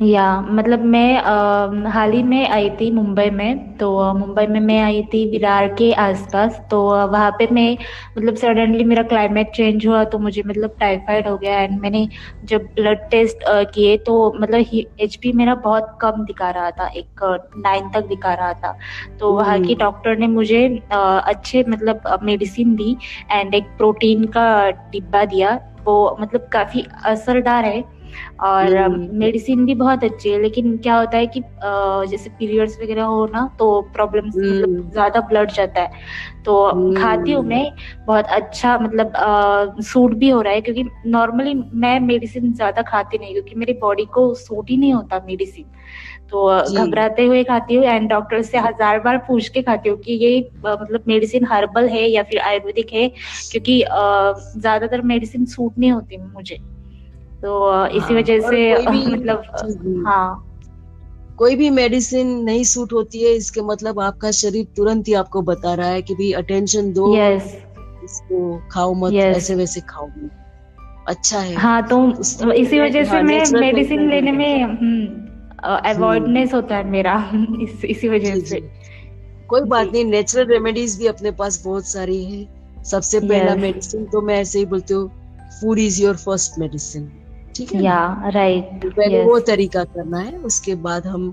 या 0.00 0.40
मतलब 0.40 0.84
मैं 0.84 1.88
हाल 1.90 2.12
ही 2.12 2.22
में 2.22 2.48
आई 2.48 2.68
थी 2.70 2.90
मुंबई 2.90 3.30
में 3.30 3.76
तो 3.76 3.88
मुंबई 4.14 4.46
में 4.46 4.58
मैं 4.60 4.78
आई 4.78 5.02
थी 5.04 5.24
विरार 5.30 5.66
के 5.74 5.92
आसपास 5.92 6.60
तो 6.70 6.82
वहाँ 7.06 7.30
पे 7.30 7.48
मैं 7.52 7.72
मतलब 8.18 8.34
सडनली 8.34 8.84
मेरा 8.84 9.02
क्लाइमेट 9.04 9.50
चेंज 9.50 9.86
हुआ 9.86 10.04
तो 10.04 10.18
मुझे 10.18 10.42
मतलब 10.46 10.76
टाइफाइड 10.80 11.28
हो 11.28 11.36
गया 11.38 11.58
एंड 11.60 11.78
मैंने 11.80 12.06
जब 12.44 12.68
ब्लड 12.76 13.08
टेस्ट 13.10 13.44
किए 13.74 13.96
तो 14.06 14.32
मतलब 14.40 14.88
एचपी 15.00 15.32
मेरा 15.32 15.54
बहुत 15.58 15.98
कम 16.00 16.24
दिखा 16.24 16.50
रहा 16.50 16.70
था 16.70 16.88
एक 16.94 17.24
नाइन 17.58 17.90
तक 17.90 18.06
दिखा 18.06 18.34
रहा 18.34 18.52
था 18.54 18.76
तो 19.20 19.32
वहाँ 19.32 19.58
की 19.58 19.64
हम्म। 19.64 19.78
डॉक्टर 19.80 20.16
ने 20.18 20.26
मुझे 20.28 20.66
अच्छे 20.92 21.64
मतलब 21.68 22.18
मेडिसिन 22.22 22.74
दी 22.76 22.96
एंड 23.32 23.54
एक 23.54 23.76
प्रोटीन 23.78 24.24
का 24.28 24.48
डिब्बा 24.70 25.24
दिया 25.26 25.60
वो 25.84 26.16
मतलब 26.20 26.48
काफ़ी 26.52 26.84
असरदार 27.06 27.64
है 27.64 27.97
और 28.40 28.76
हम्म। 28.76 29.18
मेडिसिन 29.18 29.64
भी 29.66 29.74
बहुत 29.74 30.04
अच्छी 30.04 30.30
है 30.30 30.40
लेकिन 30.42 30.76
क्या 30.78 30.96
होता 30.96 31.16
है 31.16 31.26
कि 31.26 31.42
जैसे 32.10 32.30
पीरियड्स 32.30 32.78
वगैरह 32.82 33.04
हो 33.04 33.24
ना 33.26 33.48
तो 33.58 33.80
प्रॉब्लम 33.92 34.24
हम्म। 34.26 34.50
मतलब 34.50 34.90
ज़्यादा 34.92 35.20
ब्लड 35.28 35.50
जाता 35.50 35.82
है 35.82 35.90
तो 36.44 36.64
हम्म। 36.66 36.94
खाती 36.96 37.32
हूँ 37.32 37.44
मैं 37.44 37.64
बहुत 38.06 38.26
अच्छा 38.32 38.78
मतलब 38.78 39.12
सूट 39.82 40.14
भी 40.14 40.28
हो 40.30 40.40
रहा 40.40 40.52
है 40.52 40.60
क्योंकि 40.60 40.84
नॉर्मली 41.06 41.54
मैं 41.76 41.98
मेडिसिन 42.02 42.52
ज़्यादा 42.52 42.82
खाती 42.82 43.18
नहीं 43.18 43.32
क्योंकि 43.32 43.54
मेरी 43.54 43.72
बॉडी 43.80 44.04
को 44.14 44.32
सूट 44.36 44.70
ही 44.70 44.76
नहीं 44.76 44.92
होता 44.94 45.24
मेडिसिन 45.26 45.64
तो 46.30 46.46
घबराते 46.74 47.24
हुए 47.24 47.42
खाती 47.44 47.74
हूँ 47.74 47.84
एंड 47.84 48.08
डॉक्टर 48.08 48.42
से 48.42 48.58
हज़ार 48.58 48.98
बार 49.00 49.18
पूछ 49.18 49.48
के 49.48 49.62
खाती 49.62 49.88
हूँ 49.88 49.98
कि 49.98 50.12
ये 50.14 50.38
मतलब 50.64 51.04
मेडिसिन 51.08 51.44
हर्बल 51.44 51.88
है 51.88 52.08
या 52.08 52.22
फिर 52.22 52.40
आयुर्वेदिक 52.40 52.92
है 52.92 53.08
क्योंकि 53.52 53.82
ज़्यादातर 53.82 55.02
मेडिसिन 55.02 55.44
सूट 55.46 55.78
नहीं 55.78 55.92
होती 55.92 56.16
मुझे 56.16 56.58
तो 57.42 57.86
इसी 57.86 57.98
हाँ, 57.98 58.20
वजह 58.20 58.40
से 58.40 58.74
मतलब। 59.10 59.42
हाँ। 60.06 60.44
कोई 61.38 61.56
भी 61.56 61.68
मेडिसिन 61.70 62.28
नहीं 62.44 62.64
सूट 62.64 62.92
होती 62.92 63.22
है 63.22 63.30
इसके 63.30 63.60
मतलब 63.60 64.00
आपका 64.00 64.30
शरीर 64.30 64.66
तुरंत 64.76 65.08
ही 65.08 65.14
आपको 65.14 65.42
बता 65.42 65.74
रहा 65.74 65.88
है 65.88 66.02
कि 66.02 66.14
भी 66.14 66.32
अटेंशन 66.32 66.92
दो 66.92 67.14
यस 67.16 67.54
इसको 68.04 68.40
खाओ 68.72 68.94
मत 68.94 69.12
Yes. 69.12 69.36
ऐसे 69.36 69.54
वैसे 69.54 69.80
खाओ। 69.80 70.06
मत 70.06 71.04
अच्छा 71.08 71.38
है। 71.40 71.54
हाँ 71.54 71.82
तो 71.88 71.98
इसी 72.52 72.80
वजह 72.80 73.04
से 73.04 73.10
हाँ, 73.10 73.22
मैं 73.22 73.60
मेडिसिन 73.60 74.08
लेने 74.10 74.32
में 74.32 74.64
अवॉइडनेस 75.64 76.54
होता 76.54 76.76
है 76.76 76.84
मेरा 76.90 77.14
इस, 77.62 77.84
इसी 77.84 78.08
वजह 78.08 78.40
से। 78.40 78.60
कोई 79.48 79.60
बात 79.60 79.92
नहीं 79.92 80.04
नेचुरल 80.04 80.46
रेमेडीज 80.46 80.98
भी 80.98 81.06
अपने 81.06 81.30
पास 81.30 81.62
बहुत 81.64 81.86
सारी 81.86 82.24
है। 82.24 82.46
सबसे 82.84 83.20
पहला 83.20 83.54
मेडिसिन 83.54 84.04
तो 84.04 84.20
मैं 84.22 84.40
ऐसे 84.40 84.58
ही 84.58 84.64
बोलती 84.66 84.94
हूँ 84.94 85.08
food 85.60 85.78
is 85.78 86.02
your 86.02 86.16
first 86.16 86.58
medicine 86.58 87.10
ठीक 87.58 87.74
है 87.74 87.82
या 87.82 88.30
राइट 88.34 88.64
तो 88.82 88.90
पहले 88.90 89.24
वो 89.24 89.38
तरीका 89.46 89.84
करना 89.84 90.18
है 90.18 90.36
उसके 90.46 90.74
बाद 90.82 91.06
हम 91.06 91.30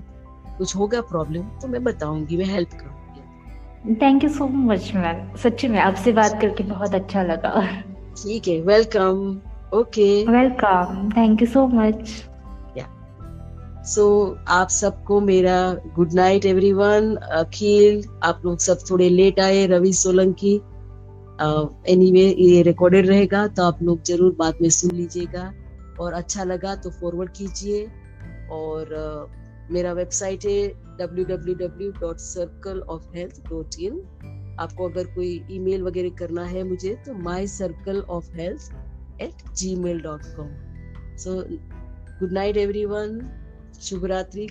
कुछ 0.58 0.76
होगा 0.76 1.00
प्रॉब्लम 1.08 1.42
तो 1.62 1.68
मैं 1.68 1.82
बताऊँगी 1.84 2.36
मैं 2.36 2.44
हेल्प 2.44 2.70
करूँगी। 2.72 3.94
Thank 3.96 4.24
you 4.24 4.30
so 4.30 4.46
much 4.46 4.90
ma'am 4.94 5.36
सच्ची 5.38 5.68
में 5.68 5.78
आपसे 5.80 6.12
बात 6.12 6.40
करके 6.40 6.64
बहुत 6.64 6.94
अच्छा 6.94 7.22
लगा। 7.22 7.60
ठीक 8.14 8.48
है 8.48 8.60
welcome 8.64 9.20
okay 9.74 10.08
welcome 10.26 11.10
thank 11.16 11.42
you 11.42 11.48
so 11.48 11.66
much 11.74 12.08
so 13.86 14.04
आप 14.48 14.68
सबको 14.68 15.20
मेरा 15.20 15.56
गुड 15.96 16.12
नाइट 16.14 16.46
एवरीवन 16.46 17.14
अखिल 17.16 18.02
आप 18.24 18.40
लोग 18.44 18.58
सब 18.58 18.78
थोड़े 18.90 19.08
लेट 19.08 19.38
आए 19.40 19.66
रवि 19.66 19.92
सोलंकी। 19.92 20.54
एनीवे 21.92 22.24
ये 22.38 22.62
रिकॉर्डेड 22.62 23.06
रहेगा 23.06 23.46
तो 23.48 23.64
आप 23.64 23.82
लोग 23.82 24.02
ज़रूर 24.06 24.34
बाद 24.38 24.54
में 24.62 24.68
सुन 24.70 24.90
लीजिएगा। 24.90 25.44
और 26.00 26.12
अच्छा 26.12 26.44
लगा 26.44 26.76
तो 26.76 26.90
फॉरवर्ड 26.90 27.30
कीजिए। 27.30 27.90
और 28.52 28.88
मेरा 29.70 29.92
वेबसाइट 29.92 30.44
है 30.44 30.72
www.circleofhealth.in 30.98 33.92
आपको 34.60 34.88
अगर 34.88 35.04
कोई 35.04 35.46
ईमेल 35.50 35.82
वगैरह 35.82 36.10
करना 36.18 36.44
है 36.44 36.62
मुझे 36.62 37.02
तो 37.06 37.14
my 37.14 37.46
circle 37.46 38.00
of 38.00 38.36
health 38.36 38.62
at 39.22 39.32
gmail 39.76 40.00
dot 40.00 40.22
com 40.36 40.48
so 41.16 41.44
good 42.18 42.32
night 42.32 42.56
everyone 42.56 43.30
शुभ 43.80 44.04
रात्रि। 44.04 44.48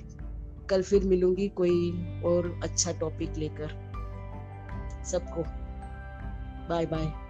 कल 0.70 0.82
फिर 0.82 1.04
मिलूँगी 1.04 1.48
कोई 1.48 1.91
और 2.26 2.60
अच्छा 2.64 2.91
टॉपिक 2.91 3.38
लेकर। 3.38 3.68
सबको 5.06 5.43
बाय 6.70 6.86
बाय 6.86 7.24